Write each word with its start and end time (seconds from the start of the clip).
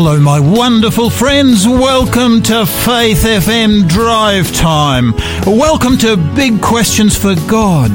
Hello, 0.00 0.20
my 0.20 0.38
wonderful 0.38 1.10
friends. 1.10 1.66
Welcome 1.66 2.40
to 2.44 2.64
Faith 2.66 3.24
FM 3.24 3.88
Drive 3.88 4.54
Time. 4.54 5.12
Welcome 5.44 5.98
to 5.98 6.16
Big 6.36 6.62
Questions 6.62 7.18
for 7.18 7.34
God. 7.48 7.90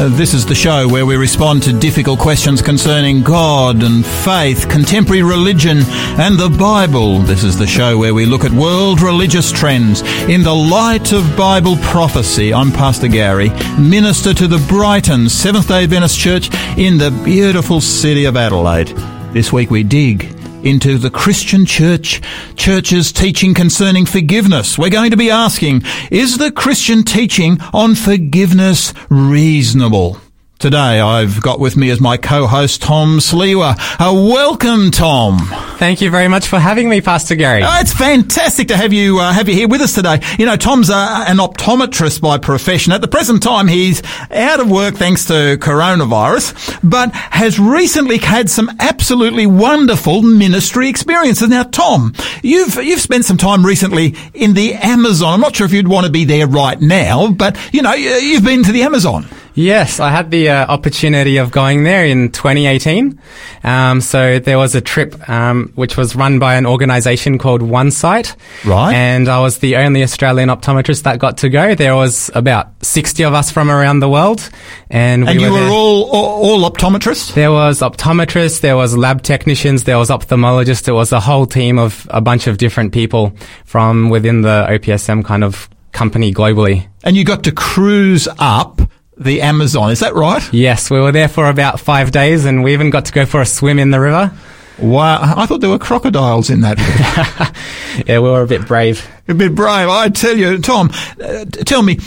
Uh, 0.00 0.08
this 0.08 0.34
is 0.34 0.44
the 0.44 0.54
show 0.56 0.88
where 0.88 1.06
we 1.06 1.14
respond 1.14 1.62
to 1.62 1.72
difficult 1.72 2.18
questions 2.18 2.60
concerning 2.60 3.22
God 3.22 3.84
and 3.84 4.04
faith, 4.04 4.68
contemporary 4.68 5.22
religion, 5.22 5.82
and 6.18 6.36
the 6.36 6.48
Bible. 6.48 7.20
This 7.20 7.44
is 7.44 7.56
the 7.56 7.68
show 7.68 7.96
where 7.96 8.14
we 8.14 8.26
look 8.26 8.44
at 8.44 8.50
world 8.50 9.00
religious 9.00 9.52
trends 9.52 10.02
in 10.28 10.42
the 10.42 10.52
light 10.52 11.12
of 11.12 11.36
Bible 11.36 11.76
prophecy. 11.76 12.52
I'm 12.52 12.72
Pastor 12.72 13.06
Gary, 13.06 13.50
minister 13.78 14.34
to 14.34 14.48
the 14.48 14.64
Brighton 14.66 15.28
Seventh 15.28 15.68
day 15.68 15.84
Adventist 15.84 16.18
Church 16.18 16.52
in 16.76 16.98
the 16.98 17.12
beautiful 17.24 17.80
city 17.80 18.24
of 18.24 18.36
Adelaide. 18.36 18.88
This 19.32 19.52
week 19.52 19.70
we 19.70 19.84
dig 19.84 20.33
into 20.64 20.98
the 20.98 21.10
Christian 21.10 21.66
church, 21.66 22.20
church's 22.56 23.12
teaching 23.12 23.54
concerning 23.54 24.06
forgiveness. 24.06 24.78
We're 24.78 24.90
going 24.90 25.10
to 25.10 25.16
be 25.16 25.30
asking, 25.30 25.82
is 26.10 26.38
the 26.38 26.50
Christian 26.50 27.04
teaching 27.04 27.58
on 27.72 27.94
forgiveness 27.94 28.92
reasonable? 29.08 30.18
Today 30.64 30.98
I've 30.98 31.42
got 31.42 31.60
with 31.60 31.76
me 31.76 31.90
as 31.90 32.00
my 32.00 32.16
co-host 32.16 32.80
Tom 32.80 33.18
Sliwa. 33.18 33.76
Uh, 34.00 34.14
welcome, 34.14 34.90
Tom. 34.90 35.40
Thank 35.76 36.00
you 36.00 36.10
very 36.10 36.26
much 36.26 36.48
for 36.48 36.58
having 36.58 36.88
me, 36.88 37.02
Pastor 37.02 37.34
Gary. 37.34 37.62
Oh, 37.62 37.80
it's 37.80 37.92
fantastic 37.92 38.68
to 38.68 38.76
have 38.78 38.90
you 38.90 39.18
uh, 39.18 39.30
have 39.30 39.46
you 39.46 39.54
here 39.54 39.68
with 39.68 39.82
us 39.82 39.92
today. 39.92 40.20
You 40.38 40.46
know, 40.46 40.56
Tom's 40.56 40.88
uh, 40.88 41.26
an 41.28 41.36
optometrist 41.36 42.22
by 42.22 42.38
profession. 42.38 42.94
At 42.94 43.02
the 43.02 43.08
present 43.08 43.42
time, 43.42 43.68
he's 43.68 44.02
out 44.30 44.58
of 44.58 44.70
work 44.70 44.94
thanks 44.94 45.26
to 45.26 45.58
coronavirus, 45.60 46.78
but 46.82 47.12
has 47.12 47.58
recently 47.58 48.16
had 48.16 48.48
some 48.48 48.70
absolutely 48.80 49.46
wonderful 49.46 50.22
ministry 50.22 50.88
experiences. 50.88 51.46
Now, 51.50 51.64
Tom, 51.64 52.14
you've 52.42 52.76
you've 52.76 53.02
spent 53.02 53.26
some 53.26 53.36
time 53.36 53.66
recently 53.66 54.14
in 54.32 54.54
the 54.54 54.72
Amazon. 54.72 55.34
I'm 55.34 55.40
not 55.42 55.56
sure 55.56 55.66
if 55.66 55.74
you'd 55.74 55.88
want 55.88 56.06
to 56.06 56.12
be 56.12 56.24
there 56.24 56.46
right 56.46 56.80
now, 56.80 57.30
but 57.30 57.58
you 57.74 57.82
know, 57.82 57.92
you've 57.92 58.44
been 58.44 58.62
to 58.62 58.72
the 58.72 58.84
Amazon. 58.84 59.26
Yes, 59.54 60.00
I 60.00 60.10
had 60.10 60.32
the 60.32 60.48
uh, 60.48 60.66
opportunity 60.66 61.36
of 61.36 61.52
going 61.52 61.84
there 61.84 62.04
in 62.04 62.32
2018. 62.32 63.20
Um, 63.62 64.00
so 64.00 64.40
there 64.40 64.58
was 64.58 64.74
a 64.74 64.80
trip 64.80 65.28
um, 65.28 65.72
which 65.76 65.96
was 65.96 66.16
run 66.16 66.40
by 66.40 66.56
an 66.56 66.66
organisation 66.66 67.38
called 67.38 67.60
OneSight. 67.60 68.34
Right. 68.64 68.92
And 68.92 69.28
I 69.28 69.38
was 69.38 69.58
the 69.58 69.76
only 69.76 70.02
Australian 70.02 70.48
optometrist 70.48 71.04
that 71.04 71.20
got 71.20 71.38
to 71.38 71.48
go. 71.48 71.76
There 71.76 71.94
was 71.94 72.32
about 72.34 72.84
60 72.84 73.22
of 73.22 73.32
us 73.32 73.52
from 73.52 73.70
around 73.70 74.00
the 74.00 74.08
world. 74.08 74.50
And, 74.90 75.22
we 75.22 75.30
and 75.30 75.40
you 75.40 75.52
were, 75.52 75.60
were 75.60 75.70
all, 75.70 76.10
all, 76.10 76.62
all 76.62 76.70
optometrists? 76.70 77.34
There 77.34 77.52
was 77.52 77.78
optometrists, 77.78 78.60
there 78.60 78.76
was 78.76 78.96
lab 78.96 79.22
technicians, 79.22 79.84
there 79.84 79.98
was 79.98 80.10
ophthalmologists. 80.10 80.88
It 80.88 80.92
was 80.92 81.12
a 81.12 81.20
whole 81.20 81.46
team 81.46 81.78
of 81.78 82.08
a 82.10 82.20
bunch 82.20 82.48
of 82.48 82.58
different 82.58 82.92
people 82.92 83.32
from 83.64 84.10
within 84.10 84.42
the 84.42 84.66
OPSM 84.68 85.24
kind 85.24 85.44
of 85.44 85.68
company 85.92 86.34
globally. 86.34 86.88
And 87.04 87.16
you 87.16 87.24
got 87.24 87.44
to 87.44 87.52
cruise 87.52 88.26
up 88.38 88.80
the 89.16 89.42
Amazon. 89.42 89.90
Is 89.90 90.00
that 90.00 90.14
right? 90.14 90.42
Yes, 90.52 90.90
we 90.90 91.00
were 91.00 91.12
there 91.12 91.28
for 91.28 91.48
about 91.48 91.80
five 91.80 92.10
days 92.10 92.44
and 92.44 92.62
we 92.62 92.72
even 92.72 92.90
got 92.90 93.06
to 93.06 93.12
go 93.12 93.26
for 93.26 93.40
a 93.40 93.46
swim 93.46 93.78
in 93.78 93.90
the 93.90 94.00
river. 94.00 94.32
Wow. 94.78 95.20
I 95.36 95.46
thought 95.46 95.60
there 95.60 95.70
were 95.70 95.78
crocodiles 95.78 96.50
in 96.50 96.62
that. 96.62 96.78
yeah, 98.06 98.18
we 98.18 98.28
were 98.28 98.42
a 98.42 98.46
bit 98.46 98.66
brave. 98.66 99.08
A 99.28 99.34
bit 99.34 99.54
brave. 99.54 99.88
I 99.88 100.08
tell 100.08 100.36
you, 100.36 100.58
Tom, 100.58 100.90
uh, 101.20 101.44
tell 101.44 101.82
me, 101.82 101.98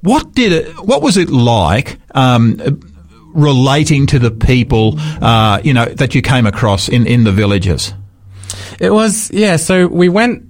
what 0.00 0.32
did 0.32 0.52
it, 0.52 0.78
what 0.80 1.02
was 1.02 1.16
it 1.16 1.28
like, 1.28 1.98
um, 2.14 2.80
relating 3.34 4.06
to 4.06 4.18
the 4.18 4.30
people, 4.30 4.98
uh, 4.98 5.60
you 5.62 5.74
know, 5.74 5.84
that 5.84 6.14
you 6.14 6.22
came 6.22 6.46
across 6.46 6.88
in, 6.88 7.06
in 7.06 7.24
the 7.24 7.32
villages? 7.32 7.92
It 8.80 8.90
was, 8.90 9.30
yeah, 9.30 9.56
so 9.56 9.86
we 9.86 10.08
went 10.08 10.45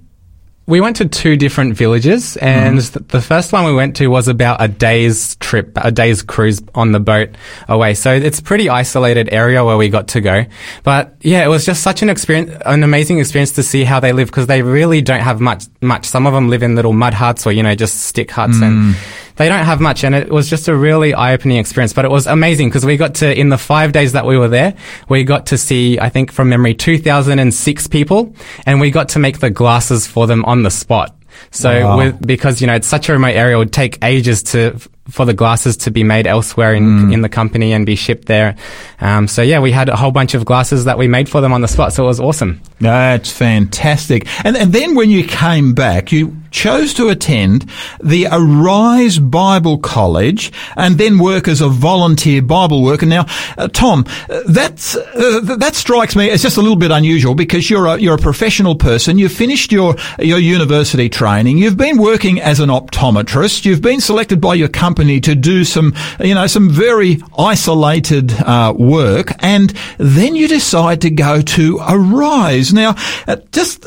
we 0.67 0.81
went 0.81 0.97
to 0.97 1.07
two 1.07 1.37
different 1.37 1.75
villages, 1.75 2.35
and 2.37 2.77
mm. 2.77 3.07
the 3.07 3.21
first 3.21 3.53
one 3.53 3.63
we 3.65 3.73
went 3.73 3.95
to 3.95 4.07
was 4.07 4.27
about 4.27 4.61
a 4.61 4.67
day's 4.67 5.37
trip, 5.37 5.71
a 5.77 5.91
day's 5.91 6.21
cruise 6.21 6.61
on 6.75 6.91
the 6.91 6.99
boat 6.99 7.29
away. 7.69 7.93
So 7.93 8.13
it's 8.13 8.39
a 8.39 8.43
pretty 8.43 8.69
isolated 8.69 9.29
area 9.31 9.63
where 9.63 9.77
we 9.77 9.87
got 9.87 10.09
to 10.09 10.21
go. 10.21 10.45
But 10.83 11.15
yeah, 11.21 11.45
it 11.45 11.47
was 11.47 11.65
just 11.65 11.81
such 11.83 12.01
an 12.01 12.09
experience, 12.09 12.51
an 12.65 12.83
amazing 12.83 13.19
experience 13.19 13.53
to 13.53 13.63
see 13.63 13.85
how 13.85 14.01
they 14.01 14.11
live 14.11 14.27
because 14.27 14.47
they 14.47 14.61
really 14.61 15.01
don't 15.01 15.21
have 15.21 15.39
much, 15.39 15.63
much. 15.81 16.05
Some 16.05 16.27
of 16.27 16.33
them 16.33 16.49
live 16.49 16.63
in 16.63 16.75
little 16.75 16.93
mud 16.93 17.13
huts 17.13 17.47
or, 17.47 17.53
you 17.53 17.63
know, 17.63 17.73
just 17.73 18.01
stick 18.01 18.29
huts 18.29 18.57
mm. 18.57 18.63
and 18.63 18.95
they 19.37 19.49
don't 19.49 19.65
have 19.65 19.79
much. 19.79 20.03
And 20.03 20.13
it 20.13 20.29
was 20.29 20.49
just 20.49 20.67
a 20.67 20.75
really 20.75 21.13
eye 21.13 21.33
opening 21.33 21.57
experience, 21.57 21.93
but 21.93 22.05
it 22.05 22.11
was 22.11 22.27
amazing 22.27 22.69
because 22.69 22.85
we 22.85 22.97
got 22.97 23.15
to, 23.15 23.39
in 23.39 23.49
the 23.49 23.57
five 23.57 23.91
days 23.91 24.11
that 24.11 24.25
we 24.25 24.37
were 24.37 24.47
there, 24.47 24.75
we 25.09 25.23
got 25.23 25.47
to 25.47 25.57
see, 25.57 25.99
I 25.99 26.09
think 26.09 26.31
from 26.31 26.49
memory, 26.49 26.73
2006 26.73 27.87
people 27.87 28.35
and 28.65 28.81
we 28.81 28.91
got 28.91 29.09
to 29.09 29.19
make 29.19 29.39
the 29.39 29.49
glasses 29.49 30.05
for 30.05 30.27
them 30.27 30.43
on 30.45 30.63
the 30.63 30.71
spot. 30.71 31.15
So 31.51 31.83
wow. 31.83 31.97
with, 31.97 32.25
because, 32.25 32.61
you 32.61 32.67
know, 32.67 32.73
it's 32.73 32.87
such 32.87 33.09
a 33.09 33.13
remote 33.13 33.35
area, 33.35 33.55
it 33.55 33.59
would 33.59 33.73
take 33.73 34.03
ages 34.03 34.43
to, 34.43 34.79
for 35.09 35.25
the 35.25 35.33
glasses 35.33 35.77
to 35.77 35.91
be 35.91 36.03
made 36.03 36.27
elsewhere 36.27 36.73
in, 36.73 36.83
mm. 36.83 37.13
in 37.13 37.21
the 37.21 37.29
company 37.29 37.73
and 37.73 37.85
be 37.85 37.95
shipped 37.95 38.27
there. 38.27 38.55
Um, 38.99 39.27
so 39.27 39.41
yeah, 39.41 39.59
we 39.59 39.71
had 39.71 39.89
a 39.89 39.95
whole 39.95 40.11
bunch 40.11 40.33
of 40.33 40.45
glasses 40.45 40.85
that 40.85 40.97
we 40.97 41.07
made 41.07 41.29
for 41.29 41.41
them 41.41 41.53
on 41.53 41.61
the 41.61 41.67
spot. 41.67 41.93
So 41.93 42.03
it 42.03 42.07
was 42.07 42.19
awesome. 42.19 42.61
That's 42.79 43.31
fantastic. 43.31 44.27
And, 44.45 44.57
and 44.57 44.73
then 44.73 44.95
when 44.95 45.09
you 45.09 45.23
came 45.25 45.73
back, 45.73 46.11
you 46.11 46.35
chose 46.51 46.93
to 46.95 47.09
attend 47.09 47.69
the 48.01 48.27
Arise 48.31 49.19
Bible 49.19 49.77
College 49.77 50.51
and 50.75 50.97
then 50.97 51.19
work 51.19 51.47
as 51.47 51.61
a 51.61 51.69
volunteer 51.69 52.41
Bible 52.41 52.83
worker. 52.83 53.05
Now, 53.05 53.25
uh, 53.57 53.67
Tom, 53.67 54.05
uh, 54.29 54.41
that's, 54.47 54.95
uh, 54.95 55.55
that 55.57 55.75
strikes 55.75 56.15
me 56.15 56.29
as 56.29 56.41
just 56.41 56.57
a 56.57 56.61
little 56.61 56.77
bit 56.77 56.91
unusual 56.91 57.35
because 57.35 57.69
you're 57.69 57.85
a, 57.85 57.97
you're 57.97 58.15
a 58.15 58.19
professional 58.19 58.75
person. 58.75 59.17
You've 59.17 59.31
finished 59.31 59.71
your, 59.71 59.95
your 60.19 60.39
university 60.39 61.09
training. 61.09 61.57
You've 61.57 61.77
been 61.77 61.97
working 61.97 62.41
as 62.41 62.59
an 62.59 62.69
optometrist. 62.69 63.65
You've 63.65 63.81
been 63.81 64.01
selected 64.01 64.41
by 64.41 64.55
your 64.55 64.67
company 64.67 64.96
to 65.05 65.35
do 65.35 65.63
some, 65.63 65.93
you 66.19 66.33
know, 66.33 66.47
some 66.47 66.69
very 66.69 67.21
isolated 67.37 68.31
uh, 68.33 68.73
work. 68.77 69.31
And 69.39 69.73
then 69.97 70.35
you 70.35 70.47
decide 70.47 71.01
to 71.01 71.09
go 71.09 71.41
to 71.41 71.79
Arise. 71.87 72.73
Now, 72.73 72.95
uh, 73.27 73.37
just 73.51 73.85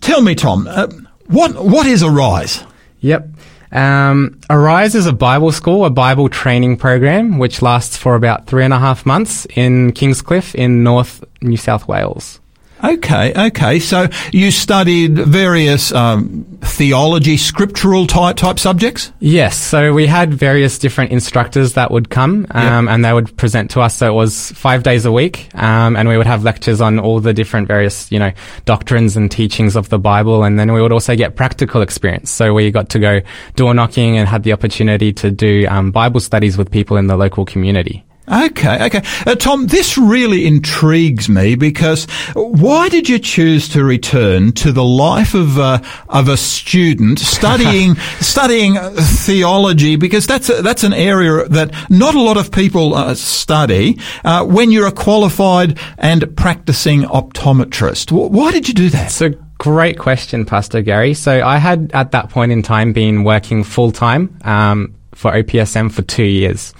tell 0.00 0.22
me, 0.22 0.34
Tom, 0.34 0.66
uh, 0.68 0.88
what 1.26 1.54
what 1.64 1.86
is 1.86 2.02
Arise? 2.02 2.64
Yep. 3.00 3.28
Um, 3.72 4.40
Arise 4.50 4.96
is 4.96 5.06
a 5.06 5.12
Bible 5.12 5.52
school, 5.52 5.84
a 5.84 5.90
Bible 5.90 6.28
training 6.28 6.76
program, 6.76 7.38
which 7.38 7.62
lasts 7.62 7.96
for 7.96 8.16
about 8.16 8.46
three 8.46 8.64
and 8.64 8.74
a 8.74 8.78
half 8.78 9.06
months 9.06 9.46
in 9.54 9.92
Kingscliff 9.92 10.54
in 10.54 10.82
North 10.82 11.24
New 11.40 11.56
South 11.56 11.86
Wales. 11.86 12.39
Okay, 12.82 13.32
okay. 13.48 13.78
So 13.78 14.08
you 14.32 14.50
studied 14.50 15.16
various 15.16 15.92
um, 15.92 16.58
theology, 16.62 17.36
scriptural 17.36 18.06
type 18.06 18.36
type 18.36 18.58
subjects. 18.58 19.12
Yes. 19.20 19.56
So 19.56 19.92
we 19.92 20.06
had 20.06 20.32
various 20.32 20.78
different 20.78 21.12
instructors 21.12 21.74
that 21.74 21.90
would 21.90 22.10
come, 22.10 22.46
um, 22.50 22.86
yep. 22.86 22.94
and 22.94 23.04
they 23.04 23.12
would 23.12 23.36
present 23.36 23.70
to 23.72 23.80
us. 23.80 23.96
So 23.96 24.10
it 24.10 24.14
was 24.14 24.52
five 24.52 24.82
days 24.82 25.04
a 25.04 25.12
week, 25.12 25.48
um, 25.54 25.96
and 25.96 26.08
we 26.08 26.16
would 26.16 26.26
have 26.26 26.42
lectures 26.42 26.80
on 26.80 26.98
all 26.98 27.20
the 27.20 27.34
different 27.34 27.68
various, 27.68 28.10
you 28.10 28.18
know, 28.18 28.32
doctrines 28.64 29.16
and 29.16 29.30
teachings 29.30 29.76
of 29.76 29.88
the 29.88 29.98
Bible, 29.98 30.44
and 30.44 30.58
then 30.58 30.72
we 30.72 30.80
would 30.80 30.92
also 30.92 31.14
get 31.16 31.36
practical 31.36 31.82
experience. 31.82 32.30
So 32.30 32.54
we 32.54 32.70
got 32.70 32.88
to 32.90 32.98
go 32.98 33.20
door 33.56 33.74
knocking 33.74 34.16
and 34.16 34.28
had 34.28 34.42
the 34.42 34.52
opportunity 34.52 35.12
to 35.14 35.30
do 35.30 35.66
um, 35.68 35.90
Bible 35.90 36.20
studies 36.20 36.56
with 36.56 36.70
people 36.70 36.96
in 36.96 37.06
the 37.06 37.16
local 37.16 37.44
community. 37.44 38.04
Okay, 38.30 38.86
okay. 38.86 39.02
Uh, 39.26 39.34
Tom, 39.34 39.66
this 39.66 39.98
really 39.98 40.46
intrigues 40.46 41.28
me 41.28 41.56
because 41.56 42.04
why 42.34 42.88
did 42.88 43.08
you 43.08 43.18
choose 43.18 43.68
to 43.70 43.82
return 43.82 44.52
to 44.52 44.70
the 44.70 44.84
life 44.84 45.34
of 45.34 45.58
uh, 45.58 45.80
of 46.08 46.28
a 46.28 46.36
student 46.36 47.18
studying 47.18 47.96
studying 48.20 48.76
theology? 48.76 49.96
Because 49.96 50.26
that's 50.26 50.48
a, 50.48 50.62
that's 50.62 50.84
an 50.84 50.92
area 50.92 51.48
that 51.48 51.74
not 51.90 52.14
a 52.14 52.20
lot 52.20 52.36
of 52.36 52.52
people 52.52 52.94
uh, 52.94 53.14
study 53.14 53.98
uh, 54.24 54.44
when 54.44 54.70
you're 54.70 54.86
a 54.86 54.92
qualified 54.92 55.78
and 55.98 56.36
practicing 56.36 57.02
optometrist. 57.02 58.12
Why 58.12 58.52
did 58.52 58.68
you 58.68 58.74
do 58.74 58.90
that? 58.90 59.10
So 59.10 59.30
Great 59.60 59.98
question, 59.98 60.46
Pastor 60.46 60.80
Gary. 60.80 61.12
So 61.12 61.46
I 61.46 61.58
had 61.58 61.90
at 61.92 62.12
that 62.12 62.30
point 62.30 62.50
in 62.50 62.62
time 62.62 62.94
been 62.94 63.24
working 63.24 63.62
full 63.62 63.92
time 63.92 64.38
um, 64.42 64.94
for 65.20 65.32
OPSM 65.32 65.92
for 65.92 66.00
two 66.00 66.24
years. 66.24 66.72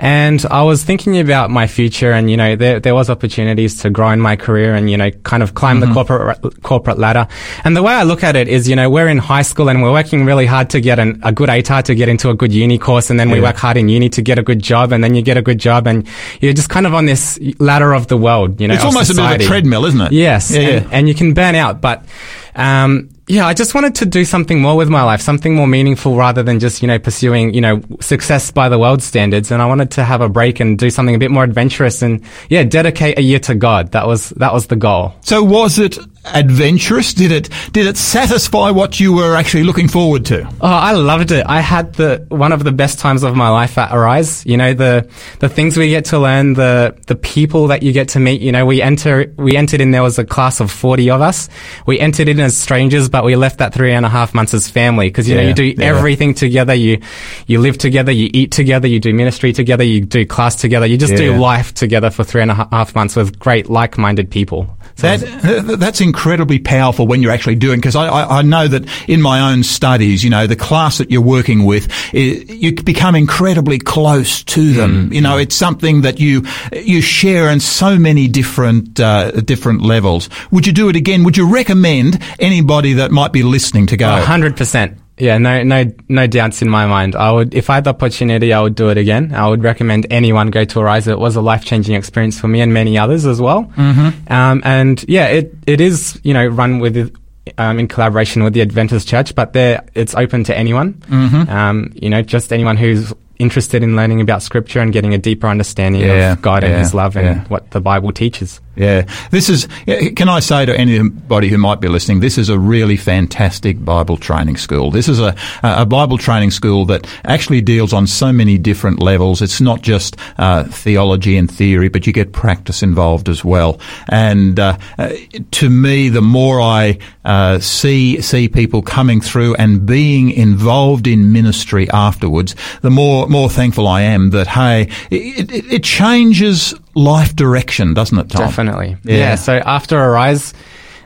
And 0.00 0.42
I 0.50 0.62
was 0.62 0.82
thinking 0.82 1.18
about 1.18 1.50
my 1.50 1.66
future 1.66 2.10
and, 2.10 2.30
you 2.30 2.38
know, 2.38 2.56
there, 2.56 2.80
there 2.80 2.94
was 2.94 3.10
opportunities 3.10 3.82
to 3.82 3.90
grow 3.90 4.08
in 4.12 4.18
my 4.18 4.34
career 4.34 4.74
and, 4.74 4.90
you 4.90 4.96
know, 4.96 5.10
kind 5.10 5.42
of 5.42 5.54
climb 5.54 5.78
mm-hmm. 5.78 5.92
the 5.92 6.04
corporate, 6.04 6.62
corporate 6.62 6.98
ladder. 6.98 7.28
And 7.64 7.76
the 7.76 7.82
way 7.82 7.92
I 7.92 8.04
look 8.04 8.24
at 8.24 8.34
it 8.34 8.48
is, 8.48 8.66
you 8.66 8.76
know, 8.76 8.88
we're 8.88 9.08
in 9.08 9.18
high 9.18 9.42
school 9.42 9.68
and 9.68 9.82
we're 9.82 9.92
working 9.92 10.24
really 10.24 10.46
hard 10.46 10.70
to 10.70 10.80
get 10.80 10.98
an, 10.98 11.20
a 11.22 11.32
good 11.32 11.50
ATAR 11.50 11.82
to 11.82 11.94
get 11.94 12.08
into 12.08 12.30
a 12.30 12.34
good 12.34 12.50
uni 12.50 12.78
course. 12.78 13.10
And 13.10 13.20
then 13.20 13.28
yeah. 13.28 13.34
we 13.34 13.40
work 13.42 13.56
hard 13.56 13.76
in 13.76 13.90
uni 13.90 14.08
to 14.08 14.22
get 14.22 14.38
a 14.38 14.42
good 14.42 14.62
job. 14.62 14.90
And 14.90 15.04
then 15.04 15.14
you 15.14 15.20
get 15.20 15.36
a 15.36 15.42
good 15.42 15.58
job 15.58 15.86
and 15.86 16.08
you're 16.40 16.54
just 16.54 16.70
kind 16.70 16.86
of 16.86 16.94
on 16.94 17.04
this 17.04 17.38
ladder 17.58 17.92
of 17.92 18.06
the 18.06 18.16
world, 18.16 18.58
you 18.58 18.68
know. 18.68 18.74
It's 18.74 18.84
almost 18.84 19.08
society. 19.08 19.34
a 19.34 19.38
bit 19.38 19.44
of 19.44 19.46
a 19.46 19.48
treadmill, 19.50 19.84
isn't 19.84 20.00
it? 20.00 20.12
Yes. 20.12 20.50
Yeah, 20.50 20.60
and, 20.60 20.86
yeah. 20.86 20.90
and 20.92 21.08
you 21.08 21.14
can 21.14 21.34
burn 21.34 21.56
out, 21.56 21.82
but, 21.82 22.06
um, 22.54 23.10
yeah, 23.28 23.46
I 23.46 23.54
just 23.54 23.74
wanted 23.74 23.94
to 23.96 24.06
do 24.06 24.24
something 24.24 24.60
more 24.60 24.76
with 24.76 24.88
my 24.88 25.02
life, 25.04 25.20
something 25.20 25.54
more 25.54 25.66
meaningful 25.66 26.16
rather 26.16 26.42
than 26.42 26.58
just, 26.58 26.82
you 26.82 26.88
know, 26.88 26.98
pursuing, 26.98 27.54
you 27.54 27.60
know, 27.60 27.80
success 28.00 28.50
by 28.50 28.68
the 28.68 28.78
world 28.78 29.02
standards. 29.02 29.50
And 29.50 29.62
I 29.62 29.66
wanted 29.66 29.92
to 29.92 30.04
have 30.04 30.20
a 30.20 30.28
break 30.28 30.60
and 30.60 30.78
do 30.78 30.90
something 30.90 31.14
a 31.14 31.18
bit 31.18 31.30
more 31.30 31.44
adventurous 31.44 32.02
and, 32.02 32.22
yeah, 32.50 32.64
dedicate 32.64 33.18
a 33.18 33.22
year 33.22 33.38
to 33.40 33.54
God. 33.54 33.92
That 33.92 34.06
was, 34.06 34.30
that 34.30 34.52
was 34.52 34.66
the 34.66 34.76
goal. 34.76 35.14
So 35.22 35.42
was 35.42 35.78
it 35.78 35.96
adventurous? 36.24 37.14
Did 37.14 37.32
it 37.32 37.48
did 37.72 37.86
it 37.86 37.96
satisfy 37.96 38.70
what 38.70 39.00
you 39.00 39.12
were 39.12 39.34
actually 39.36 39.64
looking 39.64 39.88
forward 39.88 40.24
to? 40.26 40.46
Oh, 40.60 40.66
I 40.66 40.92
loved 40.92 41.30
it. 41.32 41.44
I 41.48 41.60
had 41.60 41.94
the 41.94 42.24
one 42.28 42.52
of 42.52 42.64
the 42.64 42.72
best 42.72 42.98
times 42.98 43.22
of 43.22 43.36
my 43.36 43.48
life 43.48 43.78
at 43.78 43.94
Arise. 43.94 44.44
You 44.46 44.56
know, 44.56 44.74
the 44.74 45.08
the 45.40 45.48
things 45.48 45.76
we 45.76 45.88
get 45.90 46.06
to 46.06 46.18
learn, 46.18 46.54
the 46.54 46.96
the 47.06 47.16
people 47.16 47.68
that 47.68 47.82
you 47.82 47.92
get 47.92 48.08
to 48.10 48.20
meet. 48.20 48.40
You 48.40 48.52
know, 48.52 48.66
we 48.66 48.80
enter 48.82 49.32
we 49.36 49.56
entered 49.56 49.80
in 49.80 49.90
there 49.90 50.02
was 50.02 50.18
a 50.18 50.24
class 50.24 50.60
of 50.60 50.70
forty 50.70 51.10
of 51.10 51.20
us. 51.20 51.48
We 51.86 51.98
entered 51.98 52.28
in 52.28 52.40
as 52.40 52.56
strangers, 52.56 53.08
but 53.08 53.24
we 53.24 53.36
left 53.36 53.58
that 53.58 53.74
three 53.74 53.92
and 53.92 54.06
a 54.06 54.08
half 54.08 54.34
months 54.34 54.54
as 54.54 54.68
family 54.68 55.08
because 55.08 55.28
you 55.28 55.36
know 55.36 55.42
you 55.42 55.54
do 55.54 55.64
yeah. 55.64 55.84
everything 55.84 56.34
together. 56.34 56.74
You 56.74 57.00
you 57.46 57.60
live 57.60 57.78
together, 57.78 58.12
you 58.12 58.30
eat 58.32 58.52
together, 58.52 58.86
you 58.86 59.00
do 59.00 59.12
ministry 59.12 59.52
together, 59.52 59.84
you 59.84 60.00
do 60.00 60.24
class 60.26 60.56
together. 60.56 60.86
You 60.86 60.96
just 60.96 61.12
Yeah. 61.12 61.18
do 61.18 61.36
life 61.36 61.74
together 61.74 62.10
for 62.10 62.24
three 62.24 62.42
and 62.42 62.50
a 62.50 62.68
half 62.70 62.94
months 62.94 63.16
with 63.16 63.38
great 63.38 63.68
like 63.68 63.98
minded 63.98 64.30
people. 64.30 64.78
So 64.96 65.16
That, 65.16 65.78
that's 65.78 66.00
incredibly 66.12 66.58
powerful 66.58 67.06
when 67.06 67.22
you're 67.22 67.32
actually 67.32 67.54
doing, 67.56 67.78
because 67.78 67.96
I, 67.96 68.06
I, 68.06 68.38
I 68.38 68.42
know 68.42 68.68
that 68.68 68.84
in 69.08 69.22
my 69.22 69.50
own 69.50 69.62
studies, 69.62 70.22
you 70.22 70.28
know, 70.28 70.46
the 70.46 70.56
class 70.56 70.98
that 70.98 71.10
you're 71.10 71.22
working 71.22 71.64
with, 71.64 71.90
i 72.12 72.18
you 72.62 72.74
become 72.74 73.14
incredibly 73.14 73.78
close 73.78 74.44
to 74.44 74.72
them. 74.74 75.12
You 75.12 75.22
know, 75.22 75.38
it's 75.38 75.56
something 75.56 76.02
that 76.02 76.20
you, 76.20 76.44
you 76.72 77.00
share 77.00 77.48
in 77.50 77.60
so 77.60 77.98
many 77.98 78.28
different, 78.28 79.00
uh, 79.00 79.30
different 79.40 79.80
levels. 79.80 80.28
Would 80.50 80.66
you 80.66 80.72
do 80.72 80.90
it 80.90 80.96
again? 80.96 81.24
Would 81.24 81.36
you 81.38 81.48
recommend 81.48 82.22
anybody 82.38 82.92
that 82.94 83.10
might 83.10 83.32
be 83.32 83.42
listening 83.42 83.86
to 83.86 83.96
go? 83.96 84.14
A 84.14 84.20
hundred 84.20 84.56
percent. 84.56 84.98
Yeah, 85.22 85.38
no, 85.38 85.62
no, 85.62 85.84
no 86.08 86.26
doubts 86.26 86.62
in 86.62 86.68
my 86.68 86.84
mind. 86.86 87.14
I 87.14 87.30
would, 87.30 87.54
if 87.54 87.70
I 87.70 87.76
had 87.76 87.84
the 87.84 87.90
opportunity, 87.90 88.52
I 88.52 88.60
would 88.60 88.74
do 88.74 88.88
it 88.88 88.98
again. 88.98 89.32
I 89.32 89.48
would 89.48 89.62
recommend 89.62 90.08
anyone 90.10 90.50
go 90.50 90.64
to 90.64 90.80
Arise. 90.80 91.06
It 91.06 91.16
was 91.16 91.36
a 91.36 91.40
life 91.40 91.64
changing 91.64 91.94
experience 91.94 92.40
for 92.40 92.48
me 92.48 92.60
and 92.60 92.74
many 92.74 92.98
others 92.98 93.24
as 93.24 93.40
well. 93.40 93.66
Mm-hmm. 93.76 94.32
Um, 94.32 94.62
and 94.64 95.04
yeah, 95.06 95.28
it, 95.28 95.54
it 95.64 95.80
is, 95.80 96.20
you 96.24 96.34
know, 96.34 96.44
run 96.44 96.80
with, 96.80 97.14
um, 97.56 97.78
in 97.78 97.86
collaboration 97.86 98.42
with 98.42 98.52
the 98.52 98.62
Adventist 98.62 99.06
Church, 99.06 99.32
but 99.36 99.52
there, 99.52 99.84
it's 99.94 100.16
open 100.16 100.42
to 100.42 100.58
anyone. 100.58 100.94
Mm-hmm. 100.94 101.48
Um, 101.48 101.92
you 101.94 102.10
know, 102.10 102.22
just 102.22 102.52
anyone 102.52 102.76
who's 102.76 103.14
interested 103.38 103.84
in 103.84 103.94
learning 103.94 104.20
about 104.20 104.42
scripture 104.42 104.80
and 104.80 104.92
getting 104.92 105.14
a 105.14 105.18
deeper 105.18 105.46
understanding 105.46 106.00
Yeah, 106.00 106.32
of 106.32 106.42
God 106.42 106.64
and 106.64 106.78
his 106.78 106.94
love 106.94 107.16
and 107.16 107.26
yeah. 107.26 107.44
what 107.44 107.70
the 107.70 107.80
Bible 107.80 108.10
teaches. 108.12 108.60
Yeah, 108.74 109.06
this 109.30 109.50
is. 109.50 109.68
Can 110.16 110.30
I 110.30 110.40
say 110.40 110.64
to 110.64 110.74
anybody 110.74 111.48
who 111.48 111.58
might 111.58 111.80
be 111.80 111.88
listening, 111.88 112.20
this 112.20 112.38
is 112.38 112.48
a 112.48 112.58
really 112.58 112.96
fantastic 112.96 113.84
Bible 113.84 114.16
training 114.16 114.56
school. 114.56 114.90
This 114.90 115.10
is 115.10 115.20
a 115.20 115.36
a 115.62 115.84
Bible 115.84 116.16
training 116.16 116.52
school 116.52 116.86
that 116.86 117.06
actually 117.24 117.60
deals 117.60 117.92
on 117.92 118.06
so 118.06 118.32
many 118.32 118.56
different 118.56 119.00
levels. 119.00 119.42
It's 119.42 119.60
not 119.60 119.82
just 119.82 120.16
uh, 120.38 120.64
theology 120.64 121.36
and 121.36 121.50
theory, 121.50 121.90
but 121.90 122.06
you 122.06 122.14
get 122.14 122.32
practice 122.32 122.82
involved 122.82 123.28
as 123.28 123.44
well. 123.44 123.78
And 124.08 124.58
uh, 124.58 124.78
uh, 124.96 125.12
to 125.50 125.68
me, 125.68 126.08
the 126.08 126.22
more 126.22 126.58
I 126.58 126.98
uh, 127.26 127.58
see 127.58 128.22
see 128.22 128.48
people 128.48 128.80
coming 128.80 129.20
through 129.20 129.54
and 129.56 129.84
being 129.84 130.30
involved 130.30 131.06
in 131.06 131.30
ministry 131.30 131.90
afterwards, 131.90 132.56
the 132.80 132.90
more 132.90 133.26
more 133.28 133.50
thankful 133.50 133.86
I 133.86 134.00
am 134.00 134.30
that 134.30 134.46
hey, 134.46 134.88
it, 135.10 135.52
it, 135.52 135.72
it 135.72 135.84
changes 135.84 136.74
life 136.94 137.34
direction, 137.34 137.94
doesn't 137.94 138.18
it, 138.18 138.28
Tom? 138.30 138.46
Definitely. 138.46 138.96
Yeah. 139.04 139.16
Yeah. 139.16 139.34
So 139.36 139.54
after 139.58 139.98
Arise, 139.98 140.54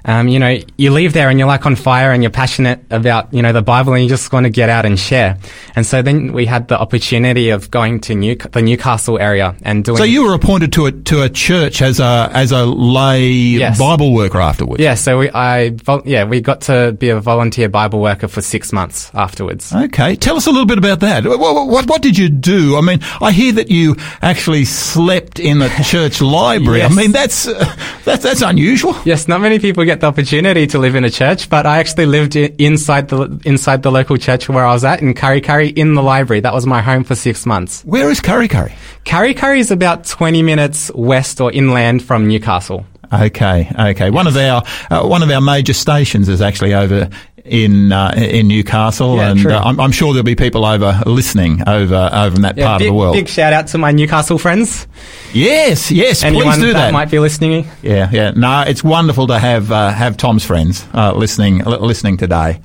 um, 0.07 0.29
you 0.29 0.39
know, 0.39 0.59
you 0.79 0.91
leave 0.93 1.13
there 1.13 1.29
and 1.29 1.39
you're 1.39 1.49
like 1.49 1.67
on 1.67 1.77
fire 1.77 2.13
and 2.13 2.23
you're 2.23 2.31
passionate 2.31 2.81
about, 2.91 3.35
you 3.35 3.43
know, 3.43 3.53
the 3.53 3.61
Bible 3.61 3.93
and 3.93 4.03
you 4.03 4.09
just 4.09 4.33
want 4.33 4.45
to 4.45 4.51
get 4.51 4.69
out 4.71 4.87
and 4.87 4.99
share. 4.99 5.37
And 5.75 5.85
so 5.85 6.01
then 6.01 6.33
we 6.33 6.47
had 6.47 6.69
the 6.69 6.79
opportunity 6.79 7.51
of 7.51 7.71
going 7.71 8.01
to 8.03 8.15
New, 8.15 8.37
the 8.37 8.63
Newcastle 8.63 9.19
area 9.19 9.55
and 9.63 9.85
doing. 9.85 9.99
So 9.99 10.05
you 10.05 10.23
were 10.25 10.35
appointed 10.35 10.73
to 10.75 10.87
a 10.87 10.93
to 10.93 11.23
a 11.23 11.29
church 11.29 11.83
as 11.83 12.01
a 12.01 12.31
as 12.33 12.53
a 12.53 12.65
lay 12.65 13.27
Yes. 13.27 13.79
Bible 13.79 14.15
worker 14.15 14.41
afterwards. 14.41 14.83
yeah, 14.83 14.95
so 14.95 15.19
we, 15.19 15.31
I, 15.31 15.77
yeah, 16.05 16.25
we 16.25 16.41
got 16.41 16.63
to 16.63 16.93
be 16.99 17.09
a 17.11 17.21
volunteer 17.21 17.69
Bible 17.69 18.01
worker 18.01 18.29
for 18.29 18.41
six 18.41 18.73
months 18.73 19.11
afterwards. 19.15 19.73
Okay, 19.75 20.17
tell 20.17 20.37
us 20.37 20.47
a 20.47 20.51
little 20.51 20.67
bit 20.67 20.79
about 20.79 21.01
that. 21.01 21.25
What, 21.25 21.39
what, 21.41 21.87
what 21.89 22.03
did 22.03 22.17
you 22.17 22.29
do? 22.29 22.77
I 22.77 22.81
mean, 22.81 23.01
I 23.21 23.33
hear 23.33 23.53
that 23.53 23.71
you 23.71 23.97
actually 24.23 24.65
slept 24.65 25.41
in 25.41 25.59
the 25.59 25.69
church 25.85 26.21
library. 26.21 26.83
I 26.83 26.89
mean, 26.89 27.13
that's 27.13 27.47
uh, 27.49 27.75
that's 28.05 28.23
that's 28.23 28.43
unusual. 28.43 28.95
Yes, 29.05 29.27
not 29.29 29.41
many 29.41 29.59
people 29.59 29.85
get 29.85 29.96
the 30.01 30.07
opportunity 30.07 30.67
to 30.69 30.79
live 30.79 30.95
in 30.95 31.05
a 31.05 31.11
church, 31.11 31.49
but 31.49 31.67
I 31.67 31.79
actually 31.79 32.07
lived 32.07 32.37
inside 32.37 33.09
the 33.09 33.41
inside 33.45 33.83
the 33.83 33.91
local 33.91 34.17
church 34.17 34.49
where 34.49 34.65
I 34.65 34.73
was 34.73 34.85
at 34.85 35.03
in 35.03 35.15
Kurri 35.15 35.43
Kurri 35.43 35.77
in 35.77 35.95
the 35.95 36.03
library. 36.03 36.41
That 36.41 36.55
was 36.55 36.67
my 36.67 36.83
home 36.83 37.05
for 37.05 37.15
six 37.15 37.47
months. 37.47 37.83
Where 37.85 38.11
is 38.11 38.21
Kurri 38.21 38.49
Kurri? 38.49 38.75
Kurri 39.05 39.35
Kurri 39.35 39.59
is 39.59 39.71
about 39.71 40.05
20 40.05 40.43
minutes 40.43 40.91
west 40.95 41.41
or 41.41 41.53
inland 41.53 42.03
from 42.03 42.29
Newcastle. 42.29 42.87
Okay, 43.13 43.71
okay. 43.79 44.11
One 44.11 44.27
of 44.27 44.37
our 44.37 44.63
uh, 44.91 45.07
one 45.07 45.23
of 45.23 45.31
our 45.31 45.41
major 45.41 45.73
stations 45.73 46.29
is 46.29 46.41
actually 46.41 46.75
over 46.75 47.09
in 47.49 47.93
uh, 47.93 48.13
in 48.17 48.49
Newcastle, 48.49 49.17
Yeah, 49.17 49.31
and 49.31 49.47
uh, 49.47 49.61
I'm, 49.65 49.81
I'm 49.81 49.93
sure 49.93 50.13
there'll 50.13 50.25
be 50.25 50.35
people 50.35 50.65
over 50.65 51.01
listening 51.07 51.67
over 51.69 52.11
over 52.13 52.37
in 52.37 52.43
that 52.43 52.57
part 52.59 52.81
big, 52.81 52.89
of 52.89 52.93
the 52.93 52.99
world. 52.99 53.15
big 53.15 53.29
shout 53.29 53.53
out 53.53 53.69
to 53.69 53.79
my 53.79 53.93
Newcastle 53.93 54.39
friends. 54.39 54.87
yes, 55.33 55.91
yes. 55.91 56.23
Anyone 56.23 56.47
please 56.55 56.61
do 56.61 56.67
that, 56.73 56.87
that. 56.87 56.93
might 56.93 57.11
be 57.11 57.19
listening. 57.19 57.67
Yeah, 57.83 58.09
yeah. 58.13 58.31
No, 58.31 58.63
it's 58.67 58.83
wonderful 58.85 59.27
to 59.29 59.39
have 59.39 59.71
uh, 59.73 59.91
have 59.91 60.17
Tom's 60.17 60.45
friends 60.45 60.85
uh, 60.95 61.13
listening 61.15 61.59
li- 61.59 61.79
listening 61.79 62.17
today. 62.17 62.61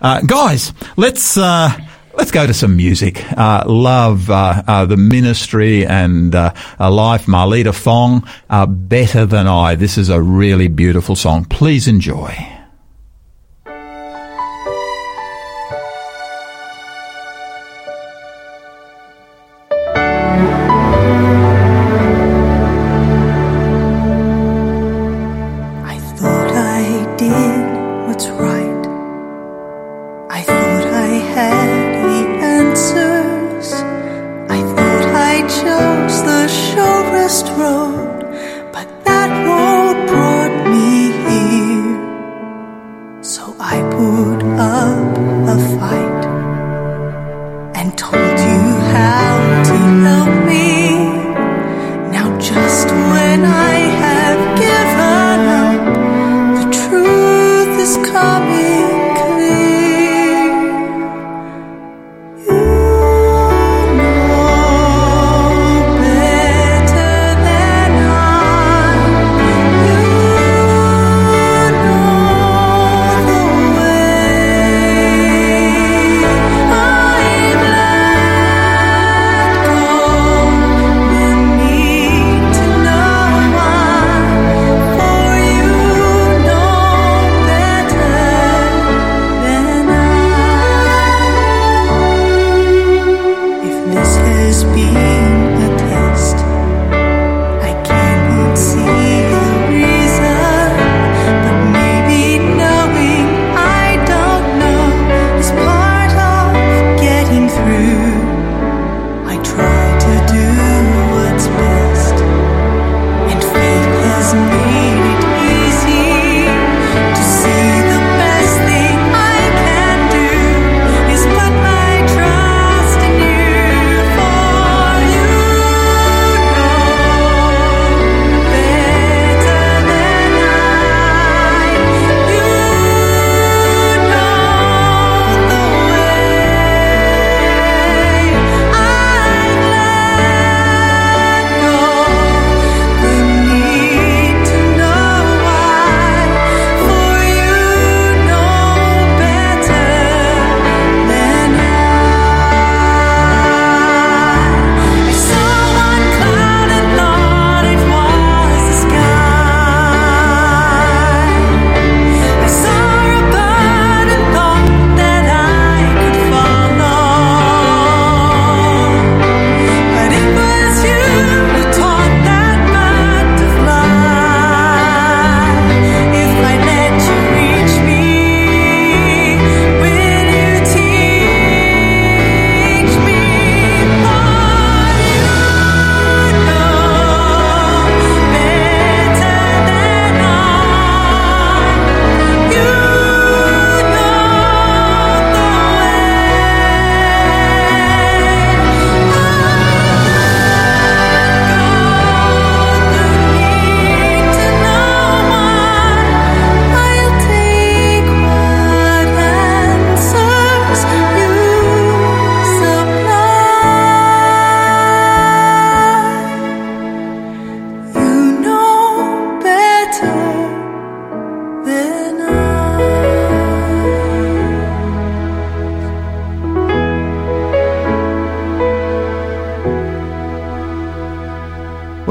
Uh, 0.00 0.20
guys, 0.22 0.72
let's 0.96 1.36
uh, 1.38 1.70
let's 2.14 2.30
go 2.30 2.46
to 2.46 2.52
some 2.54 2.76
music. 2.76 3.24
Uh, 3.32 3.64
love 3.66 4.28
uh, 4.30 4.62
uh, 4.66 4.84
the 4.84 4.96
ministry 4.96 5.86
and 5.86 6.32
life. 6.34 7.26
Marlita 7.26 7.74
Fong, 7.74 8.26
uh, 8.50 8.66
better 8.66 9.24
than 9.26 9.46
I. 9.46 9.74
This 9.74 9.96
is 9.98 10.08
a 10.10 10.20
really 10.20 10.68
beautiful 10.68 11.16
song. 11.16 11.44
Please 11.46 11.88
enjoy. 11.88 12.34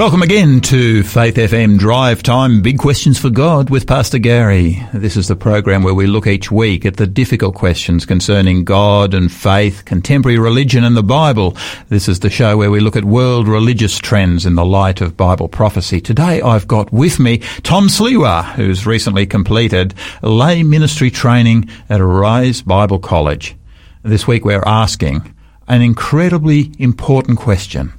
Welcome 0.06 0.22
again 0.22 0.62
to 0.62 1.02
Faith 1.02 1.34
FM 1.34 1.80
Drive 1.80 2.22
Time 2.22 2.62
Big 2.62 2.78
Questions 2.78 3.18
for 3.18 3.32
God 3.32 3.72
with 3.72 3.88
Pastor 3.88 4.20
Gary. 4.20 4.80
This 4.94 5.18
is 5.18 5.28
the 5.28 5.36
program 5.36 5.82
where 5.82 5.96
we 5.96 6.06
look 6.06 6.28
each 6.28 6.52
week 6.52 6.86
at 6.86 6.98
the 6.98 7.08
difficult 7.08 7.56
questions 7.56 8.06
concerning 8.06 8.66
God 8.66 9.16
and 9.16 9.32
faith, 9.32 9.84
contemporary 9.84 10.38
religion 10.38 10.84
and 10.84 10.96
the 10.96 11.02
Bible. 11.02 11.58
This 11.90 12.08
is 12.08 12.20
the 12.20 12.30
show 12.30 12.56
where 12.56 12.70
we 12.70 12.82
look 12.82 12.96
at 12.96 13.04
world 13.04 13.48
religious 13.48 13.98
trends 13.98 14.46
in 14.46 14.54
the 14.54 14.64
light 14.64 15.02
of 15.02 15.18
Bible 15.18 15.48
prophecy. 15.48 16.00
Today 16.00 16.40
I've 16.40 16.68
got 16.68 16.94
with 16.94 17.20
me 17.20 17.40
Tom 17.64 17.88
Sliwa, 17.88 18.54
who's 18.54 18.86
recently 18.86 19.26
completed 19.26 19.96
lay 20.22 20.62
ministry 20.62 21.10
training 21.10 21.68
at 21.90 22.00
Arise 22.00 22.62
Bible 22.62 23.00
College. 23.00 23.56
This 24.04 24.28
week 24.28 24.46
we're 24.46 24.62
asking 24.68 25.34
an 25.68 25.82
incredibly 25.82 26.74
important 26.78 27.40
question. 27.40 27.92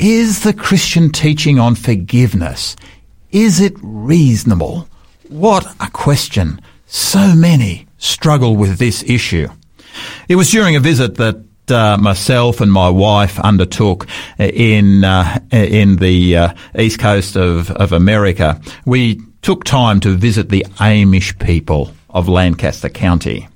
Is 0.00 0.44
the 0.44 0.54
Christian 0.54 1.12
teaching 1.12 1.58
on 1.58 1.74
forgiveness, 1.74 2.74
is 3.32 3.60
it 3.60 3.74
reasonable? 3.82 4.88
What 5.28 5.66
a 5.78 5.90
question. 5.90 6.58
So 6.86 7.34
many 7.34 7.86
struggle 7.98 8.56
with 8.56 8.78
this 8.78 9.02
issue. 9.02 9.48
It 10.26 10.36
was 10.36 10.50
during 10.50 10.74
a 10.74 10.80
visit 10.80 11.16
that 11.16 11.44
uh, 11.70 11.98
myself 11.98 12.62
and 12.62 12.72
my 12.72 12.88
wife 12.88 13.38
undertook 13.40 14.06
in 14.38 15.04
uh, 15.04 15.38
in 15.50 15.96
the 15.96 16.34
uh, 16.34 16.54
east 16.78 16.98
coast 16.98 17.36
of, 17.36 17.70
of 17.72 17.92
America. 17.92 18.58
We 18.86 19.20
took 19.42 19.64
time 19.64 20.00
to 20.00 20.16
visit 20.16 20.48
the 20.48 20.64
Amish 20.78 21.38
people 21.38 21.92
of 22.08 22.26
Lancaster 22.26 22.88
County. 22.88 23.48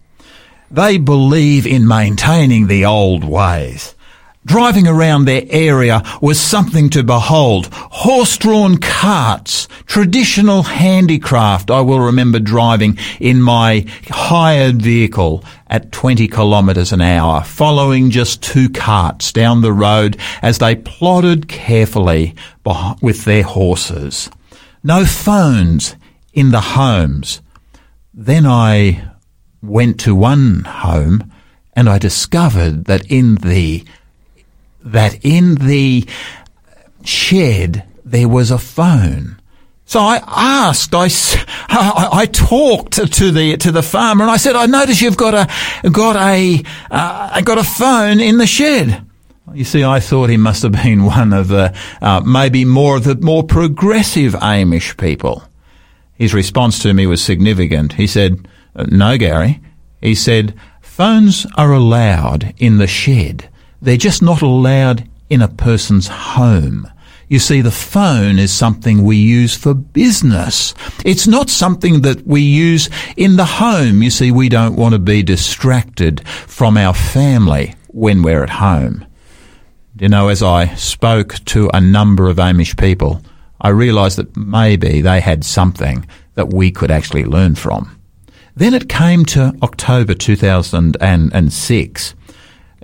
They 0.71 0.99
believe 0.99 1.67
in 1.67 1.89
maintaining 1.89 2.67
the 2.67 2.85
old 2.85 3.25
ways. 3.25 3.94
Driving 4.47 4.87
around 4.87 5.25
their 5.25 5.43
area 5.49 6.03
was 6.21 6.39
something 6.39 6.91
to 6.91 7.03
behold. 7.03 7.69
Horse-drawn 7.73 8.77
carts, 8.77 9.69
traditional 9.87 10.63
handicraft. 10.63 11.71
I 11.71 11.81
will 11.81 12.01
remember 12.01 12.39
driving 12.39 12.99
in 13.21 13.41
my 13.41 13.87
hired 14.11 14.83
vehicle 14.83 15.43
at 15.69 15.93
20 15.93 16.29
kilometres 16.29 16.93
an 16.93 17.01
hour, 17.01 17.43
following 17.43 18.11
just 18.11 18.43
two 18.43 18.69
carts 18.69 19.33
down 19.33 19.63
the 19.63 19.73
road 19.73 20.19
as 20.43 20.59
they 20.59 20.77
plodded 20.77 21.49
carefully 21.49 22.35
with 23.01 23.25
their 23.25 23.45
horses. 23.45 24.29
No 24.83 25.07
phones 25.07 25.97
in 26.35 26.51
the 26.51 26.61
homes. 26.61 27.41
Then 28.13 28.45
I 28.45 29.09
went 29.63 29.99
to 30.01 30.15
one 30.15 30.65
home 30.65 31.33
and 31.73 31.89
I 31.89 31.99
discovered 31.99 32.85
that 32.85 33.11
in 33.11 33.37
the 33.37 33.85
that 34.85 35.25
in 35.25 35.57
the 35.57 36.07
shed 37.05 37.85
there 38.05 38.29
was 38.29 38.51
a 38.51 38.59
phone. 38.59 39.37
So 39.87 40.01
I 40.01 40.23
asked, 40.27 40.95
I, 40.95 42.09
I, 42.13 42.27
talked 42.27 42.95
to 42.95 43.31
the 43.31 43.57
to 43.59 43.71
the 43.71 43.83
farmer, 43.83 44.23
and 44.23 44.31
I 44.31 44.39
said, 44.39 44.57
"I 44.57 44.67
notice 44.67 45.03
you've 45.03 45.17
got 45.17 45.35
a 45.35 45.91
got 45.91 46.17
a 46.17 46.63
uh, 46.91 47.41
got 47.43 47.59
a 47.59 47.65
phone 47.65 48.21
in 48.21 48.39
the 48.39 48.47
shed." 48.47 49.05
You 49.53 49.65
see, 49.65 49.85
I 49.85 50.01
thought 50.01 50.31
he 50.31 50.37
must 50.39 50.63
have 50.63 50.73
been 50.73 51.05
one 51.19 51.33
of 51.33 51.49
the 51.49 51.77
uh, 52.01 52.23
maybe 52.25 52.65
more 52.65 52.97
of 52.97 53.05
the 53.05 53.17
more 53.17 53.45
progressive 53.45 54.33
Amish 54.35 54.97
people. 54.97 55.43
His 56.15 56.33
response 56.33 56.79
to 56.81 56.95
me 56.95 57.07
was 57.07 57.23
significant. 57.23 57.95
He 57.95 58.07
said, 58.07 58.49
"No, 58.75 59.19
Gary." 59.19 59.61
He 60.01 60.15
said, 60.15 60.55
"Phones 60.81 61.47
are 61.57 61.73
allowed 61.73 62.55
in 62.57 62.79
the 62.79 62.87
shed." 62.87 63.49
They're 63.85 63.97
just 63.99 64.23
not 64.23 64.41
allowed 64.41 65.07
in 65.29 65.43
a 65.43 65.49
person's 65.49 66.09
home. 66.09 66.91
You 67.29 67.39
see, 67.39 67.61
the 67.61 67.71
phone 67.71 68.39
is 68.39 68.51
something 68.51 69.05
we 69.05 69.17
use 69.17 69.55
for 69.55 69.75
business. 69.75 70.73
It's 71.05 71.27
not 71.27 71.51
something 71.51 72.01
that 72.01 72.27
we 72.27 72.41
use 72.41 72.89
in 73.19 73.37
the 73.37 73.45
home. 73.45 74.03
You 74.03 74.09
see, 74.09 74.31
we 74.31 74.49
don't 74.49 74.77
want 74.77 74.95
to 74.95 74.99
be 74.99 75.23
distracted 75.23 76.27
from 76.27 76.79
our 76.79 76.95
family 76.95 77.75
when 77.89 78.23
we're 78.23 78.43
at 78.43 78.49
home. 78.49 79.05
You 80.01 80.09
know, 80.09 80.29
as 80.29 80.43
I 80.43 80.75
spoke 80.77 81.35
to 81.45 81.69
a 81.75 81.81
number 81.81 82.31
of 82.31 82.39
Amish 82.39 82.79
people, 82.79 83.21
I 83.61 83.69
realised 83.69 84.17
that 84.17 84.35
maybe 84.35 85.03
they 85.03 85.21
had 85.21 85.45
something 85.45 86.07
that 86.37 86.55
we 86.55 86.71
could 86.71 86.91
actually 86.91 87.27
learn 87.27 87.55
from. 87.55 88.01
Then 88.57 88.73
it 88.73 88.89
came 88.89 89.27
to 89.27 89.53
October 89.63 90.15
2006 90.15 92.15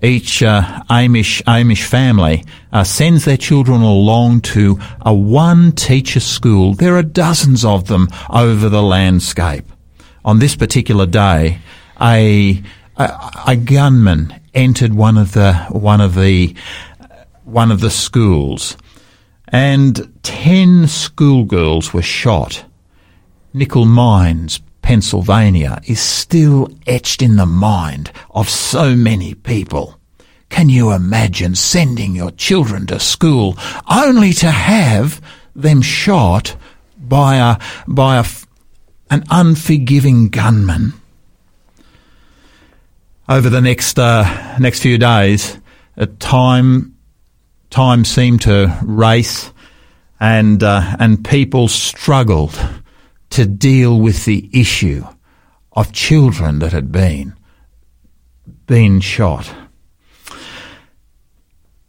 each 0.02 0.42
uh, 0.42 0.82
Amish 0.88 1.42
Amish 1.42 1.84
family 1.84 2.44
uh, 2.72 2.84
sends 2.84 3.24
their 3.24 3.36
children 3.36 3.82
along 3.82 4.40
to 4.40 4.78
a 5.02 5.12
one 5.12 5.72
teacher 5.72 6.20
school. 6.20 6.74
There 6.74 6.96
are 6.96 7.02
dozens 7.02 7.64
of 7.64 7.86
them 7.86 8.08
over 8.30 8.68
the 8.68 8.82
landscape. 8.82 9.64
On 10.24 10.38
this 10.38 10.56
particular 10.56 11.06
day, 11.06 11.58
a 12.00 12.62
a, 12.96 13.30
a 13.48 13.56
gunman 13.56 14.40
entered 14.54 14.94
one 14.94 15.18
of 15.18 15.32
the 15.32 15.54
one 15.70 16.00
of 16.00 16.14
the 16.14 16.54
one 17.44 17.70
of 17.70 17.80
the 17.80 17.90
schools, 17.90 18.76
and 19.48 20.12
ten 20.22 20.86
schoolgirls 20.86 21.92
were 21.92 22.02
shot. 22.02 22.64
Nickel 23.52 23.84
Mines 23.84 24.60
Pennsylvania 24.82 25.80
is 25.86 26.00
still 26.00 26.68
etched 26.86 27.22
in 27.22 27.36
the 27.36 27.46
mind 27.46 28.10
of 28.30 28.48
so 28.48 28.94
many 28.94 29.34
people. 29.34 29.98
Can 30.48 30.68
you 30.68 30.92
imagine 30.92 31.54
sending 31.54 32.14
your 32.14 32.32
children 32.32 32.86
to 32.88 32.98
school 32.98 33.56
only 33.88 34.32
to 34.34 34.50
have 34.50 35.20
them 35.54 35.80
shot 35.80 36.56
by 36.98 37.36
a, 37.36 37.58
by 37.86 38.18
a, 38.18 38.24
an 39.10 39.24
unforgiving 39.30 40.28
gunman? 40.28 40.92
Over 43.28 43.48
the 43.48 43.60
next, 43.60 43.98
uh, 43.98 44.58
next 44.58 44.80
few 44.82 44.98
days, 44.98 45.56
time, 46.18 46.96
time 47.70 48.04
seemed 48.04 48.42
to 48.42 48.76
race 48.82 49.52
and, 50.18 50.62
uh, 50.62 50.96
and 50.98 51.24
people 51.24 51.68
struggled 51.68 52.58
to 53.30 53.46
deal 53.46 53.98
with 53.98 54.24
the 54.24 54.50
issue 54.52 55.04
of 55.72 55.92
children 55.92 56.58
that 56.58 56.72
had 56.72 56.92
been 56.92 57.34
been 58.66 59.00
shot. 59.00 59.52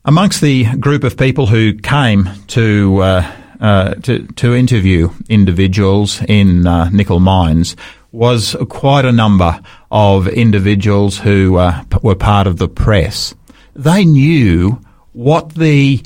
Amongst 0.04 0.42
the 0.42 0.66
group 0.78 1.04
of 1.04 1.16
people 1.18 1.48
who 1.48 1.74
came 1.74 2.30
to 2.48 3.02
uh, 3.02 3.32
uh, 3.60 3.94
to, 3.96 4.26
to 4.28 4.56
interview 4.56 5.10
individuals 5.30 6.22
in 6.28 6.66
uh, 6.66 6.90
Nickel 6.90 7.20
Mines 7.20 7.76
was 8.12 8.56
quite 8.70 9.06
a 9.06 9.12
number 9.12 9.62
of 9.92 10.28
individuals 10.28 11.20
who 11.20 11.58
uh, 11.58 11.84
were 12.02 12.16
part 12.16 12.48
of 12.48 12.58
the 12.58 12.68
press. 12.68 13.36
They 13.76 14.04
knew 14.04 14.82
what 15.14 15.54
the 15.54 16.04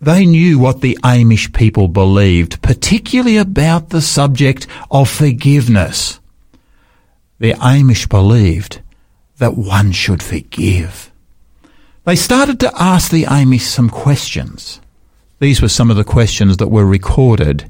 they 0.00 0.24
knew 0.26 0.58
what 0.58 0.80
the 0.80 0.98
Amish 1.02 1.52
people 1.52 1.88
believed, 1.88 2.62
particularly 2.62 3.36
about 3.36 3.90
the 3.90 4.00
subject 4.00 4.66
of 4.90 5.10
forgiveness. 5.10 6.20
The 7.38 7.54
Amish 7.54 8.08
believed 8.08 8.80
that 9.38 9.56
one 9.56 9.92
should 9.92 10.22
forgive. 10.22 11.10
They 12.04 12.16
started 12.16 12.60
to 12.60 12.72
ask 12.80 13.10
the 13.10 13.24
Amish 13.24 13.62
some 13.62 13.90
questions. 13.90 14.80
These 15.40 15.60
were 15.60 15.68
some 15.68 15.90
of 15.90 15.96
the 15.96 16.04
questions 16.04 16.56
that 16.56 16.68
were 16.68 16.86
recorded 16.86 17.68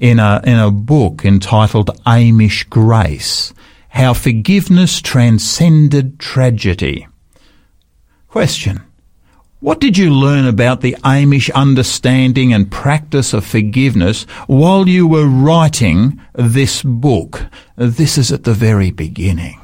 in 0.00 0.18
a, 0.18 0.40
in 0.44 0.58
a 0.58 0.70
book 0.70 1.24
entitled 1.24 1.96
Amish 2.04 2.68
Grace, 2.68 3.52
How 3.88 4.14
Forgiveness 4.14 5.00
Transcended 5.00 6.18
Tragedy. 6.18 7.06
Question. 8.28 8.82
What 9.64 9.80
did 9.80 9.96
you 9.96 10.10
learn 10.12 10.44
about 10.44 10.82
the 10.82 10.94
Amish 11.04 11.50
understanding 11.54 12.52
and 12.52 12.70
practice 12.70 13.32
of 13.32 13.46
forgiveness 13.46 14.24
while 14.46 14.86
you 14.86 15.06
were 15.06 15.24
writing 15.24 16.20
this 16.34 16.82
book? 16.82 17.46
This 17.74 18.18
is 18.18 18.30
at 18.30 18.44
the 18.44 18.52
very 18.52 18.90
beginning. 18.90 19.58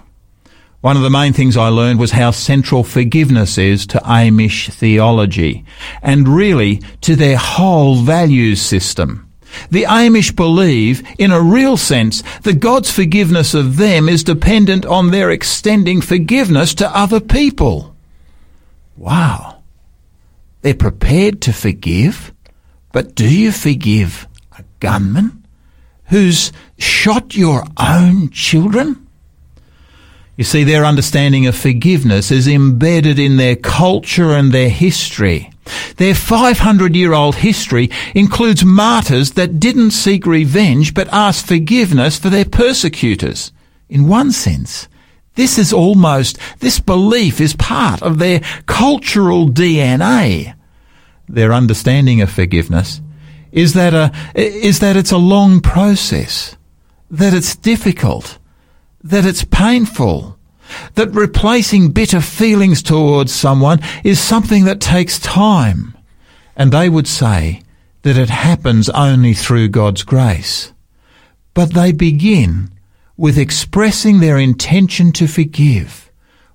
One 0.81 0.97
of 0.97 1.03
the 1.03 1.11
main 1.11 1.35
things 1.35 1.55
I 1.55 1.69
learned 1.69 2.01
was 2.01 2.13
how 2.13 2.31
central 2.31 2.83
forgiveness 2.83 3.59
is 3.59 3.87
to 3.89 3.99
Amish 3.99 4.73
theology 4.73 5.67
and 6.01 6.27
really 6.27 6.81
to 7.03 7.15
their 7.15 7.37
whole 7.37 7.97
values 7.97 8.63
system. 8.63 9.31
The 9.71 9.83
Amish 9.83 10.35
believe, 10.35 11.07
in 11.19 11.31
a 11.31 11.43
real 11.43 11.77
sense, 11.77 12.23
that 12.45 12.61
God's 12.61 12.91
forgiveness 12.91 13.53
of 13.53 13.77
them 13.77 14.09
is 14.09 14.25
dependent 14.25 14.87
on 14.87 15.11
their 15.11 15.31
extending 15.31 16.01
forgiveness 16.01 16.73
to 16.77 16.89
other 16.89 17.21
people. 17.21 17.95
Wow. 18.97 19.50
They're 20.63 20.75
prepared 20.75 21.41
to 21.43 21.53
forgive, 21.53 22.33
but 22.93 23.15
do 23.15 23.29
you 23.29 23.53
forgive 23.53 24.27
a 24.59 24.65
gunman 24.81 25.47
who's 26.07 26.53
shot 26.79 27.37
your 27.37 27.65
own 27.79 28.31
children? 28.31 29.07
You 30.37 30.45
see, 30.45 30.65
their 30.65 30.87
understanding 30.87 31.47
of 31.47 31.57
forgiveness 31.57 32.31
is 32.31 32.49
embedded 32.49 33.19
in 33.19 33.37
their 33.37 33.57
culture 33.57 34.31
and 34.31 34.53
their 34.53 34.71
history. 34.71 35.51
Their 35.97 36.15
500 36.15 36.97
year 36.97 37.13
old 37.13 37.37
history 37.37 37.91
includes 38.15 38.65
martyrs 38.65 39.33
that 39.33 39.61
didn't 39.61 39.91
seek 39.91 40.27
revenge 40.27 40.95
but 40.95 41.13
asked 41.13 41.47
forgiveness 41.47 42.19
for 42.19 42.31
their 42.31 42.47
persecutors. 42.47 43.53
In 43.89 44.09
one 44.09 44.33
sense, 44.33 44.89
this 45.35 45.59
is 45.59 45.73
almost, 45.73 46.39
this 46.59 46.81
belief 46.81 47.41
is 47.41 47.55
part 47.55 48.03
of 48.03 48.19
their 48.19 48.41
cultural 48.67 49.49
DNA. 49.49 50.55
Their 51.29 51.53
understanding 51.53 52.21
of 52.21 52.31
forgiveness 52.31 53.01
is 53.53 53.75
that 53.75 53.95
a, 53.95 54.13
is 54.35 54.81
that 54.81 54.97
it's 54.97 55.13
a 55.13 55.19
long 55.19 55.61
process, 55.61 56.57
that 57.11 57.35
it's 57.35 57.57
difficult, 57.57 58.39
that 59.03 59.25
it's 59.25 59.45
painful, 59.45 60.39
that 60.95 61.15
replacing 61.15 61.91
bitter 61.91 62.21
feelings 62.21 62.83
towards 62.83 63.33
someone 63.33 63.81
is 64.05 64.21
something 64.21 64.65
that 64.65 64.81
takes 64.81 65.19
time. 65.19 65.97
And 66.57 66.73
they 66.73 66.89
would 66.89 67.09
say 67.09 67.63
that 68.03 68.19
it 68.19 68.31
happens 68.31 68.89
only 68.91 69.35
through 69.35 69.69
God's 69.69 70.03
grace. 70.03 70.73
But 71.55 71.75
they 71.75 71.93
begin 71.93 72.71
with 73.21 73.37
expressing 73.37 74.19
their 74.21 74.39
intention 74.39 75.13
to 75.13 75.27
forgive, 75.27 76.11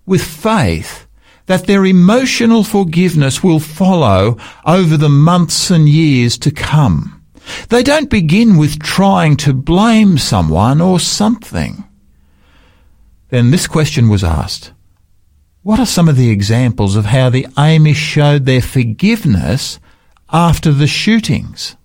with 0.08 0.23
faith 0.23 1.06
that 1.45 1.67
their 1.67 1.86
emotional 1.86 2.63
forgiveness 2.63 3.43
will 3.43 3.60
follow 3.60 4.36
over 4.65 4.97
the 4.97 5.08
months 5.08 5.69
and 5.69 5.88
years 5.88 6.39
to 6.39 6.49
come. 6.49 7.23
They 7.69 7.84
don't 7.84 8.10
begin 8.10 8.58
with 8.58 8.82
trying 8.82 9.38
to 9.38 9.54
blame 9.54 10.17
someone 10.17 10.82
or 10.82 10.99
something. 10.99 11.84
Then 13.30 13.51
this 13.51 13.67
question 13.67 14.10
was 14.10 14.23
asked. 14.23 14.73
What 15.62 15.80
are 15.80 15.86
some 15.86 16.10
of 16.10 16.15
the 16.15 16.32
examples 16.32 16.95
of 16.95 17.06
how 17.06 17.30
the 17.30 17.43
Amish 17.56 17.93
showed 17.93 18.45
their 18.45 18.63
forgiveness 18.63 19.80
after 20.32 20.71
the 20.71 20.88
shootings? 20.88 21.75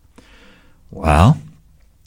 Well, 0.90 1.36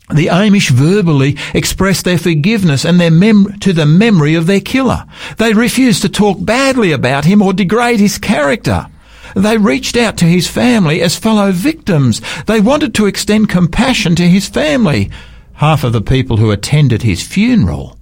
the 0.10 0.28
Amish 0.28 0.70
verbally 0.70 1.38
expressed 1.54 2.04
their 2.04 2.18
forgiveness 2.18 2.84
and 2.84 3.00
their 3.00 3.12
mem- 3.12 3.58
to 3.60 3.72
the 3.74 3.86
memory 3.86 4.36
of 4.36 4.48
their 4.48 4.60
killer. 4.60 5.06
They 5.38 5.54
refused 5.54 6.02
to 6.02 6.10
talk 6.10 6.38
badly 6.44 6.92
about 6.92 7.26
him 7.26 7.42
or 7.42 7.54
degrade 7.54 8.00
his 8.00 8.18
character. 8.18 8.88
They 9.36 9.58
reached 9.58 9.96
out 9.96 10.18
to 10.18 10.26
his 10.26 10.48
family 10.48 11.02
as 11.02 11.18
fellow 11.18 11.52
victims. 11.52 12.22
They 12.46 12.60
wanted 12.60 12.94
to 12.96 13.06
extend 13.06 13.50
compassion 13.50 14.16
to 14.16 14.28
his 14.28 14.48
family. 14.48 15.10
Half 15.54 15.84
of 15.84 15.94
the 15.94 16.02
people 16.02 16.38
who 16.38 16.52
attended 16.52 17.02
his 17.02 17.26
funeral 17.26 17.98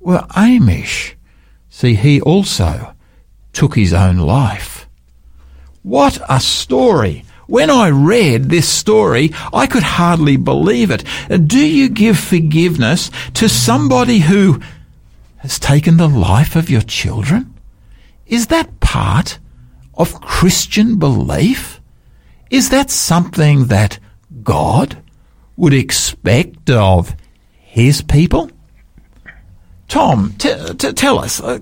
were 0.00 0.26
Amish. 0.30 1.14
See, 1.70 1.94
he 1.94 2.20
also 2.20 2.94
took 3.52 3.74
his 3.74 3.92
own 3.92 4.18
life. 4.18 4.88
What 5.82 6.20
a 6.28 6.40
story! 6.40 7.24
When 7.46 7.70
I 7.70 7.88
read 7.88 8.44
this 8.44 8.68
story, 8.68 9.30
I 9.52 9.66
could 9.66 9.84
hardly 9.84 10.36
believe 10.36 10.90
it. 10.90 11.04
Do 11.46 11.64
you 11.64 11.88
give 11.88 12.18
forgiveness 12.18 13.10
to 13.34 13.48
somebody 13.48 14.18
who 14.18 14.60
has 15.38 15.58
taken 15.58 15.96
the 15.96 16.08
life 16.08 16.56
of 16.56 16.68
your 16.68 16.80
children? 16.80 17.54
Is 18.26 18.48
that 18.48 18.80
part 18.80 19.38
of 19.94 20.20
Christian 20.20 20.98
belief? 20.98 21.80
Is 22.50 22.70
that 22.70 22.90
something 22.90 23.66
that 23.66 24.00
God 24.42 25.00
would 25.56 25.72
expect 25.72 26.68
of 26.68 27.14
His 27.52 28.02
people? 28.02 28.50
Tom, 29.88 30.34
t- 30.38 30.54
t- 30.74 30.92
tell 30.92 31.18
us. 31.18 31.40
Uh, 31.40 31.58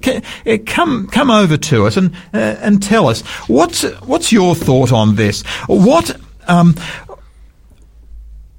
uh, 0.47 0.57
come, 0.67 1.07
come 1.09 1.31
over 1.31 1.57
to 1.57 1.87
us 1.87 1.97
and 1.97 2.15
uh, 2.33 2.57
and 2.61 2.83
tell 2.83 3.09
us 3.09 3.21
what's 3.49 3.83
what's 4.01 4.33
your 4.33 4.55
thought 4.55 4.93
on 4.93 5.17
this. 5.17 5.43
What 5.67 6.17
um, 6.49 6.75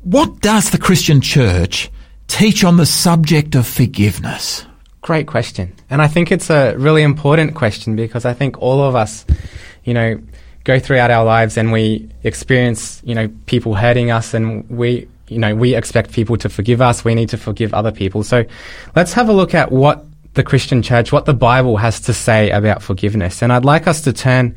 what 0.04 0.39
does 0.41 0.69
the 0.69 0.78
Christian 0.78 1.19
Church 1.19 1.89
teach 2.28 2.63
on 2.63 2.78
the 2.78 2.86
subject 2.86 3.56
of 3.56 3.65
forgiveness? 3.65 4.65
Great 5.01 5.28
question, 5.28 5.73
and 5.89 6.01
I 6.01 6.08
think 6.08 6.32
it's 6.32 6.49
a 6.49 6.75
really 6.78 7.01
important 7.01 7.56
question 7.56 7.95
because 7.95 8.25
I 8.25 8.34
think 8.34 8.60
all 8.62 8.82
of 8.82 8.95
us, 8.95 9.25
you 9.84 9.93
know, 9.93 10.19
go 10.63 10.80
throughout 10.80 11.12
our 11.12 11.25
lives 11.25 11.58
and 11.58 11.71
we 11.71 12.10
experience, 12.23 13.01
you 13.04 13.15
know, 13.15 13.30
people 13.45 13.75
hurting 13.75 14.12
us, 14.12 14.34
and 14.34 14.67
we 14.69 15.08
you 15.27 15.39
know, 15.39 15.55
we 15.55 15.75
expect 15.75 16.11
people 16.11 16.38
to 16.38 16.49
forgive 16.49 16.81
us. 16.81 17.03
We 17.03 17.15
need 17.15 17.29
to 17.29 17.38
forgive 17.38 17.73
other 17.73 17.91
people. 17.91 18.23
So 18.23 18.45
let's 18.95 19.13
have 19.13 19.29
a 19.29 19.33
look 19.33 19.55
at 19.55 19.71
what 19.71 20.05
the 20.33 20.43
Christian 20.43 20.81
church, 20.81 21.11
what 21.11 21.25
the 21.25 21.33
Bible 21.33 21.77
has 21.77 21.99
to 22.01 22.13
say 22.13 22.51
about 22.51 22.83
forgiveness. 22.83 23.41
And 23.41 23.51
I'd 23.51 23.65
like 23.65 23.88
us 23.88 24.01
to 24.01 24.13
turn 24.13 24.55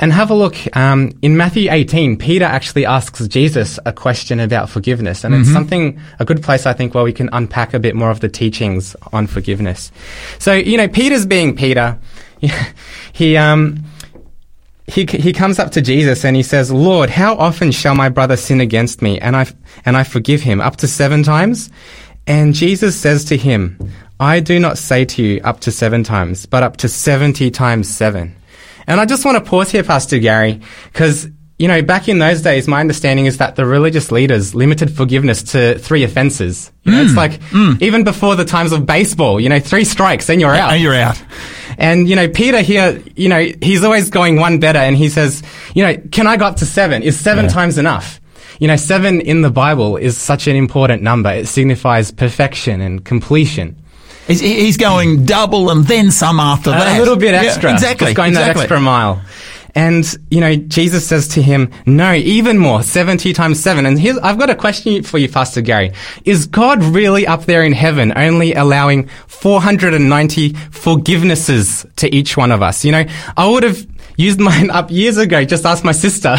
and 0.00 0.12
have 0.12 0.30
a 0.30 0.34
look 0.34 0.56
um, 0.76 1.12
in 1.20 1.36
Matthew 1.36 1.70
18. 1.70 2.16
Peter 2.16 2.44
actually 2.44 2.86
asks 2.86 3.26
Jesus 3.28 3.78
a 3.84 3.92
question 3.92 4.40
about 4.40 4.70
forgiveness, 4.70 5.24
and 5.24 5.34
mm-hmm. 5.34 5.42
it's 5.42 5.52
something 5.52 6.00
a 6.18 6.24
good 6.24 6.42
place 6.42 6.64
I 6.64 6.72
think 6.72 6.94
where 6.94 7.04
we 7.04 7.12
can 7.12 7.28
unpack 7.32 7.74
a 7.74 7.78
bit 7.78 7.94
more 7.94 8.10
of 8.10 8.20
the 8.20 8.28
teachings 8.28 8.96
on 9.12 9.26
forgiveness. 9.26 9.92
So 10.38 10.54
you 10.54 10.78
know, 10.78 10.88
Peter's 10.88 11.26
being 11.26 11.54
Peter. 11.54 11.98
he 13.12 13.36
um, 13.36 13.84
he, 14.94 15.04
he 15.06 15.32
comes 15.32 15.58
up 15.58 15.72
to 15.72 15.82
Jesus 15.82 16.24
and 16.24 16.36
he 16.36 16.44
says, 16.44 16.70
Lord, 16.70 17.10
how 17.10 17.34
often 17.34 17.72
shall 17.72 17.96
my 17.96 18.08
brother 18.08 18.36
sin 18.36 18.60
against 18.60 19.02
me 19.02 19.18
and 19.18 19.34
I, 19.34 19.46
and 19.84 19.96
I 19.96 20.04
forgive 20.04 20.40
him? 20.40 20.60
Up 20.60 20.76
to 20.76 20.86
seven 20.86 21.24
times? 21.24 21.68
And 22.28 22.54
Jesus 22.54 22.94
says 22.94 23.24
to 23.24 23.36
him, 23.36 23.76
I 24.20 24.38
do 24.38 24.60
not 24.60 24.78
say 24.78 25.04
to 25.04 25.22
you 25.22 25.40
up 25.42 25.58
to 25.60 25.72
seven 25.72 26.04
times, 26.04 26.46
but 26.46 26.62
up 26.62 26.76
to 26.78 26.88
70 26.88 27.50
times 27.50 27.88
seven. 27.92 28.36
And 28.86 29.00
I 29.00 29.04
just 29.04 29.24
want 29.24 29.42
to 29.42 29.50
pause 29.50 29.72
here, 29.72 29.82
Pastor 29.82 30.20
Gary, 30.20 30.60
because 30.92 31.26
you 31.64 31.68
know, 31.68 31.80
back 31.80 32.10
in 32.10 32.18
those 32.18 32.42
days, 32.42 32.68
my 32.68 32.80
understanding 32.80 33.24
is 33.24 33.38
that 33.38 33.56
the 33.56 33.64
religious 33.64 34.12
leaders 34.12 34.54
limited 34.54 34.94
forgiveness 34.94 35.42
to 35.44 35.78
three 35.78 36.04
offenses. 36.04 36.70
You 36.82 36.92
know, 36.92 36.98
mm, 36.98 37.04
it's 37.06 37.16
like 37.16 37.40
mm. 37.40 37.80
even 37.80 38.04
before 38.04 38.36
the 38.36 38.44
times 38.44 38.72
of 38.72 38.84
baseball, 38.84 39.40
you 39.40 39.48
know, 39.48 39.58
three 39.58 39.86
strikes, 39.86 40.26
then 40.26 40.40
you're 40.40 40.54
out. 40.54 40.72
And 40.72 40.82
you're 40.82 40.94
out. 40.94 41.18
And, 41.78 42.06
you 42.06 42.16
know, 42.16 42.28
Peter 42.28 42.60
here, 42.60 43.02
you 43.16 43.30
know, 43.30 43.48
he's 43.62 43.82
always 43.82 44.10
going 44.10 44.36
one 44.36 44.60
better 44.60 44.78
and 44.78 44.94
he 44.94 45.08
says, 45.08 45.42
you 45.74 45.82
know, 45.82 45.96
can 46.12 46.26
I 46.26 46.36
go 46.36 46.44
up 46.44 46.56
to 46.56 46.66
seven? 46.66 47.02
Is 47.02 47.18
seven 47.18 47.46
yeah. 47.46 47.52
times 47.52 47.78
enough? 47.78 48.20
You 48.60 48.68
know, 48.68 48.76
seven 48.76 49.22
in 49.22 49.40
the 49.40 49.50
Bible 49.50 49.96
is 49.96 50.18
such 50.18 50.46
an 50.46 50.56
important 50.56 51.02
number. 51.02 51.30
It 51.30 51.48
signifies 51.48 52.10
perfection 52.10 52.82
and 52.82 53.02
completion. 53.02 53.82
He's 54.26 54.76
going 54.76 55.24
double 55.24 55.70
and 55.70 55.84
then 55.86 56.10
some 56.10 56.40
after 56.40 56.72
that. 56.72 56.96
A 56.96 56.98
little 56.98 57.16
bit 57.16 57.32
extra. 57.32 57.70
Yeah, 57.70 57.74
exactly. 57.76 58.08
Just 58.08 58.16
going 58.16 58.32
exactly. 58.32 58.52
that 58.52 58.60
extra 58.60 58.80
mile. 58.80 59.22
And, 59.74 60.04
you 60.30 60.40
know, 60.40 60.54
Jesus 60.54 61.06
says 61.06 61.28
to 61.28 61.42
him, 61.42 61.70
no, 61.84 62.12
even 62.14 62.58
more, 62.58 62.82
70 62.82 63.32
times 63.32 63.60
7. 63.60 63.86
And 63.86 63.98
here's, 63.98 64.18
I've 64.18 64.38
got 64.38 64.50
a 64.50 64.54
question 64.54 65.02
for 65.02 65.18
you, 65.18 65.28
Pastor 65.28 65.60
Gary. 65.60 65.92
Is 66.24 66.46
God 66.46 66.82
really 66.82 67.26
up 67.26 67.44
there 67.44 67.62
in 67.62 67.72
heaven 67.72 68.12
only 68.16 68.54
allowing 68.54 69.08
490 69.26 70.52
forgivenesses 70.52 71.92
to 71.96 72.14
each 72.14 72.36
one 72.36 72.52
of 72.52 72.62
us? 72.62 72.84
You 72.84 72.92
know, 72.92 73.04
I 73.36 73.48
would 73.48 73.64
have 73.64 73.86
used 74.16 74.40
mine 74.40 74.70
up 74.70 74.90
years 74.90 75.16
ago. 75.18 75.44
Just 75.44 75.64
ask 75.64 75.84
my 75.84 75.92
sister, 75.92 76.36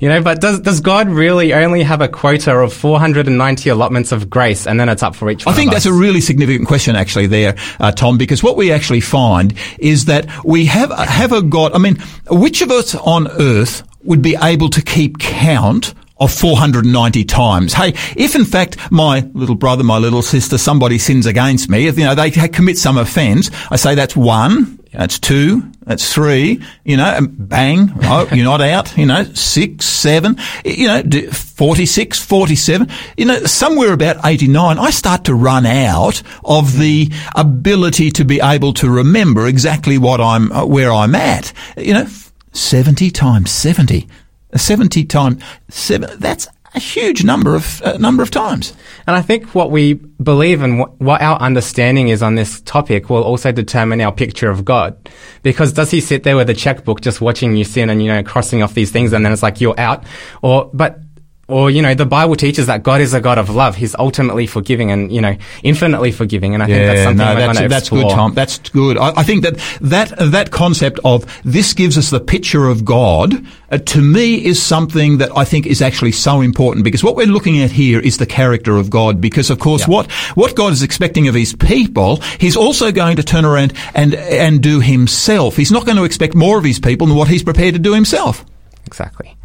you 0.00 0.08
know, 0.08 0.22
but 0.22 0.40
does, 0.40 0.60
does 0.60 0.80
God 0.80 1.08
really 1.08 1.54
only 1.54 1.82
have 1.82 2.00
a 2.00 2.08
quota 2.08 2.52
of 2.52 2.72
490 2.72 3.68
allotments 3.70 4.12
of 4.12 4.28
grace 4.28 4.66
and 4.66 4.78
then 4.78 4.88
it's 4.88 5.02
up 5.02 5.14
for 5.14 5.30
each 5.30 5.46
I 5.46 5.52
think 5.52 5.72
that's 5.72 5.86
a 5.86 5.92
really 5.92 6.20
significant 6.20 6.68
question 6.68 6.96
actually 6.96 7.26
there, 7.26 7.56
uh, 7.80 7.92
Tom, 7.92 8.18
because 8.18 8.42
what 8.42 8.56
we 8.56 8.72
actually 8.72 9.00
find 9.00 9.54
is 9.78 10.06
that 10.06 10.26
we 10.44 10.66
have, 10.66 10.90
have 10.90 11.32
a 11.32 11.42
God, 11.42 11.72
I 11.72 11.78
mean, 11.78 11.96
which 12.30 12.62
of 12.62 12.70
us 12.70 12.94
on 12.94 13.28
earth 13.28 13.82
would 14.02 14.22
be 14.22 14.36
able 14.40 14.68
to 14.70 14.82
keep 14.82 15.18
count 15.18 15.94
of 16.22 16.32
490 16.32 17.24
times. 17.24 17.72
Hey, 17.72 17.88
if 18.16 18.34
in 18.34 18.44
fact 18.44 18.76
my 18.90 19.28
little 19.34 19.54
brother, 19.54 19.84
my 19.84 19.98
little 19.98 20.22
sister, 20.22 20.58
somebody 20.58 20.98
sins 20.98 21.26
against 21.26 21.68
me, 21.68 21.86
if, 21.86 21.98
you 21.98 22.04
know, 22.04 22.14
they 22.14 22.30
commit 22.30 22.78
some 22.78 22.98
offence, 22.98 23.50
I 23.70 23.76
say 23.76 23.94
that's 23.94 24.16
one, 24.16 24.78
that's 24.92 25.18
two, 25.18 25.70
that's 25.82 26.12
three, 26.12 26.62
you 26.84 26.96
know, 26.96 27.04
and 27.04 27.48
bang, 27.48 27.90
oh, 28.02 28.28
you're 28.32 28.44
not 28.44 28.60
out, 28.60 28.96
you 28.96 29.06
know, 29.06 29.24
six, 29.34 29.86
seven, 29.86 30.36
you 30.64 30.86
know, 30.86 31.02
46, 31.30 32.18
47, 32.24 32.88
you 33.16 33.24
know, 33.24 33.44
somewhere 33.44 33.92
about 33.92 34.24
89, 34.24 34.78
I 34.78 34.90
start 34.90 35.24
to 35.24 35.34
run 35.34 35.66
out 35.66 36.22
of 36.44 36.78
the 36.78 37.10
ability 37.34 38.10
to 38.12 38.24
be 38.24 38.40
able 38.40 38.74
to 38.74 38.90
remember 38.90 39.46
exactly 39.46 39.98
what 39.98 40.20
I'm, 40.20 40.52
uh, 40.52 40.66
where 40.66 40.92
I'm 40.92 41.14
at. 41.14 41.52
You 41.76 41.94
know, 41.94 42.06
70 42.52 43.10
times 43.10 43.50
70. 43.50 44.06
70 44.54 45.04
times 45.04 45.42
seven, 45.68 46.18
that's 46.18 46.48
a 46.74 46.78
huge 46.78 47.22
number 47.22 47.54
of 47.54 47.82
uh, 47.82 47.98
number 47.98 48.22
of 48.22 48.30
times. 48.30 48.72
And 49.06 49.14
I 49.14 49.22
think 49.22 49.54
what 49.54 49.70
we 49.70 49.94
believe 49.94 50.62
and 50.62 50.78
what, 50.78 50.98
what, 51.00 51.20
our 51.20 51.38
understanding 51.38 52.08
is 52.08 52.22
on 52.22 52.34
this 52.34 52.60
topic 52.62 53.10
will 53.10 53.22
also 53.22 53.52
determine 53.52 54.00
our 54.00 54.12
picture 54.12 54.48
of 54.48 54.64
God. 54.64 54.96
Because 55.42 55.72
does 55.72 55.90
he 55.90 56.00
sit 56.00 56.22
there 56.22 56.36
with 56.36 56.48
a 56.48 56.54
checkbook 56.54 57.00
just 57.02 57.20
watching 57.20 57.56
you 57.56 57.64
sin 57.64 57.90
and 57.90 58.02
you 58.02 58.08
know 58.08 58.22
crossing 58.22 58.62
off 58.62 58.74
these 58.74 58.90
things 58.90 59.12
and 59.12 59.24
then 59.24 59.32
it's 59.32 59.42
like 59.42 59.60
you're 59.60 59.78
out, 59.78 60.04
or 60.40 60.70
but 60.72 60.98
or 61.48 61.70
you 61.70 61.82
know 61.82 61.92
the 61.94 62.06
bible 62.06 62.36
teaches 62.36 62.66
that 62.66 62.82
god 62.82 63.00
is 63.00 63.14
a 63.14 63.20
god 63.20 63.36
of 63.36 63.50
love 63.50 63.74
he's 63.76 63.94
ultimately 63.98 64.46
forgiving 64.46 64.90
and 64.92 65.10
you 65.12 65.20
know 65.20 65.36
infinitely 65.62 66.12
forgiving 66.12 66.54
and 66.54 66.62
i 66.62 66.66
think 66.66 66.86
that's 66.86 67.02
something 67.02 67.18
no, 67.18 67.34
that's, 67.34 67.58
that's 67.58 67.88
good, 67.88 67.98
explore 67.98 68.10
Tom. 68.10 68.34
That's 68.34 68.58
good. 68.70 68.96
I, 68.98 69.12
I 69.16 69.22
think 69.22 69.42
that 69.42 69.58
that 69.80 70.12
that 70.18 70.50
concept 70.50 70.98
of 71.04 71.24
this 71.44 71.74
gives 71.74 71.98
us 71.98 72.10
the 72.10 72.20
picture 72.20 72.66
of 72.68 72.84
God 72.84 73.44
uh, 73.70 73.78
to 73.78 74.00
me 74.00 74.44
is 74.44 74.62
something 74.62 75.18
that 75.18 75.30
I 75.36 75.44
think 75.44 75.66
is 75.66 75.82
actually 75.82 76.12
so 76.12 76.40
important 76.40 76.84
because 76.84 77.02
what 77.04 77.16
we're 77.16 77.26
looking 77.26 77.60
at 77.60 77.70
here 77.70 78.00
is 78.00 78.18
the 78.18 78.26
character 78.26 78.76
of 78.76 78.90
God. 78.90 79.20
Because 79.20 79.50
of 79.50 79.58
course, 79.58 79.82
Yeah. 79.82 79.94
what 79.94 80.10
what 80.34 80.54
God 80.54 80.72
is 80.72 80.82
expecting 80.82 81.28
of 81.28 81.34
His 81.34 81.54
people, 81.54 82.20
He's 82.38 82.56
also 82.56 82.92
going 82.92 83.16
to 83.16 83.22
turn 83.22 83.44
around 83.44 83.72
and 83.94 84.14
and 84.14 84.62
do 84.62 84.80
Himself. 84.80 85.56
He's 85.56 85.72
not 85.72 85.84
going 85.86 85.96
to 85.98 86.04
expect 86.04 86.34
more 86.34 86.58
of 86.58 86.64
His 86.64 86.78
people 86.78 87.06
than 87.06 87.16
what 87.16 87.28
He's 87.28 87.42
prepared 87.42 87.74
to 87.74 87.80
do 87.80 87.94
Himself. 87.94 88.44
Exactly. 88.86 89.36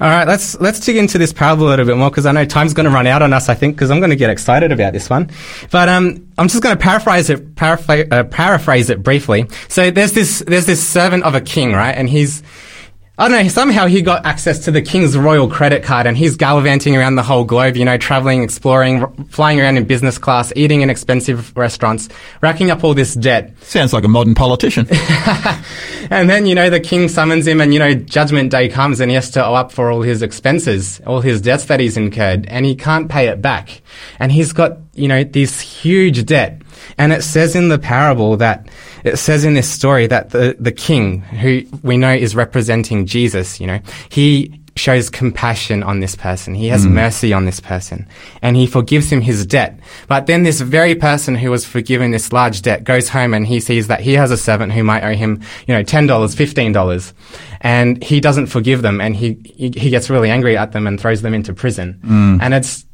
All 0.00 0.08
right, 0.08 0.26
let's 0.26 0.60
let's 0.60 0.80
dig 0.80 0.96
into 0.96 1.18
this 1.18 1.32
parable 1.32 1.68
a 1.68 1.70
little 1.70 1.86
bit 1.86 1.96
more 1.96 2.10
because 2.10 2.26
I 2.26 2.32
know 2.32 2.44
time's 2.44 2.74
going 2.74 2.86
to 2.86 2.90
run 2.90 3.06
out 3.06 3.22
on 3.22 3.32
us. 3.32 3.48
I 3.48 3.54
think 3.54 3.76
because 3.76 3.92
I'm 3.92 4.00
going 4.00 4.10
to 4.10 4.16
get 4.16 4.28
excited 4.28 4.72
about 4.72 4.92
this 4.92 5.08
one, 5.08 5.30
but 5.70 5.88
um, 5.88 6.28
I'm 6.36 6.48
just 6.48 6.62
going 6.62 6.76
to 6.76 6.82
paraphrase 6.82 7.30
it 7.30 7.54
paraphrase, 7.54 8.08
uh, 8.10 8.24
paraphrase 8.24 8.90
it 8.90 9.04
briefly. 9.04 9.46
So 9.68 9.92
there's 9.92 10.12
this 10.12 10.42
there's 10.46 10.66
this 10.66 10.84
servant 10.84 11.22
of 11.22 11.36
a 11.36 11.40
king, 11.40 11.72
right? 11.72 11.92
And 11.92 12.08
he's 12.08 12.42
I 13.16 13.28
don't 13.28 13.44
know, 13.44 13.48
somehow 13.48 13.86
he 13.86 14.02
got 14.02 14.26
access 14.26 14.64
to 14.64 14.72
the 14.72 14.82
king's 14.82 15.16
royal 15.16 15.48
credit 15.48 15.84
card 15.84 16.08
and 16.08 16.18
he's 16.18 16.34
gallivanting 16.34 16.96
around 16.96 17.14
the 17.14 17.22
whole 17.22 17.44
globe, 17.44 17.76
you 17.76 17.84
know, 17.84 17.96
traveling, 17.96 18.42
exploring, 18.42 19.02
r- 19.02 19.12
flying 19.28 19.60
around 19.60 19.76
in 19.76 19.84
business 19.84 20.18
class, 20.18 20.52
eating 20.56 20.80
in 20.80 20.90
expensive 20.90 21.56
restaurants, 21.56 22.08
racking 22.42 22.72
up 22.72 22.82
all 22.82 22.92
this 22.92 23.14
debt. 23.14 23.54
Sounds 23.62 23.92
like 23.92 24.02
a 24.02 24.08
modern 24.08 24.34
politician. 24.34 24.88
And 26.10 26.28
then, 26.28 26.46
you 26.46 26.54
know, 26.54 26.68
the 26.68 26.80
king 26.80 27.08
summons 27.08 27.46
him 27.46 27.60
and, 27.60 27.72
you 27.72 27.78
know, 27.78 27.94
judgment 27.94 28.50
day 28.50 28.68
comes 28.68 29.00
and 29.00 29.10
he 29.10 29.14
has 29.14 29.30
to 29.30 29.44
owe 29.44 29.54
up 29.54 29.72
for 29.72 29.90
all 29.90 30.02
his 30.02 30.22
expenses, 30.22 31.00
all 31.06 31.20
his 31.20 31.40
debts 31.40 31.64
that 31.66 31.80
he's 31.80 31.96
incurred, 31.96 32.46
and 32.46 32.66
he 32.66 32.74
can't 32.74 33.08
pay 33.08 33.28
it 33.28 33.40
back. 33.40 33.80
And 34.18 34.30
he's 34.30 34.52
got, 34.52 34.78
you 34.92 35.08
know, 35.08 35.24
this 35.24 35.60
huge 35.60 36.26
debt. 36.26 36.60
And 36.98 37.12
it 37.12 37.22
says 37.22 37.56
in 37.56 37.68
the 37.68 37.78
parable 37.78 38.36
that, 38.36 38.68
it 39.04 39.18
says 39.18 39.44
in 39.44 39.54
this 39.54 39.70
story 39.70 40.06
that 40.06 40.30
the, 40.30 40.56
the 40.58 40.72
king, 40.72 41.20
who 41.20 41.62
we 41.82 41.96
know 41.96 42.12
is 42.12 42.34
representing 42.34 43.06
Jesus, 43.06 43.60
you 43.60 43.66
know, 43.66 43.80
he 44.08 44.60
shows 44.76 45.08
compassion 45.08 45.82
on 45.82 46.00
this 46.00 46.16
person. 46.16 46.54
He 46.54 46.66
has 46.68 46.86
mm. 46.86 46.92
mercy 46.92 47.32
on 47.32 47.44
this 47.44 47.60
person 47.60 48.08
and 48.42 48.56
he 48.56 48.66
forgives 48.66 49.10
him 49.10 49.20
his 49.20 49.46
debt. 49.46 49.78
But 50.08 50.26
then 50.26 50.42
this 50.42 50.60
very 50.60 50.94
person 50.94 51.34
who 51.36 51.50
was 51.50 51.64
forgiven 51.64 52.10
this 52.10 52.32
large 52.32 52.62
debt 52.62 52.82
goes 52.82 53.08
home 53.08 53.34
and 53.34 53.46
he 53.46 53.60
sees 53.60 53.86
that 53.86 54.00
he 54.00 54.14
has 54.14 54.30
a 54.30 54.36
servant 54.36 54.72
who 54.72 54.82
might 54.82 55.04
owe 55.04 55.14
him, 55.14 55.42
you 55.66 55.74
know, 55.74 55.84
$10, 55.84 56.08
$15 56.08 57.12
and 57.60 58.02
he 58.02 58.20
doesn't 58.20 58.46
forgive 58.46 58.82
them 58.82 59.00
and 59.00 59.14
he, 59.14 59.38
he, 59.44 59.70
he 59.70 59.90
gets 59.90 60.10
really 60.10 60.30
angry 60.30 60.56
at 60.56 60.72
them 60.72 60.86
and 60.86 61.00
throws 61.00 61.22
them 61.22 61.34
into 61.34 61.52
prison. 61.52 62.00
Mm. 62.04 62.38
And 62.42 62.54
it's, 62.54 62.84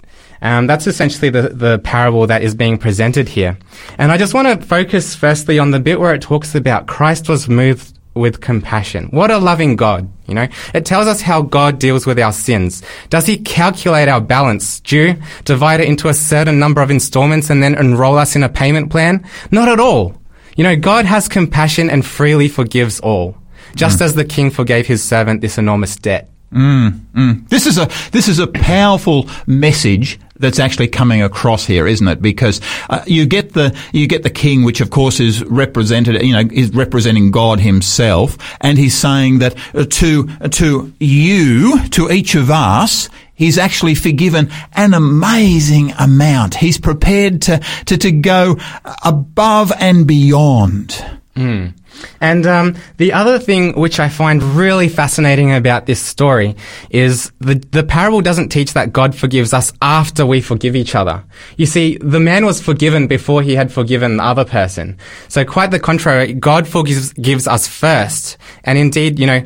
um, 0.42 0.66
that's 0.66 0.86
essentially 0.86 1.30
the, 1.30 1.50
the 1.50 1.78
parable 1.80 2.26
that 2.26 2.42
is 2.42 2.54
being 2.54 2.78
presented 2.78 3.28
here. 3.28 3.58
And 3.98 4.10
I 4.10 4.16
just 4.16 4.34
want 4.34 4.48
to 4.48 4.66
focus 4.66 5.14
firstly 5.14 5.58
on 5.58 5.70
the 5.70 5.80
bit 5.80 6.00
where 6.00 6.14
it 6.14 6.22
talks 6.22 6.54
about 6.54 6.86
Christ 6.86 7.28
was 7.28 7.48
moved 7.48 7.98
with 8.14 8.40
compassion. 8.40 9.08
What 9.10 9.30
a 9.30 9.38
loving 9.38 9.76
God, 9.76 10.10
you 10.26 10.34
know? 10.34 10.48
It 10.74 10.84
tells 10.84 11.06
us 11.06 11.20
how 11.20 11.42
God 11.42 11.78
deals 11.78 12.06
with 12.06 12.18
our 12.18 12.32
sins. 12.32 12.82
Does 13.08 13.26
he 13.26 13.38
calculate 13.38 14.08
our 14.08 14.20
balance 14.20 14.80
due, 14.80 15.16
divide 15.44 15.80
it 15.80 15.88
into 15.88 16.08
a 16.08 16.14
certain 16.14 16.58
number 16.58 16.80
of 16.80 16.90
installments 16.90 17.50
and 17.50 17.62
then 17.62 17.76
enroll 17.76 18.18
us 18.18 18.34
in 18.34 18.42
a 18.42 18.48
payment 18.48 18.90
plan? 18.90 19.24
Not 19.50 19.68
at 19.68 19.80
all. 19.80 20.16
You 20.56 20.64
know, 20.64 20.76
God 20.76 21.04
has 21.04 21.28
compassion 21.28 21.88
and 21.88 22.04
freely 22.04 22.48
forgives 22.48 22.98
all, 23.00 23.36
just 23.76 24.00
mm. 24.00 24.02
as 24.02 24.14
the 24.14 24.24
king 24.24 24.50
forgave 24.50 24.86
his 24.86 25.02
servant 25.02 25.40
this 25.40 25.58
enormous 25.58 25.96
debt. 25.96 26.28
Mm, 26.52 27.00
mm. 27.14 27.48
This 27.48 27.66
is 27.66 27.78
a 27.78 27.88
this 28.10 28.26
is 28.26 28.40
a 28.40 28.48
powerful 28.48 29.30
message 29.46 30.18
that's 30.40 30.58
actually 30.58 30.88
coming 30.88 31.22
across 31.22 31.64
here, 31.66 31.86
isn't 31.86 32.08
it? 32.08 32.20
Because 32.20 32.60
uh, 32.88 33.04
you 33.06 33.26
get 33.26 33.52
the 33.52 33.76
you 33.92 34.06
get 34.06 34.22
the 34.22 34.30
king, 34.30 34.64
which 34.64 34.80
of 34.80 34.90
course 34.90 35.20
is 35.20 35.44
represented, 35.44 36.22
you 36.22 36.32
know, 36.32 36.48
is 36.50 36.74
representing 36.74 37.30
God 37.30 37.60
Himself, 37.60 38.36
and 38.60 38.78
He's 38.78 38.96
saying 38.96 39.38
that 39.38 39.56
uh, 39.74 39.84
to 39.84 40.26
to 40.48 40.92
you, 40.98 41.88
to 41.90 42.10
each 42.10 42.34
of 42.34 42.50
us. 42.50 43.08
He's 43.34 43.56
actually 43.56 43.94
forgiven 43.94 44.50
an 44.74 44.92
amazing 44.92 45.92
amount. 45.98 46.56
He's 46.56 46.76
prepared 46.76 47.40
to, 47.42 47.62
to, 47.86 47.96
to 47.96 48.12
go 48.12 48.58
above 49.02 49.72
and 49.80 50.06
beyond. 50.06 51.02
And 52.20 52.46
um, 52.46 52.76
the 52.96 53.12
other 53.12 53.38
thing 53.38 53.78
which 53.78 54.00
I 54.00 54.08
find 54.08 54.42
really 54.42 54.88
fascinating 54.88 55.52
about 55.52 55.86
this 55.86 56.00
story 56.00 56.56
is 56.90 57.32
the 57.40 57.54
the 57.72 57.82
parable 57.82 58.20
doesn't 58.20 58.48
teach 58.48 58.72
that 58.74 58.92
God 58.92 59.14
forgives 59.14 59.52
us 59.52 59.72
after 59.82 60.24
we 60.24 60.40
forgive 60.40 60.76
each 60.76 60.94
other. 60.94 61.24
You 61.56 61.66
see, 61.66 61.98
the 61.98 62.20
man 62.20 62.46
was 62.46 62.60
forgiven 62.60 63.06
before 63.06 63.42
he 63.42 63.54
had 63.54 63.72
forgiven 63.72 64.16
the 64.16 64.24
other 64.24 64.44
person. 64.44 64.98
So 65.28 65.44
quite 65.44 65.70
the 65.70 65.80
contrary, 65.80 66.32
God 66.32 66.66
forgives 66.66 67.12
gives 67.14 67.46
us 67.46 67.66
first. 67.66 68.38
And 68.64 68.78
indeed, 68.78 69.18
you 69.18 69.26
know, 69.26 69.42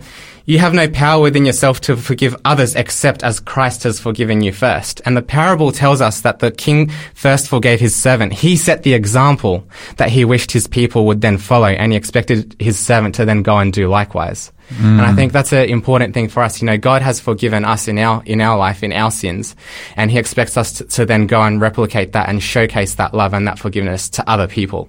you 0.46 0.58
have 0.58 0.74
no 0.74 0.88
power 0.88 1.22
within 1.22 1.46
yourself 1.46 1.80
to 1.82 1.96
forgive 1.96 2.36
others 2.44 2.74
except 2.74 3.22
as 3.22 3.40
Christ 3.40 3.84
has 3.84 3.98
forgiven 3.98 4.42
you 4.42 4.52
first. 4.52 5.00
And 5.04 5.16
the 5.16 5.22
parable 5.22 5.72
tells 5.72 6.00
us 6.00 6.20
that 6.20 6.38
the 6.38 6.50
king 6.50 6.90
first 7.14 7.48
forgave 7.48 7.80
his 7.80 7.94
servant. 7.94 8.32
He 8.32 8.56
set 8.56 8.82
the 8.82 8.94
example 8.94 9.66
that 9.96 10.10
he 10.10 10.24
wished 10.24 10.52
his 10.52 10.66
people 10.66 11.06
would 11.06 11.20
then 11.20 11.38
follow, 11.38 11.68
and 11.68 11.92
he 11.92 11.96
expected 11.96 12.56
his 12.58 12.78
servant 12.78 13.14
to 13.16 13.24
then 13.24 13.42
go 13.42 13.58
and 13.58 13.72
do 13.72 13.88
likewise. 13.88 14.52
And 14.80 15.02
I 15.02 15.12
mm. 15.12 15.16
think 15.16 15.32
that's 15.32 15.52
an 15.52 15.68
important 15.68 16.14
thing 16.14 16.28
for 16.28 16.42
us. 16.42 16.60
You 16.60 16.66
know, 16.66 16.78
God 16.78 17.02
has 17.02 17.20
forgiven 17.20 17.64
us 17.64 17.86
in 17.86 17.98
our 17.98 18.22
in 18.24 18.40
our 18.40 18.56
life, 18.56 18.82
in 18.82 18.92
our 18.92 19.10
sins, 19.10 19.54
and 19.94 20.10
He 20.10 20.18
expects 20.18 20.56
us 20.56 20.72
to, 20.74 20.84
to 20.84 21.06
then 21.06 21.26
go 21.26 21.42
and 21.42 21.60
replicate 21.60 22.12
that 22.12 22.28
and 22.28 22.42
showcase 22.42 22.94
that 22.94 23.12
love 23.12 23.34
and 23.34 23.46
that 23.46 23.58
forgiveness 23.58 24.08
to 24.10 24.28
other 24.28 24.48
people. 24.48 24.88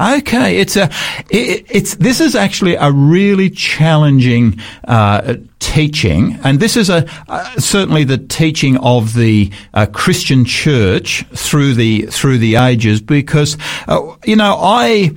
Okay, 0.00 0.58
it's 0.58 0.76
a, 0.76 0.84
it, 1.28 1.66
it's 1.68 1.94
this 1.96 2.20
is 2.20 2.34
actually 2.34 2.74
a 2.74 2.90
really 2.90 3.50
challenging 3.50 4.58
uh, 4.88 5.34
teaching, 5.58 6.38
and 6.42 6.58
this 6.58 6.74
is 6.74 6.88
a 6.88 7.06
uh, 7.28 7.44
certainly 7.58 8.04
the 8.04 8.16
teaching 8.16 8.78
of 8.78 9.12
the 9.12 9.52
uh, 9.74 9.84
Christian 9.92 10.46
Church 10.46 11.26
through 11.34 11.74
the 11.74 12.06
through 12.06 12.38
the 12.38 12.56
ages, 12.56 13.02
because 13.02 13.58
uh, 13.88 14.16
you 14.24 14.36
know 14.36 14.56
I 14.58 15.12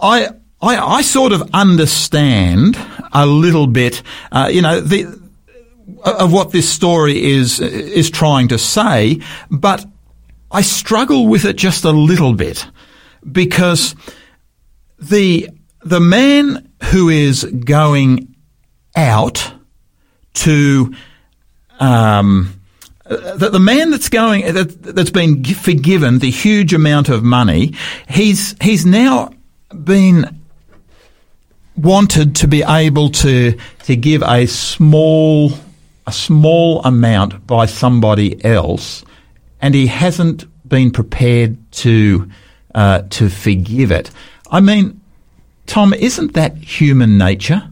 I. 0.00 0.28
I, 0.62 0.78
I 0.78 1.02
sort 1.02 1.32
of 1.32 1.50
understand 1.52 2.78
a 3.12 3.26
little 3.26 3.66
bit, 3.66 4.02
uh, 4.32 4.48
you 4.50 4.62
know, 4.62 4.80
the, 4.80 5.04
of 6.02 6.32
what 6.32 6.52
this 6.52 6.66
story 6.66 7.22
is 7.22 7.60
is 7.60 8.08
trying 8.08 8.48
to 8.48 8.56
say, 8.56 9.20
but 9.50 9.84
I 10.50 10.62
struggle 10.62 11.26
with 11.26 11.44
it 11.44 11.56
just 11.56 11.84
a 11.84 11.90
little 11.90 12.32
bit 12.32 12.66
because 13.30 13.94
the 14.98 15.48
the 15.82 16.00
man 16.00 16.70
who 16.84 17.08
is 17.08 17.44
going 17.44 18.34
out 18.96 19.52
to 20.34 20.94
um, 21.80 22.60
the, 23.04 23.50
the 23.52 23.60
man 23.60 23.90
that's 23.90 24.08
going 24.08 24.52
that, 24.54 24.82
that's 24.82 25.10
been 25.10 25.44
forgiven 25.44 26.18
the 26.18 26.30
huge 26.30 26.72
amount 26.72 27.08
of 27.08 27.22
money, 27.22 27.74
he's 28.08 28.56
he's 28.62 28.86
now 28.86 29.30
been 29.82 30.40
wanted 31.76 32.36
to 32.36 32.48
be 32.48 32.62
able 32.62 33.10
to 33.10 33.58
to 33.84 33.96
give 33.96 34.22
a 34.22 34.46
small 34.46 35.52
a 36.06 36.12
small 36.12 36.82
amount 36.82 37.46
by 37.46 37.66
somebody 37.66 38.42
else, 38.44 39.04
and 39.60 39.74
he 39.74 39.86
hasn't 39.86 40.46
been 40.68 40.90
prepared 40.90 41.58
to 41.72 42.30
uh, 42.74 43.02
to 43.10 43.28
forgive 43.28 43.90
it. 43.90 44.10
I 44.50 44.60
mean, 44.60 45.00
Tom, 45.66 45.94
isn't 45.94 46.34
that 46.34 46.56
human 46.56 47.18
nature? 47.18 47.62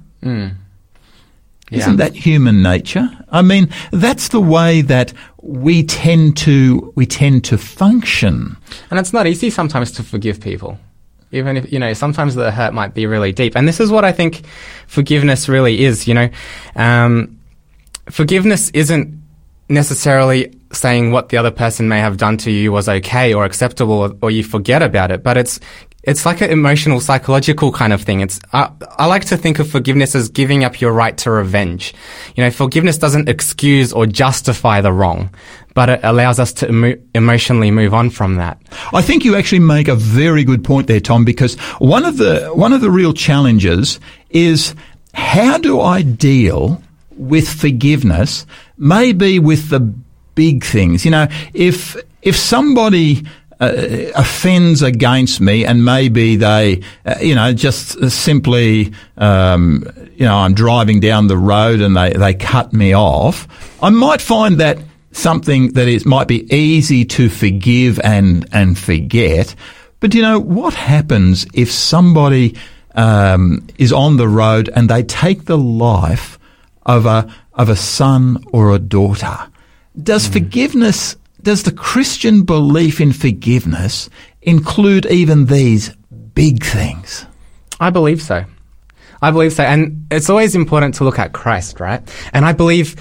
Isn't 1.71 1.97
that 1.97 2.15
human 2.15 2.63
nature? 2.63 3.09
I 3.31 3.43
mean, 3.43 3.69
that's 3.93 4.29
the 4.29 4.41
way 4.41 4.83
that 4.83 5.13
we 5.41 5.83
tend 5.85 6.37
to 6.39 6.93
we 6.95 7.07
tend 7.07 7.45
to 7.45 7.59
function. 7.59 8.57
And 8.91 9.01
it's 9.01 9.13
not 9.13 9.27
easy 9.27 9.51
sometimes 9.51 9.91
to 9.93 10.03
forgive 10.03 10.41
people. 10.41 10.79
Even 11.33 11.57
if, 11.57 11.73
you 11.73 11.79
know, 11.79 11.95
sometimes 11.95 12.35
the 12.35 12.51
hurt 12.51 12.75
might 12.75 12.93
be 12.93 13.07
really 13.07 13.33
deep. 13.33 13.57
And 13.57 13.67
this 13.67 13.81
is 13.81 13.91
what 13.91 14.05
I 14.05 14.13
think 14.13 14.43
forgiveness 14.87 15.49
really 15.49 15.83
is, 15.83 16.07
you 16.07 16.13
know. 16.13 16.29
Um, 16.77 17.39
forgiveness 18.11 18.69
isn't 18.71 19.19
necessarily 19.71 20.55
saying 20.73 21.13
what 21.13 21.29
the 21.29 21.37
other 21.37 21.51
person 21.51 21.89
may 21.89 22.01
have 22.01 22.17
done 22.17 22.37
to 22.39 22.51
you 22.51 22.73
was 22.73 22.89
okay 22.89 23.35
or 23.35 23.45
acceptable 23.45 23.95
or, 23.95 24.17
or 24.23 24.31
you 24.31 24.43
forget 24.43 24.83
about 24.83 25.11
it, 25.11 25.23
but 25.23 25.37
it's 25.37 25.61
it's 26.03 26.27
like 26.27 26.41
an 26.41 26.51
emotional, 26.51 26.99
psychological 26.99 27.71
kind 27.71 27.93
of 27.93 28.03
thing. 28.03 28.21
It's 28.21 28.41
I, 28.53 28.71
I 28.99 29.07
like 29.07 29.25
to 29.27 29.37
think 29.37 29.61
of 29.61 29.71
forgiveness 29.71 30.15
as 30.15 30.29
giving 30.29 30.65
up 30.65 30.81
your 30.81 30.93
right 30.93 31.17
to 31.19 31.31
revenge. 31.31 31.95
You 32.35 32.43
know, 32.43 32.51
forgiveness 32.51 32.99
doesn't 32.99 33.29
excuse 33.29 33.93
or 33.93 34.07
justify 34.07 34.81
the 34.81 34.93
wrong, 34.93 35.31
but 35.75 35.89
it 35.89 36.01
allows 36.03 36.41
us 36.41 36.53
to 36.55 36.69
emo- 36.69 36.99
emotionally 37.15 37.71
move 37.71 37.95
on 37.95 38.11
from 38.11 38.37
that. 38.37 38.61
I 38.93 39.01
think 39.01 39.25
you 39.25 39.37
actually 39.37 39.61
make 39.61 39.87
a 39.87 39.95
very 39.95 40.43
good 40.43 40.65
point 40.65 40.89
there, 40.89 41.01
Tom, 41.01 41.25
because 41.25 41.55
one 41.79 42.05
of 42.05 42.17
the 42.17 42.49
one 42.49 42.73
of 42.73 42.81
the 42.81 42.91
real 42.91 43.13
challenges 43.13 44.01
is 44.31 44.75
how 45.15 45.59
do 45.59 45.81
I 45.81 46.03
deal 46.03 46.83
with 47.17 47.49
forgiveness 47.49 48.47
maybe 48.79 49.39
with 49.39 49.69
the 49.69 49.95
big 50.35 50.65
things. 50.65 51.05
You 51.05 51.11
know, 51.11 51.27
if 51.55 51.97
if 52.23 52.37
somebody 52.37 53.25
uh, 53.63 54.11
offends 54.17 54.83
against 54.83 55.41
me, 55.41 55.65
and 55.65 55.85
maybe 55.85 56.37
they, 56.37 56.83
uh, 57.07 57.15
you 57.21 57.35
know, 57.35 57.53
just 57.53 58.11
simply, 58.11 58.93
um, 59.17 59.85
you 60.17 60.25
know, 60.25 60.37
I'm 60.37 60.55
driving 60.55 60.99
down 60.99 61.29
the 61.29 61.37
road 61.37 61.81
and 61.81 61.97
they, 61.97 62.13
they 62.13 62.35
cut 62.35 62.73
me 62.73 62.93
off, 62.93 63.47
I 63.81 63.91
might 63.91 64.21
find 64.21 64.59
that 64.59 64.79
something 65.13 65.75
that 65.75 65.87
is 65.87 66.05
might 66.05 66.27
be 66.27 66.53
easy 66.53 67.05
to 67.05 67.29
forgive 67.29 68.01
and 68.01 68.49
and 68.53 68.77
forget. 68.77 69.55
But 70.01 70.15
you 70.15 70.23
know 70.23 70.41
what 70.41 70.75
happens 70.75 71.47
if 71.55 71.71
somebody 71.71 72.57
um, 72.97 73.67
is 73.79 73.93
on 73.93 74.17
the 74.17 74.29
road 74.29 74.71
and 74.75 74.89
they 74.89 75.05
take 75.05 75.45
the 75.45 75.59
life 75.59 76.39
of 76.85 77.07
a 77.07 77.33
of 77.55 77.69
a 77.69 77.77
son 77.77 78.43
or 78.53 78.75
a 78.75 78.81
daughter? 78.81 79.39
Does 80.01 80.29
mm. 80.29 80.33
forgiveness 80.33 81.17
does 81.43 81.65
the 81.65 81.73
Christian 81.73 82.45
belief 82.45 83.01
in 83.01 83.13
forgiveness 83.13 84.09
include 84.43 85.07
even 85.07 85.47
these 85.47 85.91
big 86.35 86.63
things? 86.63 87.27
I 87.81 87.91
believe 87.91 88.23
so. 88.23 88.45
I 89.21 89.31
believe 89.31 89.53
so. 89.53 89.65
And 89.65 90.07
it's 90.11 90.31
always 90.31 90.55
important 90.55 90.95
to 90.97 91.05
look 91.05 91.19
at 91.19 91.33
Christ, 91.33 91.81
right? 91.81 92.01
And 92.33 92.45
I 92.45 92.53
believe, 92.53 92.95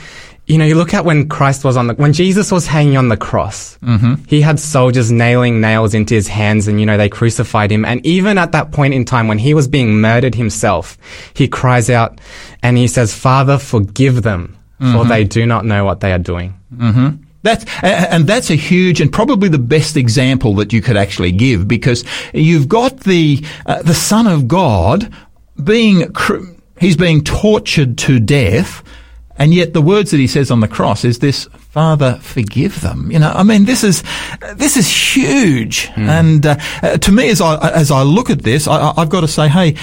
you 0.48 0.58
know, 0.58 0.66
you 0.66 0.76
look 0.76 0.94
at 0.94 1.06
when 1.06 1.30
Christ 1.30 1.64
was 1.64 1.78
on 1.78 1.88
the, 1.88 1.94
when 1.96 2.14
Jesus 2.14 2.52
was 2.52 2.66
hanging 2.66 2.98
on 2.98 3.10
the 3.10 3.18
cross, 3.18 3.78
mm-hmm. 3.80 4.24
he 4.28 4.42
had 4.42 4.60
soldiers 4.60 5.12
nailing 5.12 5.62
nails 5.62 5.94
into 5.94 6.16
his 6.16 6.28
hands 6.28 6.68
and, 6.68 6.80
you 6.80 6.86
know, 6.86 6.98
they 6.98 7.10
crucified 7.10 7.72
him. 7.72 7.86
And 7.86 8.04
even 8.06 8.38
at 8.40 8.52
that 8.54 8.72
point 8.72 8.96
in 8.96 9.06
time 9.06 9.28
when 9.28 9.40
he 9.40 9.54
was 9.54 9.68
being 9.68 10.02
murdered 10.02 10.36
himself, 10.36 10.98
he 11.36 11.48
cries 11.48 11.90
out 11.92 12.20
and 12.64 12.78
he 12.78 12.88
says, 12.88 13.14
Father, 13.14 13.60
forgive 13.60 14.24
them, 14.24 14.58
mm-hmm. 14.80 14.94
for 14.94 15.06
they 15.06 15.24
do 15.24 15.46
not 15.46 15.66
know 15.66 15.86
what 15.86 16.00
they 16.00 16.12
are 16.12 16.20
doing. 16.20 16.56
Mm-hmm. 16.74 17.24
That's, 17.44 17.66
and 17.82 18.28
that's 18.28 18.52
a 18.52 18.56
huge 18.56 19.02
and 19.02 19.12
probably 19.12 19.50
the 19.50 19.58
best 19.58 19.98
example 19.98 20.54
that 20.56 20.72
you 20.72 20.82
could 20.82 20.98
actually 20.98 21.32
give 21.32 21.68
because 21.68 22.04
you've 22.34 22.68
got 22.68 23.00
the, 23.00 23.44
uh, 23.66 23.82
the 23.82 23.96
Son 23.96 24.28
of 24.28 24.48
God 24.48 25.12
being, 25.64 26.14
he's 26.80 26.96
being 26.96 27.24
tortured 27.24 27.98
to 28.00 28.20
death. 28.20 28.84
And 29.38 29.56
yet 29.56 29.74
the 29.74 29.82
words 29.82 30.12
that 30.12 30.18
he 30.18 30.28
says 30.28 30.52
on 30.52 30.60
the 30.60 30.68
cross 30.68 31.04
is 31.04 31.18
this, 31.18 31.46
Father, 31.46 32.20
forgive 32.22 32.82
them. 32.82 33.10
You 33.12 33.18
know, 33.18 33.32
I 33.34 33.42
mean, 33.42 33.66
this 33.66 33.84
is, 33.84 34.04
this 34.56 34.78
is 34.78 34.88
huge. 34.88 35.88
Mm. 35.88 36.08
And, 36.08 36.46
uh, 36.46 36.58
uh, 36.84 36.98
to 36.98 37.12
me, 37.12 37.30
as 37.30 37.42
I, 37.42 37.72
as 37.72 37.90
I 37.90 38.04
look 38.04 38.30
at 38.30 38.44
this, 38.44 38.68
I, 38.68 38.94
I've 38.96 39.10
got 39.10 39.22
to 39.22 39.28
say, 39.28 39.48
hey, 39.48 39.78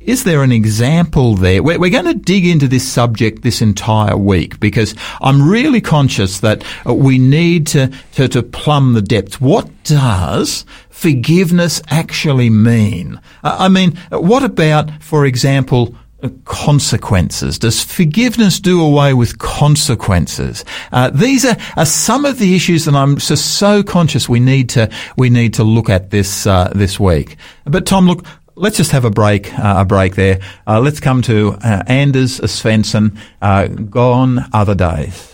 is 0.00 0.24
there 0.24 0.42
an 0.42 0.50
example 0.50 1.34
there? 1.34 1.62
We're, 1.62 1.78
we're, 1.78 1.90
going 1.90 2.06
to 2.06 2.14
dig 2.14 2.46
into 2.46 2.66
this 2.66 2.90
subject 2.90 3.42
this 3.42 3.60
entire 3.60 4.16
week 4.16 4.58
because 4.58 4.94
I'm 5.20 5.46
really 5.46 5.80
conscious 5.80 6.40
that 6.40 6.64
uh, 6.86 6.94
we 6.94 7.18
need 7.18 7.66
to, 7.68 7.92
to, 8.14 8.26
to 8.28 8.42
plumb 8.42 8.94
the 8.94 9.02
depths. 9.02 9.40
What 9.40 9.68
does 9.84 10.64
forgiveness 10.88 11.82
actually 11.88 12.48
mean? 12.48 13.20
I 13.42 13.68
mean, 13.68 13.96
what 14.10 14.42
about, 14.42 14.90
for 15.02 15.26
example, 15.26 15.94
uh, 16.22 16.28
consequences? 16.44 17.58
Does 17.58 17.82
forgiveness 17.82 18.60
do 18.60 18.82
away 18.82 19.14
with 19.14 19.38
consequences? 19.38 20.64
Uh, 20.92 21.08
these 21.08 21.46
are, 21.46 21.56
are, 21.78 21.86
some 21.86 22.26
of 22.26 22.38
the 22.38 22.54
issues 22.54 22.84
that 22.84 22.94
I'm 22.94 23.16
just 23.16 23.58
so 23.58 23.82
conscious 23.82 24.28
we 24.28 24.38
need 24.38 24.68
to 24.70 24.90
we 25.16 25.30
need 25.30 25.54
to 25.54 25.64
look 25.64 25.88
at 25.88 26.10
this 26.10 26.46
uh, 26.46 26.70
this 26.74 27.00
week. 27.00 27.36
But 27.64 27.86
Tom, 27.86 28.06
look, 28.06 28.26
let's 28.60 28.76
just 28.76 28.92
have 28.92 29.04
a 29.04 29.10
break, 29.10 29.52
uh, 29.58 29.76
a 29.78 29.84
break 29.84 30.14
there. 30.14 30.38
Uh, 30.66 30.80
let's 30.80 31.00
come 31.00 31.22
to 31.22 31.56
uh, 31.62 31.82
Anders 31.86 32.40
Svensson, 32.40 33.16
uh, 33.42 33.66
Gone 33.66 34.44
Other 34.52 34.74
Days. 34.74 35.26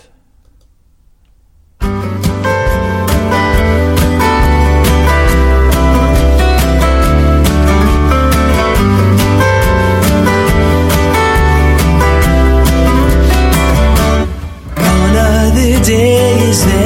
days 15.86 16.86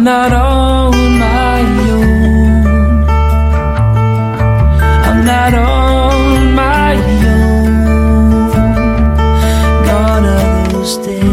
Not 0.00 0.32
on 0.32 1.18
my 1.18 1.60
own. 1.90 3.04
I'm 5.04 5.24
not 5.26 5.52
on 5.54 6.54
my 6.54 6.94
own. 6.94 7.20
Days. 11.04 11.30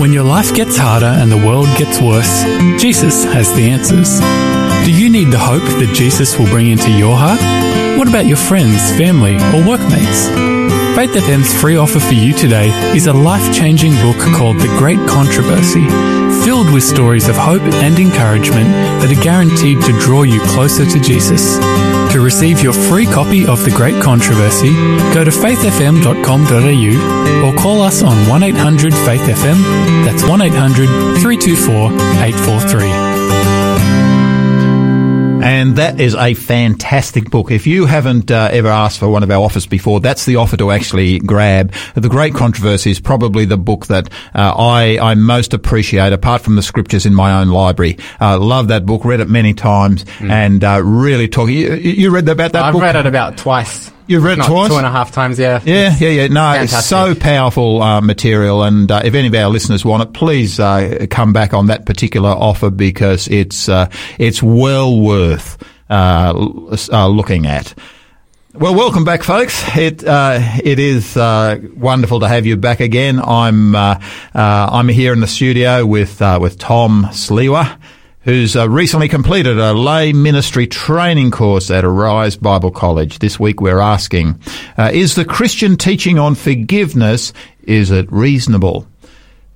When 0.00 0.12
your 0.12 0.22
life 0.22 0.54
gets 0.54 0.76
harder 0.76 1.06
and 1.06 1.32
the 1.32 1.36
world 1.36 1.66
gets 1.76 2.00
worse, 2.00 2.44
Jesus 2.80 3.24
has 3.24 3.52
the 3.54 3.68
answers. 3.68 4.20
Do 4.86 4.92
you 4.92 5.10
need 5.10 5.32
the 5.32 5.38
hope 5.38 5.64
that 5.80 5.92
Jesus 5.92 6.38
will 6.38 6.46
bring 6.46 6.68
into 6.70 6.90
your 6.92 7.16
heart? 7.16 7.40
What 7.98 8.08
about 8.08 8.26
your 8.26 8.36
friends, 8.36 8.92
family, 8.96 9.34
or 9.52 9.66
workmates? 9.66 10.28
Faith 10.94 11.10
FM's 11.10 11.52
free 11.60 11.76
offer 11.76 11.98
for 11.98 12.14
you 12.14 12.32
today 12.32 12.70
is 12.94 13.06
a 13.06 13.12
life 13.12 13.52
changing 13.52 13.92
book 13.96 14.18
called 14.34 14.58
The 14.58 14.68
Great 14.78 14.98
Controversy, 15.08 15.84
filled 16.44 16.72
with 16.72 16.82
stories 16.82 17.28
of 17.28 17.36
hope 17.36 17.62
and 17.62 17.98
encouragement 17.98 18.68
that 19.00 19.10
are 19.10 19.22
guaranteed 19.22 19.80
to 19.82 19.92
draw 20.00 20.22
you 20.22 20.40
closer 20.42 20.86
to 20.86 21.00
Jesus. 21.00 21.58
To 22.12 22.20
receive 22.20 22.60
your 22.60 22.72
free 22.72 23.06
copy 23.06 23.46
of 23.46 23.64
The 23.64 23.70
Great 23.70 24.02
Controversy, 24.02 24.72
go 25.14 25.22
to 25.24 25.30
faithfm.com.au 25.30 27.46
or 27.46 27.54
call 27.56 27.82
us 27.82 28.02
on 28.02 28.28
1 28.28 28.42
800 28.42 28.92
Faith 28.92 29.22
FM. 29.22 29.62
That's 30.04 30.24
1 30.24 30.42
800 30.42 30.86
324 31.20 31.92
843. 31.92 33.19
And 35.50 35.74
that 35.76 35.98
is 36.00 36.14
a 36.14 36.34
fantastic 36.34 37.28
book. 37.28 37.50
If 37.50 37.66
you 37.66 37.84
haven't 37.84 38.30
uh, 38.30 38.50
ever 38.52 38.68
asked 38.68 39.00
for 39.00 39.08
one 39.08 39.24
of 39.24 39.32
our 39.32 39.42
offers 39.42 39.66
before, 39.66 39.98
that's 39.98 40.24
the 40.24 40.36
offer 40.36 40.56
to 40.56 40.70
actually 40.70 41.18
grab. 41.18 41.72
The 41.96 42.08
Great 42.08 42.34
Controversy 42.34 42.92
is 42.92 43.00
probably 43.00 43.46
the 43.46 43.56
book 43.56 43.88
that 43.88 44.08
uh, 44.32 44.54
I, 44.56 44.98
I 45.00 45.14
most 45.16 45.52
appreciate, 45.52 46.12
apart 46.12 46.42
from 46.42 46.54
the 46.54 46.62
scriptures 46.62 47.04
in 47.04 47.14
my 47.16 47.40
own 47.40 47.48
library. 47.48 47.98
Uh, 48.20 48.38
love 48.38 48.68
that 48.68 48.86
book, 48.86 49.04
read 49.04 49.18
it 49.18 49.28
many 49.28 49.52
times, 49.52 50.04
and 50.20 50.62
uh, 50.62 50.80
really 50.84 51.26
talk. 51.26 51.48
You, 51.48 51.74
you 51.74 52.10
read 52.10 52.28
about 52.28 52.52
that 52.52 52.62
I've 52.66 52.72
book? 52.72 52.82
read 52.82 52.94
it 52.94 53.06
about 53.06 53.36
twice. 53.36 53.90
You've 54.10 54.24
read 54.24 54.40
it 54.40 54.44
twice? 54.44 54.68
Two 54.68 54.76
and 54.76 54.84
a 54.84 54.90
half 54.90 55.12
times, 55.12 55.38
yeah. 55.38 55.60
Yeah, 55.64 55.94
yeah, 56.00 56.08
yeah. 56.08 56.26
No, 56.26 56.50
it's 56.60 56.84
so 56.84 57.14
powerful 57.14 57.80
uh, 57.80 58.00
material, 58.00 58.64
and 58.64 58.90
uh, 58.90 59.02
if 59.04 59.14
any 59.14 59.28
of 59.28 59.34
our 59.36 59.48
listeners 59.48 59.84
want 59.84 60.02
it, 60.02 60.12
please 60.12 60.58
uh, 60.58 61.06
come 61.08 61.32
back 61.32 61.54
on 61.54 61.66
that 61.68 61.86
particular 61.86 62.30
offer 62.30 62.70
because 62.70 63.28
it's 63.28 63.68
uh, 63.68 63.88
it's 64.18 64.42
well 64.42 64.98
worth 64.98 65.62
uh, 65.88 66.34
uh, 66.92 67.06
looking 67.06 67.46
at. 67.46 67.72
Well, 68.52 68.74
welcome 68.74 69.04
back, 69.04 69.22
folks. 69.22 69.62
It 69.76 70.02
uh, 70.02 70.40
it 70.64 70.80
is 70.80 71.16
uh, 71.16 71.60
wonderful 71.76 72.18
to 72.18 72.26
have 72.26 72.46
you 72.46 72.56
back 72.56 72.80
again. 72.80 73.20
I'm 73.20 73.76
uh, 73.76 74.00
uh, 74.34 74.68
I'm 74.72 74.88
here 74.88 75.12
in 75.12 75.20
the 75.20 75.28
studio 75.28 75.86
with 75.86 76.20
uh, 76.20 76.40
with 76.42 76.58
Tom 76.58 77.04
Sliwa, 77.12 77.78
who's 78.22 78.54
uh, 78.54 78.68
recently 78.68 79.08
completed 79.08 79.58
a 79.58 79.72
lay 79.72 80.12
ministry 80.12 80.66
training 80.66 81.30
course 81.30 81.70
at 81.70 81.84
Arise 81.84 82.36
Bible 82.36 82.70
College. 82.70 83.18
This 83.18 83.40
week, 83.40 83.60
we're 83.60 83.80
asking: 83.80 84.40
uh, 84.76 84.90
Is 84.92 85.14
the 85.14 85.24
Christian 85.24 85.76
teaching 85.76 86.18
on 86.18 86.34
forgiveness 86.34 87.32
is 87.62 87.90
it 87.90 88.10
reasonable? 88.10 88.86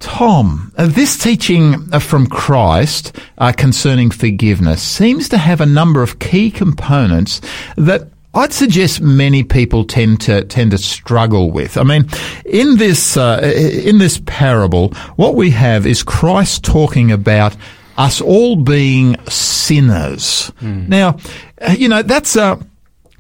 Tom, 0.01 0.73
uh, 0.77 0.87
this 0.87 1.17
teaching 1.17 1.77
uh, 1.93 1.99
from 1.99 2.27
Christ 2.27 3.19
uh, 3.39 3.53
concerning 3.53 4.11
forgiveness 4.11 4.83
seems 4.83 5.29
to 5.31 5.39
have 5.39 5.61
a 5.61 5.67
number 5.67 6.03
of 6.03 6.19
key 6.19 6.51
components 6.51 7.41
that 7.77 8.09
I'd 8.35 8.53
suggest 8.53 9.01
many 9.01 9.45
people 9.45 9.85
tend 9.85 10.21
to 10.23 10.45
tend 10.45 10.73
to 10.73 10.79
struggle 10.79 11.51
with. 11.53 11.77
I 11.77 11.85
mean, 11.85 12.09
in 12.45 12.79
this 12.79 13.17
in 13.17 13.99
this 13.99 14.21
parable, 14.27 14.89
what 15.17 15.37
we 15.37 15.51
have 15.51 15.87
is 15.87 16.03
Christ 16.03 16.65
talking 16.65 17.13
about 17.13 17.57
us 17.97 18.21
all 18.21 18.57
being 18.57 19.17
sinners. 19.29 20.53
Now, 20.61 21.19
uh, 21.61 21.75
you 21.77 21.89
know 21.89 22.03
that's 22.03 22.37
a 22.37 22.59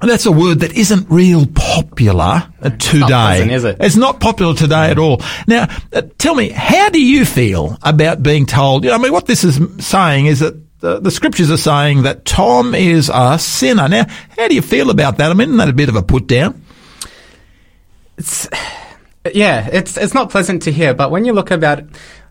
that's 0.00 0.26
a 0.26 0.32
word 0.32 0.60
that 0.60 0.72
isn't 0.72 1.08
real 1.08 1.46
popular 1.46 2.48
uh, 2.60 2.70
today. 2.70 3.06
pleasant, 3.06 3.52
is 3.52 3.64
it? 3.64 3.76
It's 3.80 3.96
not 3.96 4.20
popular 4.20 4.54
today 4.54 4.90
at 4.90 4.98
all. 4.98 5.22
Now, 5.46 5.66
uh, 5.92 6.02
tell 6.18 6.34
me, 6.34 6.50
how 6.50 6.90
do 6.90 7.02
you 7.02 7.24
feel 7.24 7.78
about 7.82 8.22
being 8.22 8.46
told? 8.46 8.84
You 8.84 8.90
know, 8.90 8.96
I 8.96 8.98
mean, 8.98 9.12
what 9.12 9.26
this 9.26 9.44
is 9.44 9.60
saying 9.78 10.26
is 10.26 10.40
that 10.40 10.54
the, 10.80 11.00
the 11.00 11.10
scriptures 11.10 11.50
are 11.50 11.56
saying 11.56 12.02
that 12.02 12.24
Tom 12.24 12.74
is 12.74 13.10
a 13.12 13.38
sinner. 13.38 13.88
Now, 13.88 14.04
how 14.36 14.48
do 14.48 14.54
you 14.54 14.62
feel 14.62 14.90
about 14.90 15.16
that? 15.18 15.30
I 15.30 15.34
mean, 15.34 15.48
isn't 15.48 15.58
that 15.58 15.68
a 15.68 15.72
bit 15.72 15.88
of 15.88 15.96
a 15.96 16.02
put 16.02 16.26
down? 16.26 16.62
It's 18.18 18.48
Yeah, 19.32 19.66
it's 19.72 19.96
it's 19.96 20.12
not 20.12 20.28
pleasant 20.28 20.62
to 20.64 20.72
hear, 20.72 20.92
but 20.92 21.10
when 21.10 21.24
you 21.24 21.32
look 21.32 21.50
about 21.50 21.82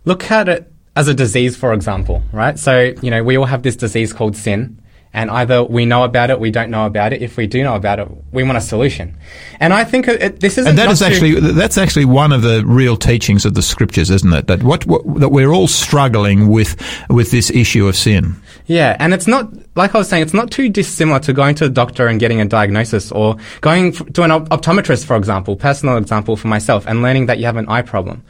look 0.06 0.30
at 0.30 0.48
it 0.48 0.72
as 0.96 1.08
a 1.08 1.14
disease, 1.14 1.56
for 1.56 1.74
example, 1.74 2.22
right? 2.32 2.58
So 2.58 2.94
you 3.02 3.10
know 3.10 3.24
we 3.24 3.38
all 3.38 3.46
have 3.46 3.64
this 3.64 3.76
disease 3.76 4.14
called 4.14 4.36
sin, 4.36 4.82
and 5.14 5.30
either 5.30 5.64
we 5.64 5.86
know 5.86 6.04
about 6.04 6.30
it, 6.30 6.40
we 6.40 6.50
don't 6.50 6.72
know 6.72 6.86
about 6.86 7.14
it. 7.14 7.22
If 7.22 7.38
we 7.38 7.46
do 7.46 7.64
know 7.64 7.76
about 7.76 8.00
it, 8.00 8.08
we 8.32 8.44
want 8.44 8.58
a 8.58 8.62
solution. 8.62 9.16
And 9.60 9.74
I 9.74 9.84
think 9.84 10.08
it, 10.08 10.40
this 10.40 10.58
isn't 10.58 10.70
And 10.70 10.78
that 10.78 10.86
not 10.86 11.02
actually 11.02 11.40
that's 11.40 11.78
actually 11.78 12.06
one 12.06 12.32
of 12.32 12.42
the 12.42 12.64
real 12.66 12.98
teachings 12.98 13.46
of 13.46 13.54
the 13.54 13.62
scriptures, 13.62 14.10
isn't 14.10 14.34
it? 14.34 14.48
That 14.48 14.64
what, 14.64 14.86
what 14.86 15.02
that 15.20 15.30
we're 15.30 15.52
all 15.52 15.68
struggling 15.68 16.48
with 16.48 16.76
with 17.10 17.32
this 17.32 17.50
issue 17.52 17.88
of 17.88 17.96
sin. 17.96 18.36
Yeah, 18.66 18.96
and 19.00 19.14
it's 19.14 19.28
not 19.28 19.52
like 19.76 19.94
I 19.94 19.98
was 19.98 20.08
saying. 20.08 20.24
It's 20.24 20.34
not 20.34 20.50
too 20.50 20.70
dissimilar 20.70 21.20
to 21.22 21.34
going 21.34 21.56
to 21.56 21.66
the 21.66 21.70
doctor 21.74 22.08
and 22.08 22.20
getting 22.20 22.40
a 22.40 22.46
diagnosis, 22.46 23.12
or 23.12 23.36
going 23.62 23.88
f- 23.88 24.14
to 24.14 24.24
an 24.24 24.32
op- 24.32 24.50
optometrist, 24.50 25.06
for 25.06 25.18
example. 25.18 25.56
Personal 25.56 25.98
example 25.98 26.38
for 26.38 26.48
myself, 26.48 26.88
and 26.88 27.02
learning 27.02 27.26
that 27.26 27.40
you 27.40 27.46
have 27.46 27.58
an 27.58 27.68
eye 27.68 27.82
problem. 27.82 28.24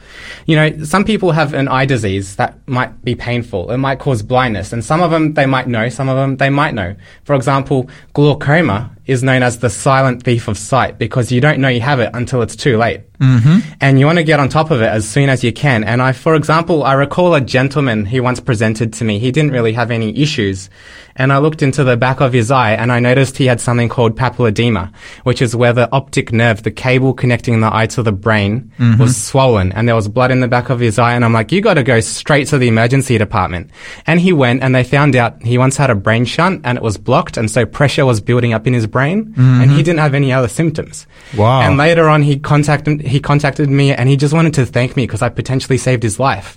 You 0.46 0.56
know, 0.56 0.84
some 0.84 1.04
people 1.04 1.30
have 1.32 1.54
an 1.54 1.68
eye 1.68 1.86
disease 1.86 2.36
that 2.36 2.58
might 2.66 3.04
be 3.04 3.14
painful. 3.14 3.70
It 3.70 3.76
might 3.78 4.00
cause 4.00 4.22
blindness, 4.22 4.72
and 4.72 4.84
some 4.84 5.00
of 5.02 5.10
them 5.10 5.34
they 5.34 5.46
might 5.46 5.68
know, 5.68 5.88
some 5.88 6.08
of 6.08 6.16
them 6.16 6.36
they 6.36 6.50
might 6.50 6.73
know. 6.74 6.94
For 7.24 7.34
example, 7.34 7.88
glaucoma 8.12 8.93
is 9.06 9.22
known 9.22 9.42
as 9.42 9.58
the 9.58 9.70
silent 9.70 10.22
thief 10.22 10.48
of 10.48 10.56
sight 10.56 10.98
because 10.98 11.30
you 11.30 11.40
don't 11.40 11.60
know 11.60 11.68
you 11.68 11.80
have 11.80 12.00
it 12.00 12.10
until 12.14 12.42
it's 12.42 12.56
too 12.56 12.76
late. 12.76 13.02
Mm-hmm. 13.18 13.58
And 13.80 14.00
you 14.00 14.06
want 14.06 14.18
to 14.18 14.24
get 14.24 14.40
on 14.40 14.48
top 14.48 14.70
of 14.70 14.82
it 14.82 14.86
as 14.86 15.08
soon 15.08 15.28
as 15.28 15.44
you 15.44 15.52
can. 15.52 15.84
And 15.84 16.02
I, 16.02 16.12
for 16.12 16.34
example, 16.34 16.82
I 16.82 16.94
recall 16.94 17.34
a 17.34 17.40
gentleman 17.40 18.04
who 18.06 18.22
once 18.22 18.40
presented 18.40 18.92
to 18.94 19.04
me. 19.04 19.18
He 19.18 19.30
didn't 19.30 19.52
really 19.52 19.72
have 19.72 19.90
any 19.90 20.18
issues. 20.18 20.68
And 21.16 21.32
I 21.32 21.38
looked 21.38 21.62
into 21.62 21.84
the 21.84 21.96
back 21.96 22.20
of 22.20 22.32
his 22.32 22.50
eye 22.50 22.72
and 22.72 22.90
I 22.90 22.98
noticed 22.98 23.38
he 23.38 23.46
had 23.46 23.60
something 23.60 23.88
called 23.88 24.16
papilledema, 24.16 24.92
which 25.22 25.40
is 25.40 25.54
where 25.54 25.72
the 25.72 25.88
optic 25.92 26.32
nerve, 26.32 26.64
the 26.64 26.72
cable 26.72 27.14
connecting 27.14 27.60
the 27.60 27.72
eye 27.72 27.86
to 27.86 28.02
the 28.02 28.10
brain, 28.10 28.72
was 28.98 29.16
swollen 29.16 29.70
and 29.72 29.86
there 29.86 29.94
was 29.94 30.08
blood 30.08 30.32
in 30.32 30.40
the 30.40 30.48
back 30.48 30.70
of 30.70 30.80
his 30.80 30.98
eye. 30.98 31.14
And 31.14 31.24
I'm 31.24 31.32
like, 31.32 31.52
you 31.52 31.60
got 31.60 31.74
to 31.74 31.84
go 31.84 32.00
straight 32.00 32.48
to 32.48 32.58
the 32.58 32.66
emergency 32.66 33.16
department. 33.16 33.70
And 34.08 34.18
he 34.18 34.32
went 34.32 34.64
and 34.64 34.74
they 34.74 34.82
found 34.82 35.14
out 35.14 35.40
he 35.40 35.56
once 35.56 35.76
had 35.76 35.90
a 35.90 35.94
brain 35.94 36.24
shunt 36.24 36.62
and 36.64 36.76
it 36.76 36.82
was 36.82 36.98
blocked. 36.98 37.36
And 37.36 37.48
so 37.48 37.64
pressure 37.64 38.04
was 38.04 38.20
building 38.20 38.52
up 38.52 38.66
in 38.66 38.72
his 38.72 38.88
brain 38.94 39.18
and 39.36 39.68
he 39.76 39.82
didn't 39.86 40.02
have 40.06 40.14
any 40.22 40.30
other 40.38 40.48
symptoms. 40.60 41.06
Wow. 41.36 41.60
And 41.64 41.76
later 41.76 42.06
on, 42.14 42.22
he 42.22 42.34
contacted, 42.52 43.00
he 43.14 43.18
contacted 43.30 43.68
me 43.80 43.86
and 43.98 44.08
he 44.08 44.16
just 44.24 44.32
wanted 44.38 44.54
to 44.60 44.64
thank 44.76 44.90
me 44.96 45.02
because 45.06 45.22
I 45.26 45.28
potentially 45.40 45.78
saved 45.78 46.02
his 46.02 46.16
life. 46.28 46.48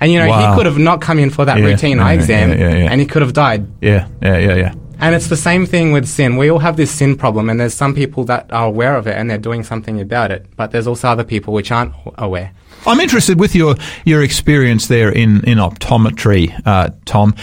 And 0.00 0.06
you 0.12 0.18
know, 0.20 0.28
Wow. 0.28 0.40
he 0.42 0.46
could 0.56 0.66
have 0.66 0.78
not 0.90 1.00
come 1.08 1.18
in 1.24 1.30
for 1.30 1.44
that 1.48 1.58
Yeah, 1.58 1.66
routine 1.70 1.96
yeah, 1.98 2.06
eye 2.06 2.14
exam 2.20 2.50
yeah. 2.50 2.90
and 2.90 3.00
he 3.00 3.06
could 3.06 3.22
have 3.26 3.32
died. 3.32 3.62
Yeah, 3.80 4.06
yeah, 4.22 4.38
yeah, 4.48 4.56
yeah. 4.64 4.72
And 5.04 5.14
it's 5.16 5.28
the 5.28 5.42
same 5.50 5.66
thing 5.66 5.92
with 5.94 6.06
sin. 6.06 6.36
We 6.42 6.48
all 6.52 6.60
have 6.60 6.76
this 6.76 6.90
sin 7.00 7.16
problem, 7.16 7.50
and 7.50 7.58
there's 7.58 7.74
some 7.74 7.92
people 7.94 8.22
that 8.32 8.42
are 8.52 8.66
aware 8.74 8.94
of 9.00 9.06
it 9.10 9.16
and 9.18 9.28
they're 9.28 9.44
doing 9.50 9.64
something 9.64 10.00
about 10.00 10.30
it. 10.30 10.46
But 10.56 10.70
there's 10.70 10.86
also 10.86 11.08
other 11.08 11.24
people 11.24 11.50
which 11.58 11.72
aren't 11.72 11.92
aware. 12.18 12.48
I'm 12.86 13.00
interested 13.00 13.36
with 13.40 13.54
your 13.54 13.74
your 14.04 14.22
experience 14.22 14.86
there 14.88 15.10
in 15.22 15.30
in 15.44 15.58
optometry, 15.58 16.50
uh, 16.66 16.90
Tom. 17.04 17.34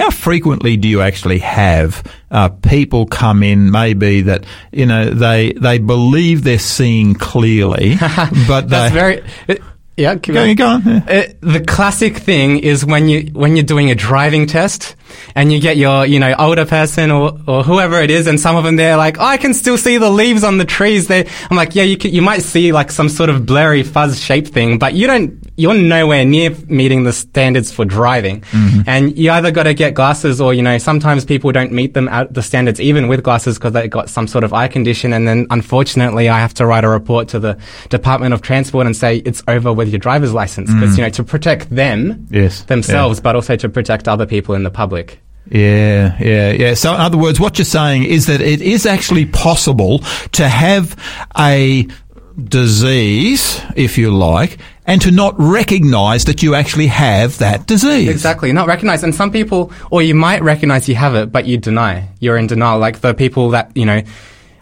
How 0.00 0.10
frequently 0.10 0.76
do 0.76 0.88
you 0.88 1.00
actually 1.02 1.38
have 1.40 2.02
uh, 2.34 2.48
people 2.50 3.06
come 3.06 3.42
in? 3.42 3.70
Maybe 3.70 4.20
that 4.22 4.44
you 4.72 4.84
know 4.84 5.08
they 5.10 5.52
they 5.52 5.78
believe 5.78 6.44
they're 6.44 6.58
seeing 6.58 7.14
clearly, 7.14 7.96
but 8.48 8.68
That's 8.68 8.92
they, 8.92 8.98
very. 8.98 9.24
It, 9.48 9.62
yeah, 9.96 10.16
Go, 10.16 10.34
going. 10.34 10.56
go 10.56 10.66
on. 10.66 10.82
yeah. 10.84 11.00
Uh, 11.06 11.22
the 11.40 11.64
classic 11.64 12.16
thing 12.16 12.58
is 12.58 12.84
when 12.84 13.08
you 13.08 13.30
when 13.32 13.54
you're 13.56 13.64
doing 13.64 13.90
a 13.90 13.94
driving 13.94 14.46
test 14.46 14.96
and 15.34 15.52
you 15.52 15.60
get 15.60 15.76
your 15.76 16.06
you 16.06 16.18
know 16.18 16.34
older 16.38 16.64
person 16.64 17.10
or, 17.10 17.38
or 17.46 17.62
whoever 17.62 18.00
it 18.00 18.10
is 18.10 18.26
and 18.26 18.40
some 18.40 18.56
of 18.56 18.64
them 18.64 18.76
they're 18.76 18.96
like 18.96 19.18
oh, 19.18 19.24
I 19.24 19.36
can 19.36 19.54
still 19.54 19.78
see 19.78 19.98
the 19.98 20.10
leaves 20.10 20.44
on 20.44 20.58
the 20.58 20.64
trees. 20.64 21.08
They 21.08 21.26
I'm 21.50 21.56
like 21.56 21.74
yeah 21.74 21.84
you 21.84 21.96
can, 21.96 22.12
you 22.12 22.22
might 22.22 22.42
see 22.42 22.72
like 22.72 22.90
some 22.90 23.08
sort 23.08 23.30
of 23.30 23.46
blurry 23.46 23.82
fuzz 23.82 24.20
shape 24.20 24.48
thing 24.48 24.78
but 24.78 24.94
you 24.94 25.06
don't 25.06 25.44
you're 25.56 25.74
nowhere 25.74 26.24
near 26.24 26.50
meeting 26.66 27.04
the 27.04 27.12
standards 27.12 27.70
for 27.70 27.84
driving. 27.84 28.40
Mm-hmm. 28.40 28.80
And 28.86 29.16
you 29.16 29.30
either 29.30 29.50
got 29.50 29.64
to 29.64 29.74
get 29.74 29.94
glasses 29.94 30.40
or 30.40 30.52
you 30.52 30.62
know 30.62 30.78
sometimes 30.78 31.24
people 31.24 31.52
don't 31.52 31.72
meet 31.72 31.94
them 31.94 32.08
at 32.08 32.34
the 32.34 32.42
standards 32.42 32.80
even 32.80 33.08
with 33.08 33.22
glasses 33.22 33.56
because 33.58 33.72
they 33.72 33.86
got 33.88 34.08
some 34.08 34.26
sort 34.26 34.44
of 34.44 34.52
eye 34.52 34.68
condition 34.68 35.12
and 35.12 35.28
then 35.28 35.46
unfortunately 35.50 36.28
I 36.28 36.40
have 36.40 36.54
to 36.54 36.66
write 36.66 36.84
a 36.84 36.88
report 36.88 37.28
to 37.28 37.38
the 37.38 37.58
Department 37.88 38.34
of 38.34 38.42
Transport 38.42 38.86
and 38.86 38.96
say 38.96 39.18
it's 39.18 39.42
over 39.46 39.72
with 39.72 39.88
your 39.88 39.98
driver's 39.98 40.32
license. 40.32 40.72
Because 40.72 40.94
mm. 40.94 40.98
you 40.98 41.02
know 41.04 41.10
to 41.10 41.24
protect 41.24 41.70
them 41.70 42.26
Yes, 42.30 42.62
themselves 42.62 43.20
but 43.20 43.36
also 43.36 43.56
to 43.56 43.68
protect 43.68 44.08
other 44.08 44.26
people 44.26 44.54
in 44.54 44.64
the 44.64 44.70
public 44.70 45.03
Yeah, 45.50 46.16
yeah, 46.20 46.52
yeah. 46.52 46.74
So, 46.74 46.94
in 46.94 47.00
other 47.00 47.18
words, 47.18 47.38
what 47.38 47.58
you're 47.58 47.66
saying 47.66 48.04
is 48.04 48.26
that 48.26 48.40
it 48.40 48.62
is 48.62 48.86
actually 48.86 49.26
possible 49.26 49.98
to 50.32 50.48
have 50.48 50.96
a 51.38 51.86
disease, 52.42 53.60
if 53.76 53.98
you 53.98 54.10
like, 54.10 54.58
and 54.86 55.00
to 55.02 55.10
not 55.10 55.34
recognize 55.38 56.24
that 56.24 56.42
you 56.42 56.54
actually 56.54 56.88
have 56.88 57.38
that 57.38 57.66
disease. 57.66 58.08
Exactly, 58.08 58.52
not 58.52 58.66
recognize. 58.66 59.02
And 59.04 59.14
some 59.14 59.30
people, 59.30 59.72
or 59.90 60.02
you 60.02 60.14
might 60.14 60.42
recognize 60.42 60.88
you 60.88 60.94
have 60.94 61.14
it, 61.14 61.30
but 61.30 61.46
you 61.46 61.58
deny. 61.58 62.08
You're 62.20 62.36
in 62.36 62.46
denial. 62.46 62.78
Like 62.78 63.00
the 63.00 63.14
people 63.14 63.50
that, 63.50 63.70
you 63.76 63.84
know, 63.84 64.02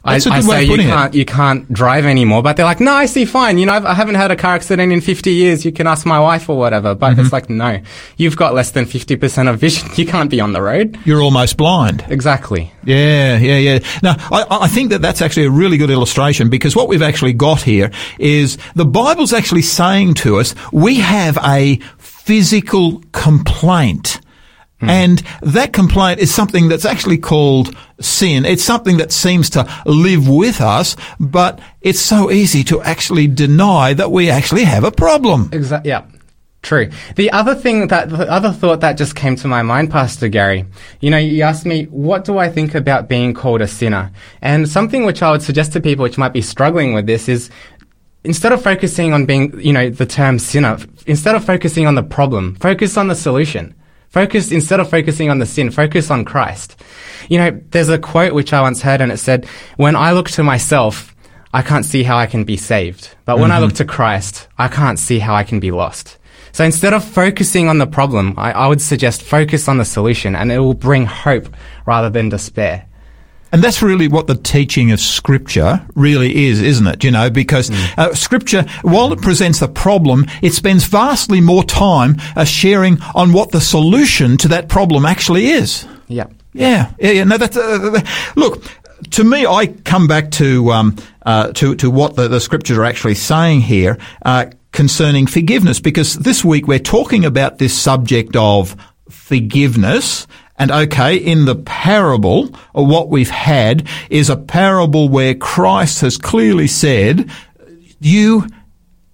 I, 0.04 0.14
That's 0.14 0.26
a 0.26 0.30
I 0.30 0.40
good 0.40 0.48
way 0.48 0.56
say 0.56 0.62
of 0.62 0.68
you 0.68 0.72
putting 0.72 0.88
it. 0.88 0.90
can't, 0.90 1.14
you 1.14 1.24
can't 1.24 1.72
drive 1.72 2.04
anymore, 2.06 2.42
but 2.42 2.56
they're 2.56 2.66
like, 2.66 2.80
no, 2.80 2.92
I 2.92 3.06
see 3.06 3.24
fine. 3.24 3.56
You 3.58 3.66
know, 3.66 3.74
I've, 3.74 3.84
I 3.84 3.94
haven't 3.94 4.16
had 4.16 4.32
a 4.32 4.36
car 4.36 4.54
accident 4.56 4.92
in 4.92 5.00
50 5.00 5.30
years. 5.32 5.64
You 5.64 5.70
can 5.70 5.86
ask 5.86 6.04
my 6.04 6.18
wife 6.18 6.48
or 6.48 6.58
whatever. 6.58 6.94
But 6.96 7.12
Mm-hmm. 7.12 7.20
it's 7.20 7.32
like, 7.32 7.48
no, 7.48 7.80
you've 8.16 8.36
got 8.36 8.52
less 8.52 8.72
than 8.72 8.84
50% 8.84 9.48
of 9.48 9.60
vision. 9.60 9.88
You 9.96 10.04
can't 10.06 10.28
be 10.28 10.40
on 10.40 10.52
the 10.54 10.60
road. 10.60 10.98
You're 11.04 11.22
almost 11.22 11.56
blind. 11.56 12.04
Exactly. 12.08 12.72
Yeah, 12.84 13.36
yeah, 13.38 13.58
yeah. 13.58 13.78
Now, 14.02 14.16
I, 14.32 14.44
I 14.62 14.68
think 14.68 14.90
that 14.90 15.02
that's 15.02 15.22
actually 15.22 15.46
a 15.46 15.50
really 15.50 15.76
good 15.76 15.90
illustration 15.90 16.50
because 16.50 16.74
what 16.74 16.88
we've 16.88 17.02
actually 17.02 17.34
got 17.34 17.62
here 17.62 17.92
is 18.18 18.58
the 18.74 18.84
Bible's 18.84 19.32
actually 19.32 19.62
saying 19.62 20.14
to 20.14 20.38
us, 20.40 20.54
we 20.72 20.96
have 20.96 21.38
a 21.44 21.76
physical 21.98 23.00
complaint. 23.12 24.20
Hmm. 24.82 24.90
And 24.90 25.22
that 25.42 25.72
complaint 25.72 26.18
is 26.18 26.34
something 26.34 26.68
that's 26.68 26.84
actually 26.84 27.18
called 27.18 27.74
sin. 28.00 28.44
It's 28.44 28.64
something 28.64 28.96
that 28.96 29.12
seems 29.12 29.48
to 29.50 29.64
live 29.86 30.28
with 30.28 30.60
us, 30.60 30.96
but 31.20 31.60
it's 31.82 32.00
so 32.00 32.32
easy 32.32 32.64
to 32.64 32.82
actually 32.82 33.28
deny 33.28 33.94
that 33.94 34.10
we 34.10 34.28
actually 34.28 34.64
have 34.64 34.82
a 34.82 34.90
problem. 34.90 35.50
Exactly. 35.52 35.90
Yeah. 35.90 36.04
True. 36.62 36.90
The 37.16 37.30
other 37.30 37.54
thing 37.54 37.88
that, 37.88 38.10
the 38.10 38.30
other 38.30 38.50
thought 38.50 38.80
that 38.80 38.96
just 38.96 39.14
came 39.14 39.36
to 39.36 39.48
my 39.48 39.62
mind, 39.62 39.90
Pastor 39.90 40.28
Gary, 40.28 40.64
you 41.00 41.10
know, 41.10 41.18
you 41.18 41.42
asked 41.42 41.66
me, 41.66 41.84
what 41.84 42.24
do 42.24 42.38
I 42.38 42.48
think 42.48 42.74
about 42.74 43.08
being 43.08 43.34
called 43.34 43.60
a 43.60 43.68
sinner? 43.68 44.12
And 44.40 44.68
something 44.68 45.04
which 45.04 45.22
I 45.22 45.30
would 45.30 45.42
suggest 45.42 45.72
to 45.72 45.80
people 45.80 46.02
which 46.04 46.18
might 46.18 46.32
be 46.32 46.42
struggling 46.42 46.92
with 46.92 47.06
this 47.06 47.28
is, 47.28 47.50
instead 48.24 48.52
of 48.52 48.62
focusing 48.62 49.12
on 49.12 49.26
being, 49.26 49.58
you 49.60 49.72
know, 49.72 49.90
the 49.90 50.06
term 50.06 50.38
sinner, 50.38 50.78
instead 51.06 51.34
of 51.34 51.44
focusing 51.44 51.86
on 51.86 51.96
the 51.96 52.02
problem, 52.02 52.56
focus 52.56 52.96
on 52.96 53.08
the 53.08 53.16
solution. 53.16 53.74
Focus, 54.12 54.52
instead 54.52 54.78
of 54.78 54.90
focusing 54.90 55.30
on 55.30 55.38
the 55.38 55.46
sin, 55.46 55.70
focus 55.70 56.10
on 56.10 56.26
Christ. 56.26 56.76
You 57.30 57.38
know, 57.38 57.60
there's 57.70 57.88
a 57.88 57.98
quote 57.98 58.34
which 58.34 58.52
I 58.52 58.60
once 58.60 58.82
heard 58.82 59.00
and 59.00 59.10
it 59.10 59.16
said, 59.16 59.46
when 59.78 59.96
I 59.96 60.12
look 60.12 60.28
to 60.32 60.42
myself, 60.42 61.16
I 61.54 61.62
can't 61.62 61.86
see 61.86 62.02
how 62.02 62.18
I 62.18 62.26
can 62.26 62.44
be 62.44 62.58
saved. 62.58 63.14
But 63.24 63.38
when 63.38 63.50
I 63.50 63.54
mm-hmm. 63.54 63.64
look 63.64 63.74
to 63.76 63.86
Christ, 63.86 64.48
I 64.58 64.68
can't 64.68 64.98
see 64.98 65.18
how 65.18 65.34
I 65.34 65.44
can 65.44 65.60
be 65.60 65.70
lost. 65.70 66.18
So 66.52 66.62
instead 66.62 66.92
of 66.92 67.02
focusing 67.02 67.70
on 67.70 67.78
the 67.78 67.86
problem, 67.86 68.34
I, 68.36 68.52
I 68.52 68.66
would 68.66 68.82
suggest 68.82 69.22
focus 69.22 69.66
on 69.66 69.78
the 69.78 69.84
solution 69.86 70.36
and 70.36 70.52
it 70.52 70.58
will 70.58 70.74
bring 70.74 71.06
hope 71.06 71.48
rather 71.86 72.10
than 72.10 72.28
despair. 72.28 72.86
And 73.52 73.62
that's 73.62 73.82
really 73.82 74.08
what 74.08 74.26
the 74.26 74.34
teaching 74.34 74.92
of 74.92 75.00
Scripture 75.00 75.84
really 75.94 76.46
is, 76.46 76.62
isn't 76.62 76.86
it? 76.86 77.04
You 77.04 77.10
know, 77.10 77.28
because 77.30 77.70
uh, 77.98 78.14
Scripture, 78.14 78.64
while 78.82 79.12
it 79.12 79.20
presents 79.20 79.60
the 79.60 79.68
problem, 79.68 80.26
it 80.40 80.54
spends 80.54 80.84
vastly 80.84 81.40
more 81.40 81.62
time 81.62 82.16
uh, 82.34 82.44
sharing 82.44 83.00
on 83.14 83.32
what 83.32 83.50
the 83.50 83.60
solution 83.60 84.36
to 84.38 84.48
that 84.48 84.68
problem 84.68 85.04
actually 85.04 85.48
is. 85.48 85.86
Yeah. 86.08 86.26
Yeah, 86.54 86.92
yeah, 86.98 87.10
yeah. 87.10 87.24
No, 87.24 87.38
that's 87.38 87.56
uh, 87.56 88.00
look. 88.36 88.62
To 89.12 89.24
me, 89.24 89.46
I 89.46 89.66
come 89.66 90.06
back 90.06 90.30
to 90.32 90.70
um, 90.70 90.96
uh, 91.24 91.52
to 91.52 91.74
to 91.76 91.90
what 91.90 92.16
the, 92.16 92.28
the 92.28 92.40
scriptures 92.40 92.76
are 92.76 92.84
actually 92.84 93.14
saying 93.14 93.62
here 93.62 93.98
uh, 94.24 94.46
concerning 94.70 95.26
forgiveness, 95.26 95.80
because 95.80 96.14
this 96.16 96.44
week 96.44 96.68
we're 96.68 96.78
talking 96.78 97.24
about 97.24 97.56
this 97.56 97.72
subject 97.72 98.36
of 98.36 98.76
forgiveness. 99.08 100.26
And 100.62 100.70
okay, 100.70 101.16
in 101.16 101.44
the 101.44 101.56
parable, 101.56 102.54
uh, 102.76 102.82
what 102.82 103.08
we've 103.08 103.30
had 103.30 103.88
is 104.10 104.30
a 104.30 104.36
parable 104.36 105.08
where 105.08 105.34
Christ 105.34 106.00
has 106.02 106.16
clearly 106.16 106.66
said, 106.66 107.30
"You 108.00 108.46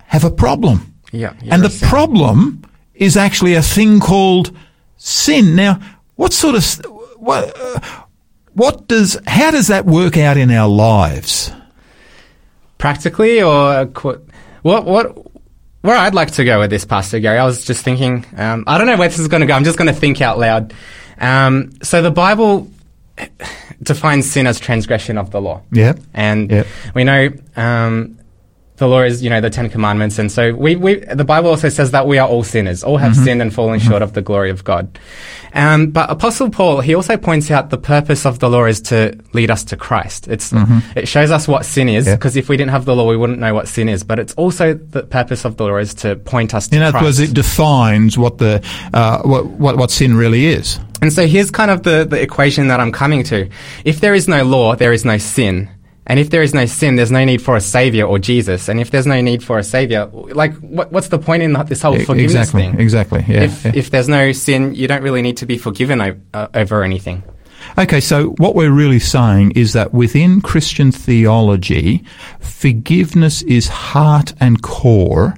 have 0.05 0.25
a 0.25 0.31
problem." 0.31 0.95
Yeah. 1.11 1.33
and 1.51 1.63
the 1.63 1.87
problem 1.87 2.63
is 2.95 3.17
actually 3.17 3.55
a 3.55 3.63
thing 3.63 3.99
called 3.99 4.55
sin. 4.99 5.57
Now, 5.57 5.81
what 6.17 6.35
sort 6.35 6.55
of 6.55 6.65
what 7.17 7.53
uh, 7.59 7.81
what 8.53 8.87
does 8.89 9.19
how 9.27 9.51
does 9.51 9.69
that 9.69 9.87
work 9.87 10.17
out 10.17 10.37
in 10.37 10.51
our 10.51 10.69
lives? 10.69 11.51
practically 12.79 13.43
or 13.43 13.87
what 14.63 14.85
what 14.85 15.27
where 15.81 15.97
I'd 15.97 16.15
like 16.15 16.33
to 16.33 16.45
go 16.45 16.59
with 16.59 16.71
this, 16.71 16.85
Pastor 16.85 17.21
Gary. 17.21 17.39
I 17.39 17.45
was 17.45 17.65
just 17.65 17.85
thinking. 17.85 18.27
Um, 18.37 18.65
I 18.67 18.79
don't 18.79 18.87
know 18.89 18.97
where 18.97 19.09
this 19.09 19.19
is 19.19 19.29
going 19.29 19.43
to 19.43 19.47
go. 19.47 19.55
I'm 19.55 19.65
just 19.65 19.79
going 19.79 19.93
to 19.93 19.99
think 19.99 20.21
out 20.21 20.39
loud. 20.39 20.75
Um, 21.21 21.73
so 21.83 22.03
the 22.03 22.11
Bible 22.11 22.71
defines 23.83 24.31
sin 24.31 24.47
as 24.47 24.59
transgression 24.61 25.19
of 25.19 25.31
the 25.31 25.41
law. 25.41 25.63
Yeah. 25.73 25.95
And 26.15 26.51
Yep. 26.51 26.67
we 26.95 27.05
know 27.05 27.31
um, 27.57 28.19
the 28.77 28.87
law 28.87 29.01
is, 29.03 29.23
you 29.25 29.31
know, 29.31 29.41
the 29.41 29.51
Ten 29.51 29.69
Commandments, 29.69 30.21
and 30.21 30.31
so 30.31 30.55
we, 30.55 30.77
we 30.77 30.97
the 31.01 31.25
Bible 31.25 31.51
also 31.51 31.69
says 31.69 31.91
that 31.91 32.07
we 32.07 32.17
are 32.19 32.29
all 32.29 32.45
sinners, 32.45 32.85
all 32.85 32.97
have 32.97 33.17
sinned 33.17 33.43
and 33.43 33.53
fallen 33.53 33.81
short 33.81 34.03
of 34.03 34.13
the 34.13 34.23
glory 34.23 34.51
of 34.51 34.63
God. 34.63 35.01
Um, 35.53 35.91
but 35.91 36.09
Apostle 36.11 36.49
Paul, 36.51 36.81
he 36.81 36.95
also 36.95 37.17
points 37.17 37.51
out 37.51 37.71
the 37.71 37.79
purpose 37.79 38.25
of 38.25 38.39
the 38.39 38.49
law 38.49 38.67
is 38.67 38.81
to 38.83 39.19
lead 39.33 39.51
us 39.51 39.65
to 39.65 39.77
Christ. 39.77 40.29
It's 40.29 40.53
it 40.95 41.09
shows 41.09 41.33
us 41.33 41.49
what 41.49 41.65
sin 41.65 41.89
is, 41.89 42.07
Yeah. 42.07 42.15
because 42.15 42.37
if 42.37 42.49
we 42.49 42.57
didn't 42.57 42.71
have 42.71 42.85
the 42.85 42.95
law, 42.95 43.09
we 43.09 43.17
wouldn't 43.17 43.41
know 43.41 43.53
what 43.53 43.67
sin 43.67 43.89
is. 43.89 44.05
But 44.05 44.21
it's 44.21 44.35
also 44.35 44.75
the 44.75 45.03
purpose 45.03 45.45
of 45.45 45.57
the 45.57 45.65
law 45.65 45.79
is 45.79 45.93
to 45.95 46.15
point 46.15 46.55
us 46.55 46.69
to 46.69 46.77
In 46.77 46.83
other 46.83 47.01
words, 47.03 47.19
it 47.19 47.35
defines 47.35 48.17
what 48.17 48.39
the 48.39 48.63
uh, 48.95 49.23
what, 49.23 49.47
what 49.47 49.77
what 49.77 49.91
sin 49.91 50.15
really 50.17 50.47
is. 50.47 50.79
And 51.01 51.13
so 51.13 51.27
here's 51.27 51.51
kind 51.51 51.71
of 51.71 51.83
the, 51.83 52.05
the 52.09 52.21
equation 52.21 52.69
that 52.69 52.81
I'm 52.81 52.93
coming 52.93 53.23
to. 53.25 53.49
If 53.85 54.01
there 54.01 54.15
is 54.15 54.29
no 54.29 54.45
law, 54.45 54.75
there 54.75 54.93
is 54.93 55.05
no 55.05 55.19
sin. 55.19 55.69
And 56.07 56.19
if 56.19 56.31
there 56.31 56.43
is 56.43 56.55
no 56.55 56.65
sin, 56.65 56.97
there's 56.97 57.13
no 57.13 57.25
need 57.25 57.43
for 57.43 57.55
a 57.55 57.61
savior 57.61 58.05
or 58.07 58.19
Jesus. 58.19 58.69
And 58.69 58.81
if 58.81 58.91
there's 58.91 59.07
no 59.07 59.21
need 59.21 59.45
for 59.45 59.59
a 59.59 59.63
savior, 59.63 60.07
like, 60.07 60.55
what, 60.57 60.91
what's 60.91 61.09
the 61.09 61.19
point 61.19 61.43
in 61.43 61.53
this 61.67 61.83
whole 61.83 61.99
forgiveness 61.99 62.33
exactly, 62.33 62.63
thing? 62.63 62.81
exactly. 62.81 63.25
Yeah, 63.29 63.43
If, 63.43 63.65
yeah. 63.65 63.73
if 63.75 63.91
there's 63.91 64.09
no 64.09 64.33
sin, 64.33 64.75
you 64.75 64.89
don't 64.89 65.03
really 65.03 65.21
need 65.21 65.37
to 65.37 65.47
be 65.47 65.59
forgiven 65.59 66.01
o- 66.01 66.17
uh, 66.33 66.49
over 66.55 66.83
anything. 66.83 67.23
Okay, 67.77 68.01
so 68.01 68.31
what 68.39 68.55
we're 68.55 68.73
really 68.73 68.99
saying 68.99 69.51
is 69.53 69.75
that 69.75 69.93
within 69.93 70.41
Christian 70.41 70.91
theology, 70.91 72.05
forgiveness 72.41 73.43
is 73.43 73.69
heart 73.69 74.33
and 74.41 74.63
core 74.63 75.37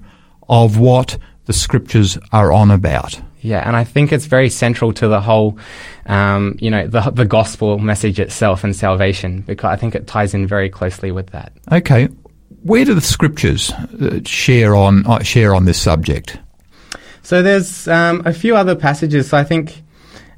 of 0.49 0.79
what 0.79 1.19
the 1.47 1.53
scriptures 1.53 2.17
are 2.31 2.53
on 2.53 2.71
about. 2.71 3.21
Yeah, 3.43 3.67
and 3.67 3.75
I 3.75 3.85
think 3.85 4.13
it's 4.13 4.27
very 4.27 4.51
central 4.51 4.93
to 4.95 5.09
the 5.09 5.21
whole, 5.21 5.59
um, 6.07 6.57
you 6.61 6.71
know, 6.71 6.87
the, 6.87 7.11
the 7.11 7.25
gospel 7.25 7.79
message 7.79 8.21
itself 8.21 8.65
and 8.65 8.77
salvation, 8.77 9.41
because 9.43 9.71
I 9.71 9.77
think 9.77 9.95
it 9.95 10.07
ties 10.07 10.35
in 10.35 10.47
very 10.47 10.69
closely 10.69 11.11
with 11.11 11.29
that. 11.29 11.53
Okay, 11.73 12.09
where 12.63 12.85
do 12.85 12.95
the 12.95 13.01
scriptures 13.01 13.71
uh, 13.71 14.21
share 14.25 14.75
on 14.75 15.07
uh, 15.07 15.23
share 15.23 15.55
on 15.55 15.65
this 15.65 15.81
subject? 15.81 16.39
So 17.23 17.43
there's 17.43 17.89
um, 17.89 18.23
a 18.25 18.33
few 18.33 18.57
other 18.57 18.75
passages. 18.75 19.29
So 19.29 19.39
I 19.39 19.45
think 19.45 19.83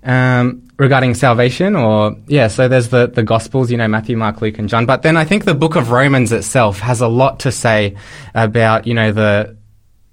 um, 0.05 0.69
regarding 0.79 1.15
salvation, 1.15 1.75
or 1.75 2.17
yeah, 2.27 2.49
so 2.49 2.69
there's 2.69 2.89
the 2.89 3.09
the 3.09 3.23
Gospels, 3.23 3.71
you 3.71 3.77
know, 3.77 3.89
Matthew, 3.89 4.17
Mark, 4.17 4.41
Luke, 4.41 4.59
and 4.59 4.69
John. 4.69 4.87
But 4.87 5.03
then 5.03 5.17
I 5.17 5.25
think 5.25 5.45
the 5.45 5.55
Book 5.55 5.77
of 5.77 5.91
Romans 5.91 6.33
itself 6.33 6.79
has 6.81 7.01
a 7.01 7.09
lot 7.09 7.41
to 7.41 7.53
say 7.53 7.97
about 8.35 8.87
you 8.87 8.95
know 8.95 9.13
the 9.13 9.57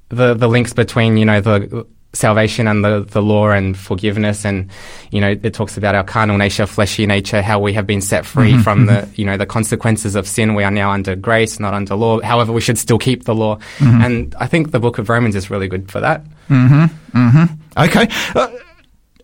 the 0.10 0.34
the 0.34 0.48
links 0.48 0.74
between 0.74 1.18
you 1.18 1.26
know 1.26 1.42
the 1.42 1.86
salvation 2.14 2.68
and 2.68 2.84
the, 2.84 3.02
the 3.02 3.22
law 3.22 3.50
and 3.50 3.78
forgiveness. 3.78 4.46
And 4.46 4.70
you 5.12 5.22
know 5.22 5.32
it 5.42 5.54
talks 5.54 5.78
about 5.78 5.96
our 5.96 6.04
carnal 6.04 6.38
nature 6.38 6.66
fleshy 6.66 7.06
nature 7.06 7.42
how 7.42 7.60
we 7.60 7.74
have 7.74 7.86
been 7.86 8.02
set 8.02 8.26
free 8.26 8.58
from 8.64 8.86
the 8.88 9.08
you 9.16 9.26
know 9.26 9.38
the 9.38 9.46
consequences 9.46 10.16
of 10.16 10.28
sin. 10.28 10.56
We 10.56 10.64
are 10.64 10.72
now 10.72 10.92
under 10.92 11.16
grace 11.16 11.60
not 11.60 11.74
under 11.74 11.96
law. 11.96 12.22
However 12.22 12.52
we 12.52 12.62
should 12.62 12.78
still 12.78 13.00
keep 13.00 13.26
the 13.26 13.36
law. 13.36 13.60
And 14.04 14.36
i 14.40 14.48
think 14.48 14.72
the 14.72 14.80
book 14.80 14.98
of 14.98 15.10
romans 15.10 15.36
is 15.36 15.50
really 15.50 15.68
good 15.68 15.92
for 15.92 16.00
that. 16.00 16.24
Okay. 17.78 18.08
Uh, 18.36 18.50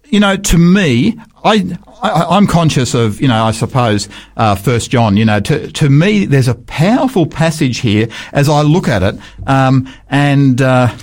you 0.06 0.20
know, 0.20 0.38
to 0.38 0.58
me, 0.58 1.18
I, 1.44 1.78
I 2.02 2.26
I'm 2.30 2.48
conscious 2.48 2.94
of 2.94 3.20
you 3.20 3.28
know 3.28 3.44
I 3.44 3.52
suppose 3.52 4.08
uh, 4.38 4.56
First 4.56 4.92
John. 4.92 5.18
You 5.18 5.26
know, 5.26 5.40
to 5.42 5.72
to 5.72 5.90
me, 5.90 6.26
there's 6.26 6.48
a 6.48 6.56
powerful 6.56 7.26
passage 7.26 7.80
here 7.80 8.08
as 8.32 8.48
I 8.48 8.62
look 8.62 8.88
at 8.88 9.04
it, 9.04 9.20
um, 9.48 9.92
and 10.10 10.62
uh, 10.62 10.96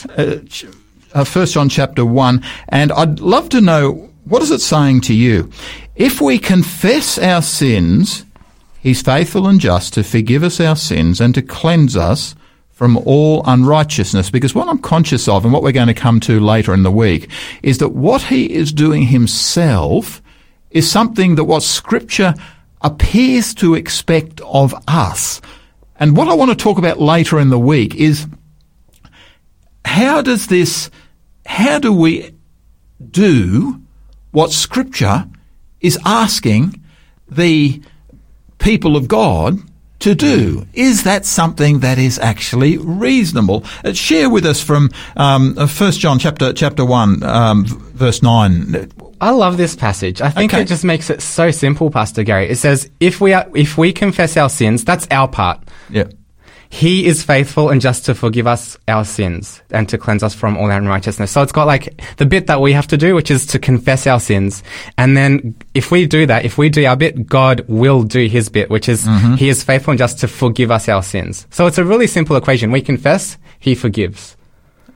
uh, 1.15 1.21
ch- 1.21 1.21
uh, 1.21 1.25
First 1.25 1.55
John 1.55 1.69
chapter 1.69 2.05
one, 2.05 2.43
and 2.69 2.93
I'd 2.93 3.21
love 3.21 3.49
to 3.51 3.61
know 3.61 4.11
what 4.25 4.43
is 4.43 4.51
it 4.51 4.61
saying 4.61 5.01
to 5.03 5.15
you. 5.15 5.51
If 5.95 6.21
we 6.21 6.39
confess 6.39 7.19
our 7.19 7.43
sins, 7.43 8.25
He's 8.81 9.03
faithful 9.03 9.47
and 9.47 9.61
just 9.61 9.95
to 9.95 10.03
forgive 10.03 10.43
us 10.43 10.61
our 10.61 10.77
sins 10.77 11.21
and 11.21 11.35
to 11.35 11.43
cleanse 11.43 11.97
us 11.97 12.35
from 12.71 12.97
all 12.97 13.43
unrighteousness. 13.47 14.31
Because 14.31 14.55
what 14.55 14.69
I'm 14.69 14.79
conscious 14.79 15.29
of, 15.29 15.45
and 15.45 15.53
what 15.53 15.63
we're 15.63 15.71
going 15.71 15.87
to 15.87 15.95
come 15.95 16.19
to 16.21 16.41
later 16.41 16.75
in 16.75 16.83
the 16.83 16.91
week, 16.91 17.31
is 17.63 17.79
that 17.79 17.91
what 17.91 18.23
he 18.23 18.53
is 18.53 18.73
doing 18.73 19.03
himself 19.03 20.21
is 20.73 20.91
something 20.91 21.37
that 21.37 21.45
what 21.45 21.63
Scripture 21.63 22.35
appears 22.81 23.55
to 23.55 23.75
expect 23.75 24.41
of 24.41 24.75
us. 24.89 25.41
And 25.97 26.17
what 26.17 26.29
I 26.29 26.35
want 26.35 26.51
to 26.51 26.57
talk 26.57 26.79
about 26.79 27.01
later 27.01 27.39
in 27.39 27.51
the 27.51 27.59
week 27.59 27.95
is 27.95 28.27
how 29.85 30.23
does 30.23 30.47
this, 30.47 30.91
how 31.47 31.79
do 31.79 31.93
we 31.93 32.35
do 33.11 33.81
what 34.31 34.51
Scripture 34.53 35.27
is 35.81 35.99
asking 36.05 36.81
the 37.29 37.83
people 38.59 38.97
of 38.97 39.09
God 39.09 39.59
to 40.01 40.15
do. 40.15 40.67
Is 40.73 41.05
that 41.05 41.25
something 41.25 41.81
that 41.81 41.99
is 41.99 42.19
actually 42.19 42.77
reasonable? 42.77 43.65
Uh, 43.85 43.93
share 43.93 44.29
with 44.29 44.45
us 44.45 44.61
from 44.63 44.91
um, 45.17 45.57
uh, 45.57 45.67
1 45.67 45.93
John 45.93 46.19
chapter 46.19 46.53
chapter 46.53 46.85
1, 46.85 47.23
um, 47.23 47.65
verse 47.65 48.23
9. 48.23 48.91
I 49.21 49.31
love 49.31 49.57
this 49.57 49.77
passage. 49.77 50.21
I 50.21 50.31
think 50.31 50.53
Okay. 50.53 50.63
it 50.63 50.69
just 50.69 50.83
makes 50.85 51.09
it 51.09 51.23
so 51.23 51.53
simple, 51.53 51.91
Pastor 51.91 52.25
Gary. 52.25 52.49
It 52.49 52.57
says, 52.57 52.91
if 52.99 53.21
we 53.21 53.33
are, 53.33 53.49
if 53.55 53.79
we 53.79 53.93
confess 53.93 54.37
our 54.37 54.49
sins, 54.49 54.85
that's 54.85 55.07
our 55.13 55.29
part. 55.29 55.61
Yeah. 55.89 56.05
He 56.73 57.05
is 57.05 57.23
faithful 57.23 57.69
and 57.69 57.83
just 57.83 58.07
to 58.07 58.15
forgive 58.15 58.47
us 58.47 58.79
our 58.89 59.05
sins 59.05 59.61
and 59.71 59.87
to 59.91 59.99
cleanse 59.99 60.23
us 60.23 60.35
from 60.35 60.57
all 60.57 60.71
unrighteousness. 60.71 61.31
So 61.31 61.43
it's 61.43 61.53
got 61.53 61.67
like 61.67 62.01
the 62.17 62.25
bit 62.25 62.47
that 62.47 62.63
we 62.63 62.73
have 62.73 62.87
to 62.89 62.97
do, 62.97 63.15
which 63.15 63.31
is 63.31 63.45
to 63.49 63.59
confess 63.59 64.07
our 64.07 64.19
sins. 64.19 64.63
And 64.97 65.15
then 65.15 65.55
if 65.75 65.91
we 65.91 66.07
do 66.07 66.25
that, 66.25 66.47
if 66.47 66.57
we 66.57 66.71
do 66.71 66.87
our 66.87 66.97
bit, 66.97 67.27
God 67.27 67.63
will 67.69 68.05
do 68.05 68.27
his 68.27 68.49
bit, 68.49 68.71
which 68.71 68.89
is 68.89 69.05
mm-hmm. 69.05 69.35
he 69.35 69.51
is 69.51 69.63
faithful 69.63 69.91
and 69.91 69.99
just 69.99 70.19
to 70.21 70.29
forgive 70.29 70.71
us 70.71 70.89
our 70.89 71.03
sins. 71.03 71.47
So 71.51 71.67
it's 71.67 71.77
a 71.77 71.85
really 71.85 72.07
simple 72.07 72.37
equation. 72.37 72.73
We 72.73 72.81
confess, 72.81 73.37
he 73.61 73.75
forgives. 73.75 74.35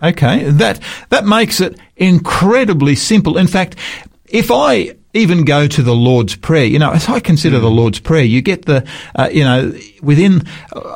Okay, 0.03 0.45
that 0.45 0.81
that 1.11 1.27
makes 1.27 1.61
it 1.61 1.79
incredibly 1.95 2.95
simple. 2.95 3.37
In 3.37 3.49
fact, 3.49 3.77
if 4.24 4.51
I 4.51 4.97
even 5.15 5.45
go 5.45 5.67
to 5.67 5.83
the 5.83 5.95
Lord's 5.95 6.37
Prayer, 6.37 6.65
you 6.65 6.79
know, 6.79 6.91
as 6.93 7.09
I 7.09 7.21
consider 7.21 7.59
the 7.59 7.71
Lord's 7.71 8.01
Prayer, 8.01 8.25
you 8.25 8.43
get 8.43 8.67
the, 8.67 8.87
uh, 9.15 9.29
you 9.33 9.45
know, 9.45 9.73
within, 10.03 10.43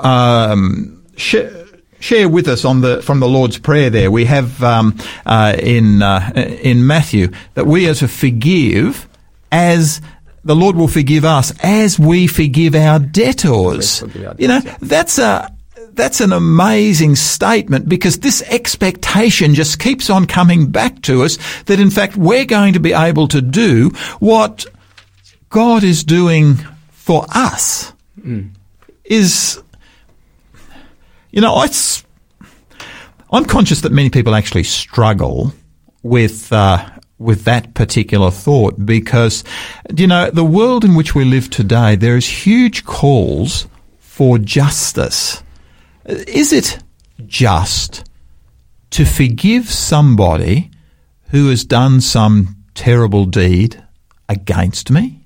um, 0.03 1.03
sh- 1.17 1.37
share 2.01 2.29
with 2.29 2.49
us 2.49 2.65
on 2.65 2.81
the 2.81 3.03
from 3.03 3.21
the 3.21 3.29
Lord's 3.29 3.59
Prayer. 3.59 3.91
There 3.91 4.11
we 4.11 4.25
have 4.25 4.63
um, 4.63 4.97
uh, 5.27 5.55
in 5.59 6.03
uh, 6.03 6.33
in 6.35 6.87
Matthew 6.87 7.29
that 7.55 7.67
we 7.67 7.89
are 7.89 7.95
to 7.95 8.09
forgive 8.09 9.09
as. 9.53 10.01
The 10.43 10.57
Lord 10.57 10.75
will 10.75 10.89
forgive 10.89 11.27
us 11.27 11.53
as 11.63 11.99
we 11.99 12.27
forgive 12.27 12.75
our 12.75 12.99
debtors. 12.99 14.01
forgive 14.01 14.27
our 14.27 14.35
You 14.39 14.49
know, 14.49 14.61
that's 14.81 15.19
a 15.19 15.55
that's 15.95 16.20
an 16.20 16.32
amazing 16.32 17.16
statement 17.16 17.88
because 17.88 18.18
this 18.18 18.43
expectation 18.43 19.55
just 19.55 19.78
keeps 19.78 20.11
on 20.11 20.26
coming 20.26 20.70
back 20.70 21.03
to 21.03 21.22
us 21.22 21.38
that 21.64 21.80
in 21.80 21.91
fact 21.91 22.16
we're 22.16 22.45
going 22.45 22.72
to 22.72 22.80
be 22.80 22.93
able 22.93 23.28
to 23.28 23.41
do 23.41 23.91
what 24.18 24.66
God 25.49 25.84
is 25.84 26.05
doing 26.05 26.57
for 26.91 27.26
us 27.34 27.93
is 29.05 29.62
you 31.30 31.41
know 31.41 31.55
I 31.55 31.68
I'm 33.32 33.45
conscious 33.45 33.82
that 33.82 33.93
many 33.93 34.11
people 34.11 34.34
actually 34.34 34.64
struggle 34.64 35.53
with 36.03 36.53
uh, 36.53 36.88
with 37.18 37.45
that 37.45 37.74
particular 37.74 38.30
thought 38.30 38.84
because 38.84 39.45
you 39.95 40.07
know 40.07 40.30
the 40.30 40.45
world 40.45 40.84
in 40.84 40.95
which 40.95 41.14
we 41.14 41.24
live 41.24 41.51
today 41.51 41.97
there 41.97 42.16
is 42.16 42.26
huge 42.26 42.84
calls 42.84 43.66
for 44.20 44.36
justice. 44.36 45.43
Is 46.11 46.53
it 46.53 46.79
just 47.27 48.05
to 48.91 49.05
forgive 49.05 49.71
somebody 49.71 50.71
who 51.31 51.49
has 51.49 51.65
done 51.65 52.01
some 52.01 52.57
terrible 52.75 53.25
deed 53.25 53.83
against 54.29 54.91
me? 54.91 55.25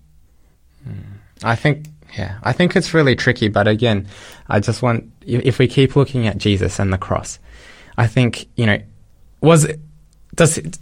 Hmm. 0.84 0.98
I 1.42 1.56
think, 1.56 1.86
yeah, 2.16 2.38
I 2.42 2.52
think 2.52 2.76
it's 2.76 2.92
really 2.92 3.16
tricky. 3.16 3.48
But 3.48 3.68
again, 3.68 4.06
I 4.48 4.60
just 4.60 4.82
want, 4.82 5.10
if 5.26 5.58
we 5.58 5.66
keep 5.66 5.96
looking 5.96 6.26
at 6.26 6.38
Jesus 6.38 6.78
and 6.78 6.92
the 6.92 6.98
cross, 6.98 7.38
I 7.96 8.06
think, 8.06 8.48
you 8.56 8.66
know, 8.66 8.78
was 9.40 9.64
it, 9.64 9.80
does 10.34 10.58
it, 10.58 10.78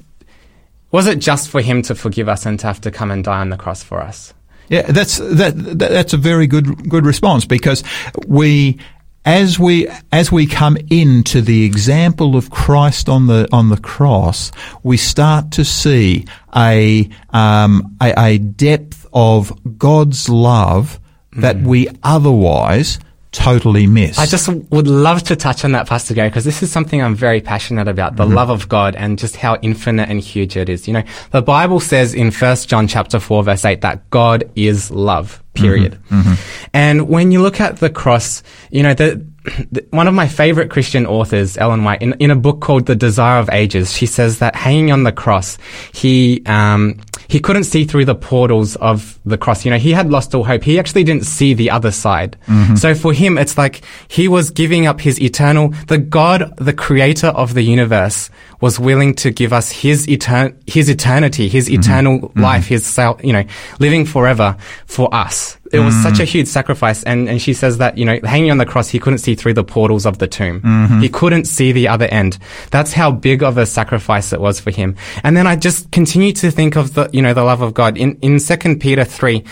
was 0.90 1.06
it 1.06 1.18
just 1.18 1.48
for 1.48 1.60
him 1.60 1.82
to 1.82 1.94
forgive 1.94 2.28
us 2.28 2.46
and 2.46 2.58
to 2.60 2.66
have 2.66 2.80
to 2.82 2.90
come 2.90 3.10
and 3.10 3.24
die 3.24 3.40
on 3.40 3.50
the 3.50 3.56
cross 3.56 3.82
for 3.82 4.00
us? 4.00 4.34
Yeah, 4.68 4.82
that's 4.82 5.18
that, 5.18 5.54
that 5.56 5.90
that's 5.90 6.12
a 6.14 6.16
very 6.16 6.46
good 6.46 6.88
good 6.88 7.04
response 7.04 7.44
because 7.44 7.84
we 8.26 8.78
as 9.24 9.58
we 9.58 9.88
as 10.10 10.32
we 10.32 10.46
come 10.46 10.76
into 10.90 11.40
the 11.40 11.64
example 11.64 12.36
of 12.36 12.50
Christ 12.50 13.08
on 13.08 13.26
the 13.26 13.48
on 13.52 13.68
the 13.68 13.76
cross, 13.76 14.50
we 14.82 14.96
start 14.96 15.52
to 15.52 15.64
see 15.64 16.26
a 16.54 17.08
um, 17.30 17.96
a, 18.00 18.14
a 18.18 18.38
depth 18.38 19.06
of 19.12 19.78
God's 19.78 20.28
love 20.28 20.98
that 21.32 21.56
we 21.60 21.88
otherwise 22.02 22.98
totally 23.32 23.86
miss. 23.86 24.18
I 24.18 24.26
just 24.26 24.46
would 24.48 24.86
love 24.86 25.22
to 25.24 25.36
touch 25.36 25.64
on 25.64 25.72
that, 25.72 25.88
Pastor 25.88 26.12
Gary, 26.14 26.28
because 26.28 26.44
this 26.44 26.62
is 26.62 26.70
something 26.70 27.02
I'm 27.02 27.14
very 27.14 27.40
passionate 27.40 27.88
about, 27.88 28.16
the 28.16 28.26
love 28.26 28.50
of 28.50 28.68
God 28.68 28.94
and 28.94 29.18
just 29.18 29.36
how 29.36 29.56
infinite 29.62 30.10
and 30.10 30.20
huge 30.20 30.56
it 30.56 30.68
is. 30.68 30.86
You 30.86 30.94
know, 30.94 31.02
the 31.30 31.40
Bible 31.40 31.80
says 31.80 32.12
in 32.14 32.30
1 32.30 32.56
John 32.66 32.86
chapter 32.86 33.18
4 33.18 33.44
verse 33.44 33.64
8 33.64 33.80
that 33.80 34.08
God 34.10 34.50
is 34.54 34.90
love, 34.90 35.41
period. 35.54 35.98
Mm-hmm. 36.08 36.20
Mm-hmm. 36.20 36.68
And 36.72 37.08
when 37.08 37.32
you 37.32 37.42
look 37.42 37.60
at 37.60 37.76
the 37.78 37.90
cross, 37.90 38.42
you 38.70 38.82
know, 38.82 38.94
the, 38.94 39.24
the, 39.70 39.86
one 39.90 40.08
of 40.08 40.14
my 40.14 40.28
favorite 40.28 40.70
Christian 40.70 41.06
authors, 41.06 41.58
Ellen 41.58 41.84
White, 41.84 42.02
in, 42.02 42.14
in 42.14 42.30
a 42.30 42.36
book 42.36 42.60
called 42.60 42.86
The 42.86 42.96
Desire 42.96 43.38
of 43.38 43.50
Ages, 43.50 43.92
she 43.92 44.06
says 44.06 44.38
that 44.38 44.54
hanging 44.54 44.92
on 44.92 45.02
the 45.02 45.12
cross, 45.12 45.58
he, 45.92 46.42
um, 46.46 47.00
he 47.28 47.40
couldn't 47.40 47.64
see 47.64 47.84
through 47.84 48.04
the 48.04 48.14
portals 48.14 48.76
of 48.76 49.18
the 49.24 49.38
cross. 49.38 49.64
You 49.64 49.70
know, 49.70 49.78
he 49.78 49.92
had 49.92 50.10
lost 50.10 50.34
all 50.34 50.44
hope. 50.44 50.62
He 50.62 50.78
actually 50.78 51.04
didn't 51.04 51.24
see 51.24 51.54
the 51.54 51.70
other 51.70 51.90
side. 51.90 52.36
Mm-hmm. 52.46 52.76
So 52.76 52.94
for 52.94 53.12
him, 53.12 53.38
it's 53.38 53.58
like 53.58 53.82
he 54.08 54.28
was 54.28 54.50
giving 54.50 54.86
up 54.86 55.00
his 55.00 55.20
eternal, 55.20 55.70
the 55.88 55.98
God, 55.98 56.54
the 56.58 56.72
creator 56.72 57.28
of 57.28 57.54
the 57.54 57.62
universe 57.62 58.30
was 58.62 58.80
willing 58.80 59.14
to 59.16 59.30
give 59.30 59.52
us 59.52 59.70
his 59.70 60.06
etern- 60.06 60.56
his 60.66 60.88
eternity, 60.88 61.48
his 61.48 61.68
mm-hmm. 61.68 61.80
eternal 61.80 62.18
mm-hmm. 62.20 62.40
life, 62.40 62.66
his, 62.66 62.86
sal- 62.86 63.20
you 63.22 63.32
know, 63.32 63.44
living 63.80 64.06
forever 64.06 64.56
for 64.86 65.12
us. 65.14 65.58
It 65.72 65.78
was 65.78 65.94
such 66.02 66.20
a 66.20 66.24
mm. 66.24 66.26
huge 66.26 66.48
sacrifice. 66.48 67.02
And, 67.04 67.30
and 67.30 67.40
she 67.40 67.54
says 67.54 67.78
that, 67.78 67.96
you 67.96 68.04
know, 68.04 68.20
hanging 68.24 68.50
on 68.50 68.58
the 68.58 68.66
cross, 68.66 68.90
he 68.90 68.98
couldn't 68.98 69.20
see 69.20 69.34
through 69.34 69.54
the 69.54 69.64
portals 69.64 70.04
of 70.04 70.18
the 70.18 70.26
tomb. 70.26 70.60
Mm-hmm. 70.60 71.00
He 71.00 71.08
couldn't 71.08 71.46
see 71.46 71.72
the 71.72 71.88
other 71.88 72.04
end. 72.04 72.38
That's 72.70 72.92
how 72.92 73.10
big 73.10 73.42
of 73.42 73.56
a 73.56 73.64
sacrifice 73.64 74.34
it 74.34 74.40
was 74.40 74.60
for 74.60 74.70
him. 74.70 74.96
And 75.24 75.34
then 75.34 75.46
I 75.46 75.56
just 75.56 75.90
continue 75.90 76.32
to 76.34 76.50
think 76.50 76.76
of 76.76 76.92
the, 76.92 77.08
you 77.14 77.22
know, 77.22 77.32
the 77.32 77.42
love 77.42 77.62
of 77.62 77.72
God. 77.72 77.96
In, 77.96 78.18
in 78.20 78.38
2 78.38 78.76
Peter 78.76 79.04
3, 79.04 79.42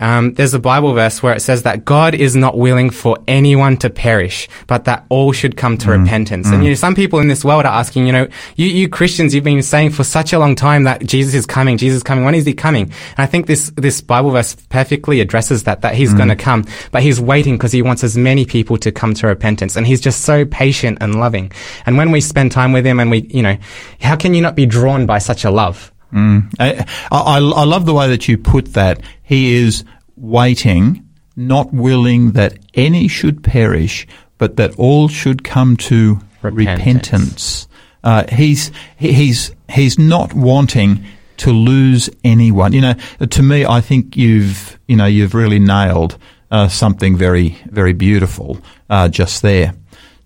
um, 0.00 0.34
there's 0.34 0.52
a 0.52 0.58
Bible 0.58 0.92
verse 0.92 1.22
where 1.22 1.34
it 1.34 1.40
says 1.40 1.62
that 1.62 1.86
God 1.86 2.14
is 2.14 2.36
not 2.36 2.58
willing 2.58 2.90
for 2.90 3.16
anyone 3.26 3.78
to 3.78 3.88
perish, 3.88 4.50
but 4.66 4.84
that 4.84 5.06
all 5.08 5.32
should 5.32 5.56
come 5.56 5.78
to 5.78 5.86
mm. 5.86 6.02
repentance. 6.02 6.48
And, 6.48 6.60
mm. 6.60 6.64
you 6.64 6.68
know, 6.70 6.74
some 6.74 6.94
people 6.94 7.20
in 7.20 7.28
this 7.28 7.42
world 7.42 7.64
are 7.64 7.72
asking, 7.72 8.06
you 8.06 8.12
know, 8.12 8.28
you, 8.60 8.66
you 8.66 8.88
Christians, 8.90 9.34
you've 9.34 9.42
been 9.42 9.62
saying 9.62 9.90
for 9.90 10.04
such 10.04 10.34
a 10.34 10.38
long 10.38 10.54
time 10.54 10.84
that 10.84 11.06
Jesus 11.06 11.32
is 11.32 11.46
coming, 11.46 11.78
Jesus 11.78 11.98
is 11.98 12.02
coming. 12.02 12.24
When 12.24 12.34
is 12.34 12.44
he 12.44 12.52
coming? 12.52 12.84
And 12.84 13.18
I 13.18 13.24
think 13.24 13.46
this, 13.46 13.72
this 13.76 14.02
Bible 14.02 14.32
verse 14.32 14.54
perfectly 14.68 15.20
addresses 15.20 15.64
that, 15.64 15.80
that 15.80 15.94
he's 15.94 16.12
mm. 16.12 16.18
going 16.18 16.28
to 16.28 16.36
come, 16.36 16.66
but 16.92 17.02
he's 17.02 17.18
waiting 17.18 17.56
because 17.56 17.72
he 17.72 17.80
wants 17.80 18.04
as 18.04 18.18
many 18.18 18.44
people 18.44 18.76
to 18.76 18.92
come 18.92 19.14
to 19.14 19.26
repentance. 19.26 19.76
And 19.76 19.86
he's 19.86 20.00
just 20.00 20.22
so 20.22 20.44
patient 20.44 20.98
and 21.00 21.18
loving. 21.18 21.52
And 21.86 21.96
when 21.96 22.10
we 22.10 22.20
spend 22.20 22.52
time 22.52 22.72
with 22.72 22.84
him 22.84 23.00
and 23.00 23.10
we, 23.10 23.22
you 23.30 23.40
know, 23.40 23.56
how 24.02 24.14
can 24.16 24.34
you 24.34 24.42
not 24.42 24.56
be 24.56 24.66
drawn 24.66 25.06
by 25.06 25.20
such 25.20 25.44
a 25.44 25.50
love? 25.50 25.90
Mm. 26.12 26.52
I, 26.58 26.86
I, 27.10 27.38
I 27.38 27.64
love 27.64 27.86
the 27.86 27.94
way 27.94 28.08
that 28.08 28.28
you 28.28 28.36
put 28.36 28.74
that. 28.74 29.00
He 29.22 29.54
is 29.54 29.84
waiting, 30.16 31.08
not 31.34 31.72
willing 31.72 32.32
that 32.32 32.58
any 32.74 33.08
should 33.08 33.42
perish, 33.42 34.06
but 34.36 34.56
that 34.56 34.78
all 34.78 35.08
should 35.08 35.44
come 35.44 35.78
to 35.78 36.20
repentance. 36.42 36.76
Repentance. 36.78 37.68
Uh, 38.02 38.24
he's 38.32 38.70
he's 38.96 39.54
he's 39.70 39.98
not 39.98 40.32
wanting 40.34 41.04
to 41.38 41.52
lose 41.52 42.10
anyone. 42.24 42.72
You 42.72 42.80
know, 42.82 42.94
to 43.28 43.42
me, 43.42 43.64
I 43.64 43.80
think 43.80 44.16
you've 44.16 44.78
you 44.88 44.96
know 44.96 45.06
you've 45.06 45.34
really 45.34 45.58
nailed 45.58 46.16
uh, 46.50 46.68
something 46.68 47.16
very 47.16 47.56
very 47.66 47.92
beautiful 47.92 48.58
uh, 48.88 49.08
just 49.08 49.42
there. 49.42 49.74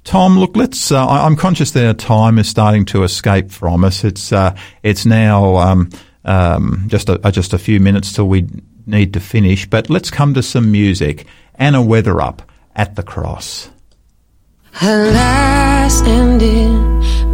Tom, 0.04 0.38
look, 0.38 0.54
let's. 0.56 0.92
Uh, 0.92 1.06
I- 1.06 1.24
I'm 1.26 1.34
conscious 1.36 1.70
that 1.72 1.86
our 1.86 1.94
time 1.94 2.38
is 2.38 2.48
starting 2.48 2.84
to 2.86 3.04
escape 3.04 3.50
from 3.50 3.84
us. 3.84 4.04
It's 4.04 4.32
uh, 4.32 4.54
it's 4.82 5.06
now 5.06 5.56
um, 5.56 5.88
um, 6.24 6.84
just 6.88 7.08
a, 7.08 7.18
just 7.32 7.52
a 7.54 7.58
few 7.58 7.80
minutes 7.80 8.12
till 8.12 8.28
we 8.28 8.46
need 8.86 9.14
to 9.14 9.20
finish. 9.20 9.66
But 9.66 9.88
let's 9.88 10.10
come 10.10 10.34
to 10.34 10.42
some 10.42 10.70
music. 10.70 11.26
Anna 11.54 11.78
Weatherup 11.78 12.40
at 12.76 12.96
the 12.96 13.02
cross. 13.02 13.70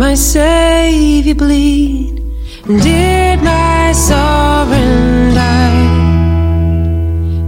My 0.01 0.15
Savior 0.15 1.35
bleed? 1.35 2.25
Did 2.67 3.43
my 3.43 3.93
sovereign 3.93 5.35
die? 5.35 5.89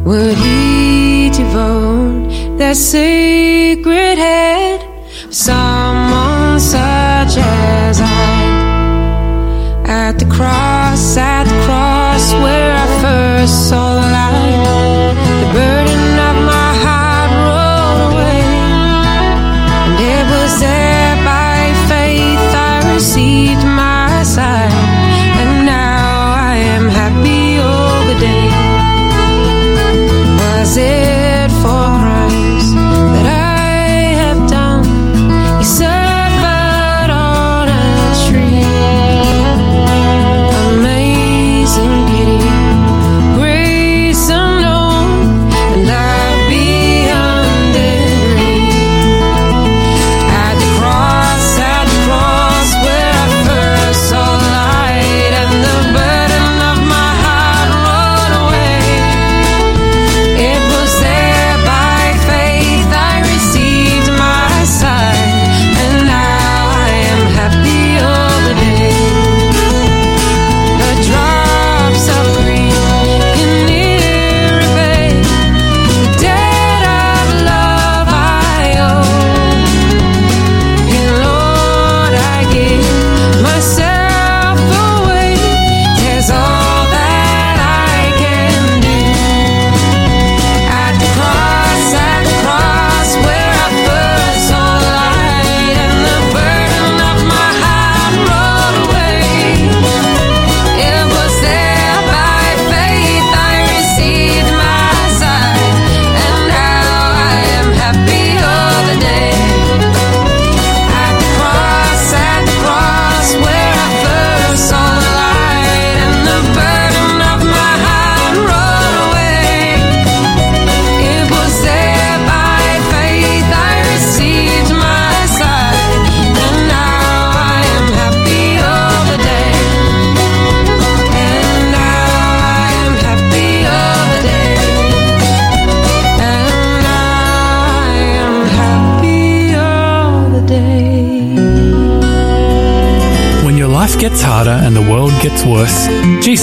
Would 0.05 0.37
he 0.37 1.31
devote 1.31 2.29
that 2.59 2.77
sacred 2.77 4.19
head 4.19 4.81
someone 5.33 6.61
such 6.61 7.39
as 7.39 8.03
I? 8.03 8.43
At 9.87 10.19
the 10.19 10.27
cross, 10.27 11.17
at 11.17 11.45
the 11.45 11.59
cross 11.65 12.35
where 12.35 12.75
I 12.85 12.87
first 13.01 13.71
saw 13.71 13.95
the 13.95 14.07
light, 14.19 15.15
the 15.41 15.49
burden 15.55 15.82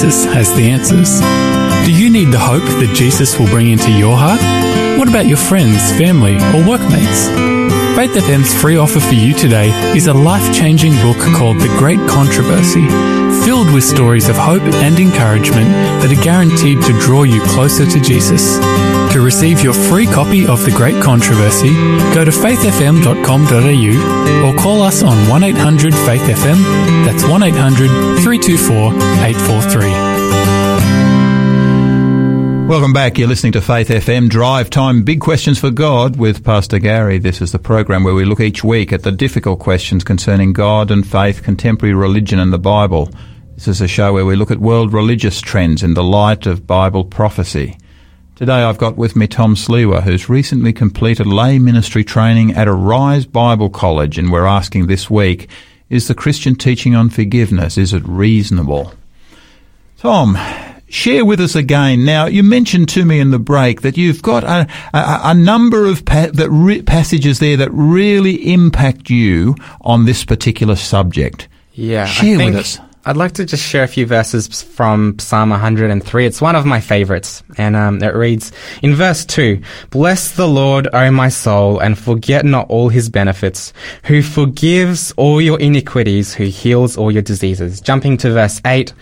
Jesus 0.09 0.25
has 0.33 0.55
the 0.55 0.63
answers. 0.63 1.19
Do 1.85 1.93
you 1.93 2.09
need 2.09 2.31
the 2.33 2.39
hope 2.39 2.63
that 2.63 2.95
Jesus 2.95 3.37
will 3.37 3.45
bring 3.45 3.69
into 3.69 3.91
your 3.91 4.17
heart? 4.17 4.41
What 4.97 5.07
about 5.07 5.27
your 5.27 5.37
friends, 5.37 5.91
family, 5.99 6.33
or 6.49 6.67
workmates? 6.67 7.27
Faith 7.99 8.15
FM's 8.15 8.55
free 8.61 8.77
offer 8.77 9.01
for 9.01 9.13
you 9.13 9.33
today 9.33 9.71
is 9.93 10.07
a 10.07 10.13
life 10.13 10.55
changing 10.55 10.93
book 11.01 11.17
called 11.35 11.59
The 11.59 11.67
Great 11.77 11.99
Controversy, 12.07 12.87
filled 13.43 13.73
with 13.73 13.83
stories 13.83 14.29
of 14.29 14.37
hope 14.37 14.61
and 14.61 14.97
encouragement 14.97 15.67
that 15.99 16.09
are 16.09 16.23
guaranteed 16.23 16.81
to 16.83 16.97
draw 17.01 17.23
you 17.23 17.41
closer 17.41 17.85
to 17.85 17.99
Jesus. 17.99 18.57
To 19.11 19.19
receive 19.19 19.61
your 19.61 19.73
free 19.73 20.05
copy 20.05 20.47
of 20.47 20.63
The 20.63 20.71
Great 20.71 21.03
Controversy, 21.03 21.73
go 22.15 22.23
to 22.23 22.31
faithfm.com.au 22.31 24.47
or 24.47 24.55
call 24.57 24.81
us 24.81 25.03
on 25.03 25.27
1 25.27 25.43
800 25.43 25.93
Faith 25.93 26.21
FM. 26.21 26.63
That's 27.03 27.25
1 27.25 27.43
800 27.43 27.89
324 28.23 28.93
843. 29.27 30.68
Welcome 32.69 32.93
back. 32.93 33.17
You're 33.17 33.27
listening 33.27 33.53
to 33.53 33.61
Faith 33.61 33.87
FM 33.87 34.29
Drive 34.29 34.69
Time 34.69 35.01
Big 35.01 35.21
Questions 35.21 35.57
for 35.57 35.71
God 35.71 36.17
with 36.17 36.43
Pastor 36.43 36.77
Gary. 36.77 37.17
This 37.17 37.41
is 37.41 37.51
the 37.51 37.57
program 37.57 38.03
where 38.03 38.13
we 38.13 38.25
look 38.25 38.39
each 38.39 38.63
week 38.63 38.93
at 38.93 39.01
the 39.01 39.11
difficult 39.11 39.59
questions 39.59 40.03
concerning 40.03 40.53
God 40.53 40.91
and 40.91 41.03
faith, 41.05 41.41
contemporary 41.41 41.95
religion 41.95 42.37
and 42.37 42.53
the 42.53 42.59
Bible. 42.59 43.09
This 43.55 43.67
is 43.67 43.81
a 43.81 43.87
show 43.87 44.13
where 44.13 44.23
we 44.23 44.35
look 44.35 44.51
at 44.51 44.59
world 44.59 44.93
religious 44.93 45.41
trends 45.41 45.81
in 45.81 45.95
the 45.95 46.03
light 46.03 46.45
of 46.45 46.67
Bible 46.67 47.03
prophecy. 47.03 47.75
Today 48.35 48.61
I've 48.61 48.77
got 48.77 48.97
with 48.97 49.15
me 49.15 49.25
Tom 49.25 49.55
Sliwa, 49.55 50.03
who's 50.03 50.29
recently 50.29 50.71
completed 50.71 51.25
lay 51.25 51.57
ministry 51.57 52.03
training 52.03 52.51
at 52.51 52.67
Arise 52.67 53.25
Bible 53.25 53.71
College, 53.71 54.19
and 54.19 54.31
we're 54.31 54.45
asking 54.45 54.85
this 54.85 55.09
week, 55.09 55.49
is 55.89 56.07
the 56.07 56.13
Christian 56.13 56.53
teaching 56.53 56.93
on 56.93 57.09
forgiveness, 57.09 57.79
is 57.79 57.93
it 57.93 58.03
reasonable? 58.05 58.93
Tom, 59.97 60.37
share 60.89 61.23
with 61.25 61.39
us 61.39 61.55
again. 61.55 62.05
Now, 62.05 62.25
you 62.25 62.43
mentioned 62.43 62.89
to 62.89 63.05
me 63.05 63.19
in 63.19 63.31
the 63.31 63.39
break 63.39 63.81
that 63.81 63.97
you've 63.97 64.21
got 64.21 64.43
a, 64.43 64.67
a, 64.93 65.19
a 65.25 65.33
number 65.33 65.85
of 65.85 66.05
pa- 66.05 66.29
that 66.33 66.49
re- 66.49 66.81
passages 66.81 67.39
there 67.39 67.57
that 67.57 67.71
really 67.71 68.51
impact 68.51 69.09
you 69.09 69.55
on 69.81 70.05
this 70.05 70.25
particular 70.25 70.75
subject. 70.75 71.47
Yeah. 71.73 72.05
Share 72.05 72.37
with 72.37 72.55
us. 72.55 72.79
I'd 73.05 73.15
like 73.15 73.31
to 73.33 73.45
just 73.45 73.63
share 73.63 73.83
a 73.83 73.87
few 73.87 74.05
verses 74.05 74.61
from 74.61 75.17
Psalm 75.19 75.51
103. 75.51 76.25
It's 76.25 76.41
one 76.41 76.57
of 76.57 76.65
my 76.65 76.81
favorites. 76.81 77.41
And 77.57 77.75
um, 77.77 78.03
it 78.03 78.13
reads 78.13 78.51
in 78.83 78.93
verse 78.93 79.23
2 79.23 79.61
Bless 79.89 80.35
the 80.35 80.47
Lord, 80.47 80.89
O 80.91 81.09
my 81.09 81.29
soul, 81.29 81.79
and 81.79 81.97
forget 81.97 82.43
not 82.43 82.69
all 82.69 82.89
his 82.89 83.09
benefits, 83.09 83.71
who 84.03 84.21
forgives 84.21 85.13
all 85.13 85.39
your 85.39 85.57
iniquities, 85.61 86.33
who 86.33 86.43
heals 86.45 86.97
all 86.97 87.09
your 87.09 87.21
diseases. 87.21 87.79
Jumping 87.79 88.17
to 88.17 88.31
verse 88.33 88.59
8 88.65 88.93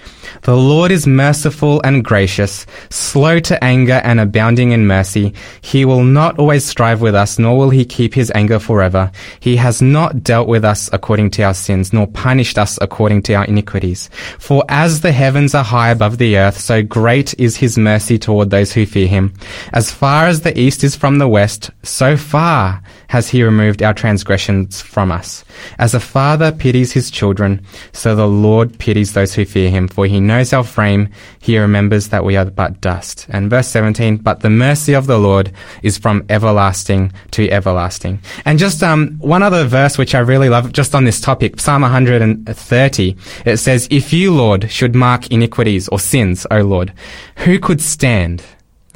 The 0.43 0.55
Lord 0.55 0.91
is 0.91 1.07
merciful 1.07 1.81
and 1.83 2.05
gracious, 2.05 2.67
slow 2.91 3.39
to 3.39 3.61
anger 3.63 3.99
and 4.03 4.19
abounding 4.19 4.73
in 4.73 4.85
mercy. 4.85 5.33
He 5.61 5.85
will 5.85 6.03
not 6.03 6.37
always 6.37 6.63
strive 6.63 7.01
with 7.01 7.15
us, 7.15 7.39
nor 7.39 7.57
will 7.57 7.71
he 7.71 7.83
keep 7.83 8.13
his 8.13 8.31
anger 8.35 8.59
forever. 8.59 9.11
He 9.39 9.55
has 9.55 9.81
not 9.81 10.23
dealt 10.23 10.47
with 10.47 10.63
us 10.63 10.87
according 10.93 11.31
to 11.31 11.43
our 11.43 11.55
sins, 11.55 11.91
nor 11.91 12.05
punished 12.05 12.59
us 12.59 12.77
according 12.79 13.23
to 13.23 13.33
our 13.33 13.45
iniquities. 13.45 13.96
For 14.39 14.63
as 14.69 15.01
the 15.01 15.11
heavens 15.11 15.53
are 15.55 15.63
high 15.63 15.89
above 15.89 16.17
the 16.17 16.37
earth, 16.37 16.59
so 16.59 16.81
great 16.83 17.33
is 17.39 17.57
his 17.57 17.77
mercy 17.77 18.17
toward 18.17 18.49
those 18.49 18.71
who 18.73 18.85
fear 18.85 19.07
him. 19.07 19.33
As 19.73 19.91
far 19.91 20.27
as 20.27 20.41
the 20.41 20.57
east 20.57 20.83
is 20.83 20.95
from 20.95 21.17
the 21.17 21.27
west, 21.27 21.71
so 21.83 22.17
far 22.17 22.81
has 23.07 23.29
he 23.29 23.43
removed 23.43 23.81
our 23.81 23.93
transgressions 23.93 24.81
from 24.81 25.11
us. 25.11 25.43
As 25.79 25.93
a 25.93 25.99
father 25.99 26.51
pities 26.51 26.91
his 26.91 27.09
children, 27.09 27.61
so 27.93 28.15
the 28.15 28.27
Lord 28.27 28.77
pities 28.79 29.13
those 29.13 29.33
who 29.33 29.45
fear 29.45 29.69
him. 29.69 29.87
For 29.87 30.05
he 30.05 30.19
knows 30.19 30.53
our 30.53 30.63
frame, 30.63 31.09
he 31.39 31.57
remembers 31.57 32.09
that 32.09 32.23
we 32.23 32.35
are 32.35 32.45
but 32.45 32.81
dust. 32.81 33.25
And 33.29 33.49
verse 33.49 33.67
17, 33.67 34.17
but 34.17 34.41
the 34.41 34.49
mercy 34.49 34.93
of 34.93 35.07
the 35.07 35.17
Lord 35.17 35.51
is 35.83 35.97
from 35.97 36.25
everlasting 36.29 37.13
to 37.31 37.49
everlasting. 37.49 38.19
And 38.45 38.59
just 38.59 38.83
um, 38.83 39.17
one 39.19 39.43
other 39.43 39.65
verse 39.65 39.97
which 39.97 40.15
I 40.15 40.19
really 40.19 40.49
love, 40.49 40.73
just 40.73 40.95
on 40.95 41.05
this 41.05 41.21
topic, 41.21 41.59
Psalm 41.59 41.81
130, 41.81 43.15
it 43.45 43.57
says, 43.57 43.87
If 43.89 44.13
you, 44.13 44.33
Lord, 44.33 44.69
should 44.69 44.95
mark 44.95 45.31
iniquities 45.31 45.87
or 45.89 45.99
sins, 45.99 46.45
O 46.51 46.61
Lord, 46.61 46.93
who 47.37 47.59
could 47.59 47.81
stand? 47.81 48.43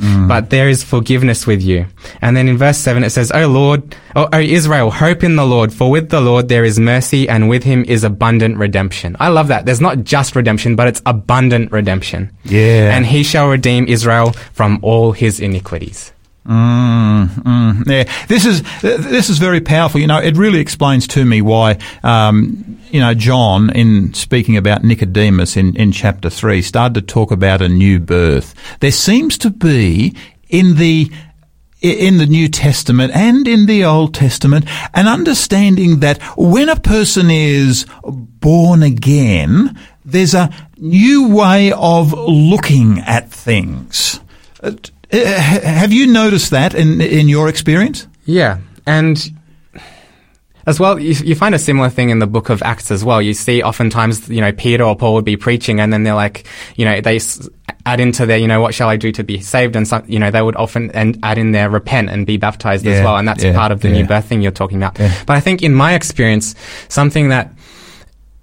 Mm. 0.01 0.27
But 0.27 0.49
there 0.49 0.67
is 0.67 0.83
forgiveness 0.83 1.45
with 1.45 1.61
you. 1.61 1.85
And 2.21 2.35
then 2.35 2.47
in 2.47 2.57
verse 2.57 2.77
7 2.77 3.03
it 3.03 3.11
says, 3.11 3.31
O 3.31 3.47
Lord, 3.47 3.95
o, 4.15 4.27
o 4.33 4.39
Israel, 4.39 4.89
hope 4.89 5.23
in 5.23 5.35
the 5.35 5.45
Lord, 5.45 5.71
for 5.71 5.91
with 5.91 6.09
the 6.09 6.21
Lord 6.21 6.49
there 6.49 6.65
is 6.65 6.79
mercy 6.79 7.29
and 7.29 7.49
with 7.49 7.63
him 7.63 7.85
is 7.87 8.03
abundant 8.03 8.57
redemption. 8.57 9.15
I 9.19 9.29
love 9.29 9.47
that. 9.49 9.65
There's 9.65 9.81
not 9.81 10.03
just 10.03 10.35
redemption, 10.35 10.75
but 10.75 10.87
it's 10.87 11.01
abundant 11.05 11.71
redemption. 11.71 12.35
Yeah. 12.43 12.95
And 12.95 13.05
he 13.05 13.23
shall 13.23 13.47
redeem 13.47 13.85
Israel 13.87 14.31
from 14.53 14.79
all 14.81 15.11
his 15.11 15.39
iniquities. 15.39 16.11
Mm, 16.45 17.27
mm, 17.27 17.87
yeah, 17.87 18.11
this 18.27 18.45
is 18.45 18.63
this 18.81 19.29
is 19.29 19.37
very 19.37 19.61
powerful. 19.61 20.01
You 20.01 20.07
know, 20.07 20.17
it 20.17 20.35
really 20.37 20.59
explains 20.59 21.07
to 21.09 21.23
me 21.23 21.41
why 21.41 21.77
um, 22.03 22.79
you 22.89 22.99
know 22.99 23.13
John, 23.13 23.69
in 23.69 24.13
speaking 24.15 24.57
about 24.57 24.83
Nicodemus 24.83 25.55
in 25.55 25.75
in 25.75 25.91
chapter 25.91 26.31
three, 26.31 26.63
started 26.63 26.95
to 26.95 27.01
talk 27.01 27.29
about 27.29 27.61
a 27.61 27.69
new 27.69 27.99
birth. 27.99 28.55
There 28.79 28.91
seems 28.91 29.37
to 29.39 29.51
be 29.51 30.15
in 30.49 30.77
the 30.77 31.11
in 31.81 32.17
the 32.17 32.25
New 32.25 32.47
Testament 32.47 33.11
and 33.15 33.47
in 33.47 33.65
the 33.65 33.83
Old 33.85 34.13
Testament 34.13 34.65
an 34.93 35.07
understanding 35.07 35.99
that 35.99 36.21
when 36.37 36.69
a 36.69 36.79
person 36.79 37.31
is 37.31 37.85
born 38.03 38.83
again, 38.83 39.77
there's 40.05 40.35
a 40.35 40.51
new 40.77 41.29
way 41.29 41.71
of 41.71 42.13
looking 42.13 42.99
at 42.99 43.31
things. 43.31 44.19
Uh, 44.61 44.73
Uh, 45.14 45.18
have 45.26 45.91
you 45.91 46.07
noticed 46.07 46.51
that 46.51 46.74
in 46.74 47.01
in 47.01 47.28
your 47.30 47.49
experience? 47.49 48.07
Yeah. 48.26 48.59
And 48.86 49.32
as 50.68 50.80
well, 50.80 50.99
you, 50.99 51.14
you 51.14 51.36
find 51.36 51.55
a 51.55 51.59
similar 51.59 51.89
thing 51.89 52.09
in 52.09 52.20
the 52.20 52.28
book 52.28 52.49
of 52.49 52.62
Acts 52.62 52.91
as 52.91 53.03
well. 53.03 53.22
You 53.22 53.34
see 53.34 53.64
oftentimes, 53.64 54.30
you 54.30 54.41
know, 54.41 54.51
Peter 54.51 54.84
or 54.84 54.95
Paul 54.95 55.16
would 55.16 55.26
be 55.26 55.38
preaching 55.38 55.80
and 55.80 55.91
then 55.91 56.03
they're 56.03 56.16
like, 56.16 56.45
you 56.76 56.86
know, 56.86 57.01
they 57.01 57.20
add 57.86 57.99
into 57.99 58.26
their, 58.26 58.38
you 58.38 58.47
know, 58.47 58.62
what 58.62 58.76
shall 58.76 58.89
I 58.89 58.95
do 58.95 59.12
to 59.14 59.24
be 59.24 59.41
saved? 59.41 59.76
And 59.76 59.88
some, 59.88 60.03
you 60.07 60.20
know, 60.20 60.30
they 60.30 60.41
would 60.41 60.55
often 60.55 60.91
and 60.91 61.18
add 61.24 61.38
in 61.38 61.51
their 61.51 61.70
repent 61.70 62.09
and 62.09 62.28
be 62.28 62.38
baptized 62.38 62.86
as 62.86 63.03
well. 63.03 63.18
And 63.18 63.28
that's 63.28 63.43
yeah, 63.43 63.55
part 63.55 63.72
of 63.72 63.82
the 63.82 63.89
yeah. 63.89 63.95
new 63.95 64.07
birth 64.07 64.26
thing 64.26 64.41
you're 64.41 64.51
talking 64.51 64.78
about. 64.78 64.95
But 64.95 65.32
I 65.32 65.39
think 65.39 65.64
in 65.64 65.74
my 65.74 65.93
experience, 65.93 66.55
something 66.89 67.30
that 67.30 67.53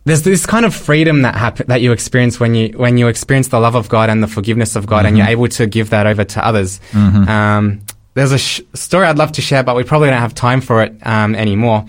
there's 0.09 0.23
this 0.23 0.45
kind 0.47 0.65
of 0.67 0.75
freedom 0.75 1.23
that 1.23 1.37
happen, 1.37 1.67
that 1.69 1.81
you 1.81 1.93
experience 1.93 2.41
when 2.41 2.55
you 2.55 2.71
when 2.77 2.99
you 2.99 3.07
experience 3.09 3.49
the 3.49 3.61
love 3.61 3.77
of 3.77 3.89
God 3.89 4.11
and 4.11 4.23
the 4.23 4.27
forgiveness 4.27 4.75
of 4.77 4.87
God, 4.87 5.05
and 5.07 5.17
you're 5.17 5.27
able 5.33 5.49
to 5.49 5.67
give 5.67 5.91
that 5.91 6.07
over 6.07 6.25
to 6.25 6.45
others. 6.45 6.81
Um, 7.29 7.81
there's 8.15 8.33
a 8.33 8.39
sh- 8.39 8.63
story 8.75 9.07
I'd 9.07 9.19
love 9.19 9.33
to 9.33 9.43
share, 9.43 9.63
but 9.63 9.77
we 9.77 9.85
probably 9.85 10.09
don't 10.11 10.19
have 10.21 10.35
time 10.35 10.61
for 10.61 10.83
it 10.83 10.97
um, 11.07 11.35
anymore. 11.37 11.85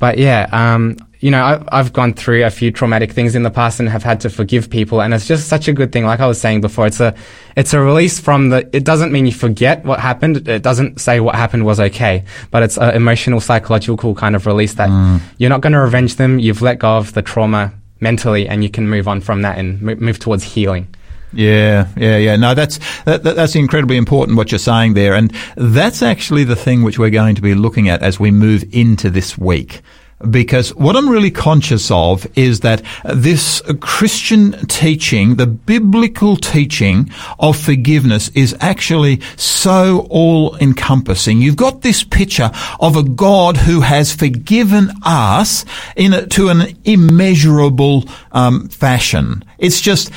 But 0.00 0.18
yeah, 0.18 0.48
um, 0.50 0.96
you 1.20 1.30
know, 1.30 1.42
I, 1.42 1.78
I've 1.78 1.92
gone 1.92 2.14
through 2.14 2.44
a 2.44 2.50
few 2.50 2.70
traumatic 2.70 3.12
things 3.12 3.34
in 3.34 3.42
the 3.42 3.50
past 3.50 3.80
and 3.80 3.88
have 3.88 4.04
had 4.04 4.20
to 4.20 4.30
forgive 4.30 4.70
people, 4.70 5.02
and 5.02 5.12
it's 5.12 5.26
just 5.26 5.48
such 5.48 5.66
a 5.66 5.72
good 5.72 5.90
thing. 5.90 6.04
Like 6.04 6.20
I 6.20 6.26
was 6.26 6.40
saying 6.40 6.60
before, 6.60 6.86
it's 6.86 7.00
a 7.00 7.14
it's 7.56 7.74
a 7.74 7.80
release 7.80 8.20
from 8.20 8.50
the. 8.50 8.68
It 8.72 8.84
doesn't 8.84 9.10
mean 9.10 9.26
you 9.26 9.32
forget 9.32 9.84
what 9.84 9.98
happened. 9.98 10.48
It 10.48 10.62
doesn't 10.62 11.00
say 11.00 11.20
what 11.20 11.34
happened 11.34 11.64
was 11.64 11.80
okay, 11.80 12.24
but 12.50 12.62
it's 12.62 12.78
an 12.78 12.94
emotional, 12.94 13.40
psychological 13.40 14.14
kind 14.14 14.36
of 14.36 14.46
release 14.46 14.74
that 14.74 14.90
mm. 14.90 15.20
you're 15.38 15.50
not 15.50 15.60
going 15.60 15.72
to 15.72 15.80
revenge 15.80 16.16
them. 16.16 16.38
You've 16.38 16.62
let 16.62 16.78
go 16.78 16.96
of 16.96 17.12
the 17.14 17.22
trauma 17.22 17.72
mentally, 18.00 18.48
and 18.48 18.62
you 18.62 18.70
can 18.70 18.88
move 18.88 19.08
on 19.08 19.20
from 19.20 19.42
that 19.42 19.58
and 19.58 19.82
mo- 19.82 19.96
move 19.96 20.20
towards 20.20 20.44
healing. 20.44 20.86
Yeah, 21.32 21.88
yeah, 21.96 22.16
yeah. 22.16 22.36
No, 22.36 22.54
that's 22.54 22.78
that, 23.04 23.24
that, 23.24 23.36
that's 23.36 23.54
incredibly 23.56 23.96
important 23.96 24.38
what 24.38 24.52
you're 24.52 24.58
saying 24.60 24.94
there, 24.94 25.14
and 25.14 25.34
that's 25.56 26.00
actually 26.00 26.44
the 26.44 26.56
thing 26.56 26.82
which 26.84 26.98
we're 26.98 27.10
going 27.10 27.34
to 27.34 27.42
be 27.42 27.54
looking 27.54 27.88
at 27.88 28.02
as 28.02 28.20
we 28.20 28.30
move 28.30 28.64
into 28.72 29.10
this 29.10 29.36
week. 29.36 29.82
Because 30.30 30.74
what 30.74 30.96
I'm 30.96 31.08
really 31.08 31.30
conscious 31.30 31.90
of 31.92 32.26
is 32.36 32.60
that 32.60 32.82
this 33.04 33.62
Christian 33.80 34.66
teaching, 34.66 35.36
the 35.36 35.46
biblical 35.46 36.36
teaching 36.36 37.10
of 37.38 37.56
forgiveness 37.56 38.28
is 38.34 38.56
actually 38.60 39.20
so 39.36 40.08
all 40.10 40.56
encompassing. 40.56 41.40
You've 41.40 41.56
got 41.56 41.82
this 41.82 42.02
picture 42.02 42.50
of 42.80 42.96
a 42.96 43.04
God 43.04 43.58
who 43.58 43.82
has 43.82 44.12
forgiven 44.12 44.90
us 45.04 45.64
in 45.94 46.12
a, 46.12 46.26
to 46.26 46.48
an 46.48 46.76
immeasurable 46.84 48.04
um, 48.32 48.68
fashion. 48.68 49.44
It's 49.58 49.80
just 49.80 50.10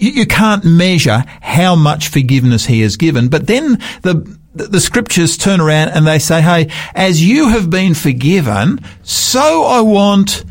you, 0.00 0.10
you 0.10 0.26
can't 0.26 0.64
measure 0.64 1.24
how 1.40 1.76
much 1.76 2.08
forgiveness 2.08 2.66
he 2.66 2.80
has 2.80 2.96
given. 2.96 3.28
But 3.28 3.46
then 3.46 3.78
the 4.02 4.39
the 4.54 4.80
scriptures 4.80 5.36
turn 5.36 5.60
around 5.60 5.90
and 5.90 6.06
they 6.06 6.18
say, 6.18 6.42
"Hey, 6.42 6.68
as 6.94 7.22
you 7.22 7.48
have 7.50 7.70
been 7.70 7.94
forgiven, 7.94 8.80
so 9.02 9.64
I 9.64 9.80
want 9.80 10.44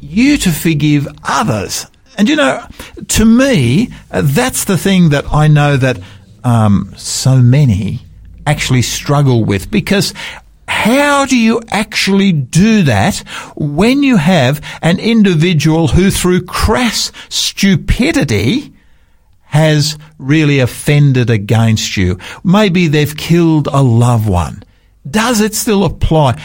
you 0.00 0.36
to 0.38 0.50
forgive 0.50 1.06
others." 1.22 1.86
And 2.18 2.28
you 2.28 2.36
know, 2.36 2.64
to 3.08 3.24
me, 3.24 3.90
uh, 4.10 4.22
that's 4.24 4.64
the 4.64 4.78
thing 4.78 5.10
that 5.10 5.24
I 5.32 5.48
know 5.48 5.76
that 5.76 5.98
um, 6.42 6.92
so 6.96 7.38
many 7.38 8.00
actually 8.46 8.82
struggle 8.82 9.44
with 9.44 9.70
because 9.70 10.12
How 10.66 11.24
do 11.24 11.36
you 11.38 11.60
actually 11.70 12.32
do 12.32 12.82
that 12.82 13.18
when 13.56 14.02
you 14.02 14.18
have 14.18 14.60
an 14.82 14.98
individual 14.98 15.88
who 15.88 16.10
through 16.10 16.42
crass 16.42 17.10
stupidity 17.30 18.73
has 19.54 19.96
really 20.18 20.58
offended 20.58 21.30
against 21.30 21.96
you? 21.96 22.18
Maybe 22.42 22.88
they've 22.88 23.16
killed 23.16 23.68
a 23.68 23.84
loved 23.84 24.28
one. 24.28 24.64
Does 25.08 25.40
it 25.40 25.54
still 25.54 25.84
apply? 25.84 26.42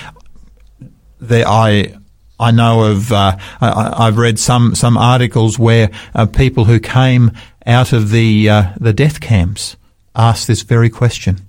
There, 1.20 1.48
I, 1.48 1.96
I 2.40 2.52
know 2.52 2.84
of, 2.84 3.12
uh, 3.12 3.36
I, 3.60 4.06
have 4.06 4.20
read 4.20 4.38
some, 4.38 4.76
some 4.76 4.96
articles 4.96 5.58
where 5.58 5.90
uh, 6.14 6.28
people 6.28 6.66
who 6.66 6.80
came 6.80 7.32
out 7.66 7.94
of 7.94 8.12
the, 8.12 8.48
uh, 8.48 8.74
the 8.80 8.94
death 8.94 9.20
camps 9.20 9.76
asked 10.16 10.46
this 10.46 10.62
very 10.62 10.92
question. 10.92 11.40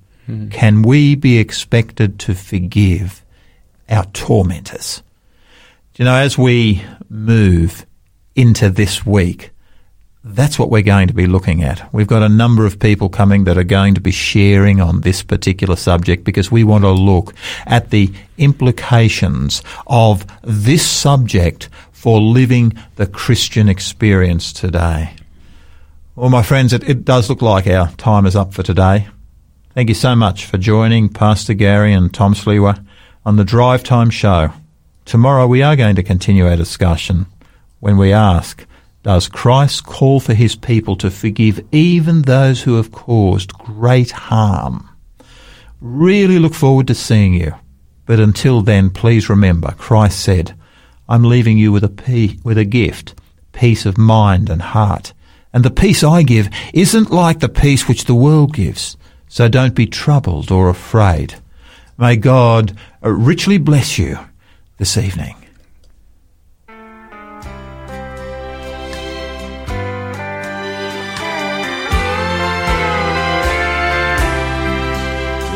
Can 0.50 0.82
we 0.82 1.14
be 1.14 1.38
expected 1.38 2.18
to 2.20 2.34
forgive 2.34 3.22
our 3.88 4.06
tormentors? 4.06 5.02
You 5.96 6.04
know, 6.06 6.14
as 6.14 6.38
we 6.38 6.84
move 7.10 7.84
into 8.34 8.70
this 8.70 9.04
week, 9.04 9.50
that's 10.22 10.58
what 10.58 10.70
we're 10.70 10.82
going 10.82 11.08
to 11.08 11.14
be 11.14 11.26
looking 11.26 11.62
at. 11.62 11.92
We've 11.94 12.06
got 12.06 12.22
a 12.22 12.28
number 12.28 12.66
of 12.66 12.78
people 12.78 13.08
coming 13.08 13.44
that 13.44 13.56
are 13.56 13.64
going 13.64 13.94
to 13.94 14.00
be 14.00 14.10
sharing 14.10 14.80
on 14.80 15.00
this 15.00 15.22
particular 15.22 15.76
subject 15.76 16.24
because 16.24 16.50
we 16.50 16.62
want 16.62 16.84
to 16.84 16.90
look 16.90 17.34
at 17.66 17.90
the 17.90 18.12
implications 18.36 19.62
of 19.86 20.26
this 20.42 20.86
subject 20.86 21.70
for 21.92 22.20
living 22.20 22.74
the 22.96 23.06
Christian 23.06 23.68
experience 23.68 24.52
today. 24.52 25.14
Well, 26.16 26.30
my 26.30 26.42
friends, 26.42 26.74
it, 26.74 26.86
it 26.88 27.04
does 27.04 27.30
look 27.30 27.40
like 27.40 27.66
our 27.66 27.90
time 27.92 28.26
is 28.26 28.36
up 28.36 28.52
for 28.52 28.62
today. 28.62 29.08
Thank 29.72 29.88
you 29.88 29.94
so 29.94 30.14
much 30.14 30.44
for 30.44 30.58
joining 30.58 31.08
Pastor 31.08 31.54
Gary 31.54 31.94
and 31.94 32.12
Tom 32.12 32.34
Sliwa 32.34 32.84
on 33.24 33.36
the 33.36 33.44
Drive 33.44 33.84
Time 33.84 34.10
Show. 34.10 34.52
Tomorrow 35.06 35.46
we 35.46 35.62
are 35.62 35.76
going 35.76 35.96
to 35.96 36.02
continue 36.02 36.46
our 36.46 36.56
discussion 36.56 37.24
when 37.78 37.96
we 37.96 38.12
ask, 38.12 38.66
does 39.02 39.28
Christ 39.28 39.84
call 39.84 40.20
for 40.20 40.34
his 40.34 40.56
people 40.56 40.94
to 40.96 41.10
forgive 41.10 41.64
even 41.72 42.22
those 42.22 42.62
who 42.62 42.76
have 42.76 42.92
caused 42.92 43.54
great 43.54 44.10
harm? 44.10 44.88
Really 45.80 46.38
look 46.38 46.54
forward 46.54 46.86
to 46.88 46.94
seeing 46.94 47.32
you. 47.32 47.54
But 48.04 48.20
until 48.20 48.60
then, 48.60 48.90
please 48.90 49.30
remember, 49.30 49.72
Christ 49.78 50.20
said, 50.20 50.54
I'm 51.08 51.24
leaving 51.24 51.56
you 51.56 51.72
with 51.72 51.84
a, 51.84 51.88
pe- 51.88 52.36
with 52.44 52.58
a 52.58 52.64
gift, 52.64 53.14
peace 53.52 53.86
of 53.86 53.96
mind 53.96 54.50
and 54.50 54.60
heart. 54.60 55.14
And 55.52 55.64
the 55.64 55.70
peace 55.70 56.04
I 56.04 56.22
give 56.22 56.50
isn't 56.74 57.10
like 57.10 57.40
the 57.40 57.48
peace 57.48 57.88
which 57.88 58.04
the 58.04 58.14
world 58.14 58.52
gives. 58.52 58.96
So 59.28 59.48
don't 59.48 59.74
be 59.74 59.86
troubled 59.86 60.50
or 60.50 60.68
afraid. 60.68 61.36
May 61.96 62.16
God 62.16 62.76
uh, 63.02 63.10
richly 63.10 63.58
bless 63.58 63.98
you 63.98 64.18
this 64.76 64.98
evening. 64.98 65.39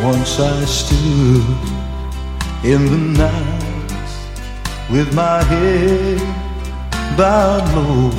Once 0.05 0.39
I 0.39 0.65
stood 0.67 1.47
in 2.63 2.85
the 2.93 3.03
night 3.25 4.11
with 4.91 5.15
my 5.15 5.43
head 5.43 6.21
bowed 7.17 7.65
low 7.75 8.11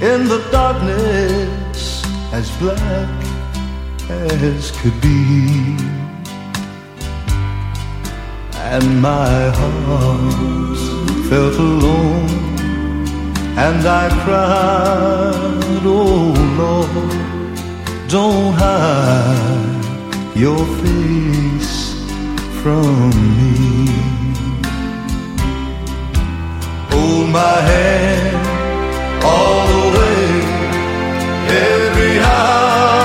in 0.00 0.26
the 0.26 0.42
darkness 0.50 2.02
as 2.32 2.50
black 2.56 3.10
as 4.08 4.70
could 4.78 4.98
be. 5.02 5.76
And 8.72 9.02
my 9.02 9.50
heart 9.58 10.78
felt 11.28 11.56
alone, 11.56 12.30
and 13.66 13.86
I 13.86 14.08
cried, 14.24 15.84
Oh 15.84 16.32
Lord, 16.56 18.08
don't 18.08 18.54
hide 18.54 19.73
your 20.36 20.58
face 20.82 21.94
from 22.60 23.10
me. 23.38 23.86
Hold 26.90 27.28
my 27.30 27.60
hand 27.70 29.24
all 29.24 29.66
the 29.68 29.98
way, 29.98 30.24
every 31.46 32.18
hour. 32.18 33.03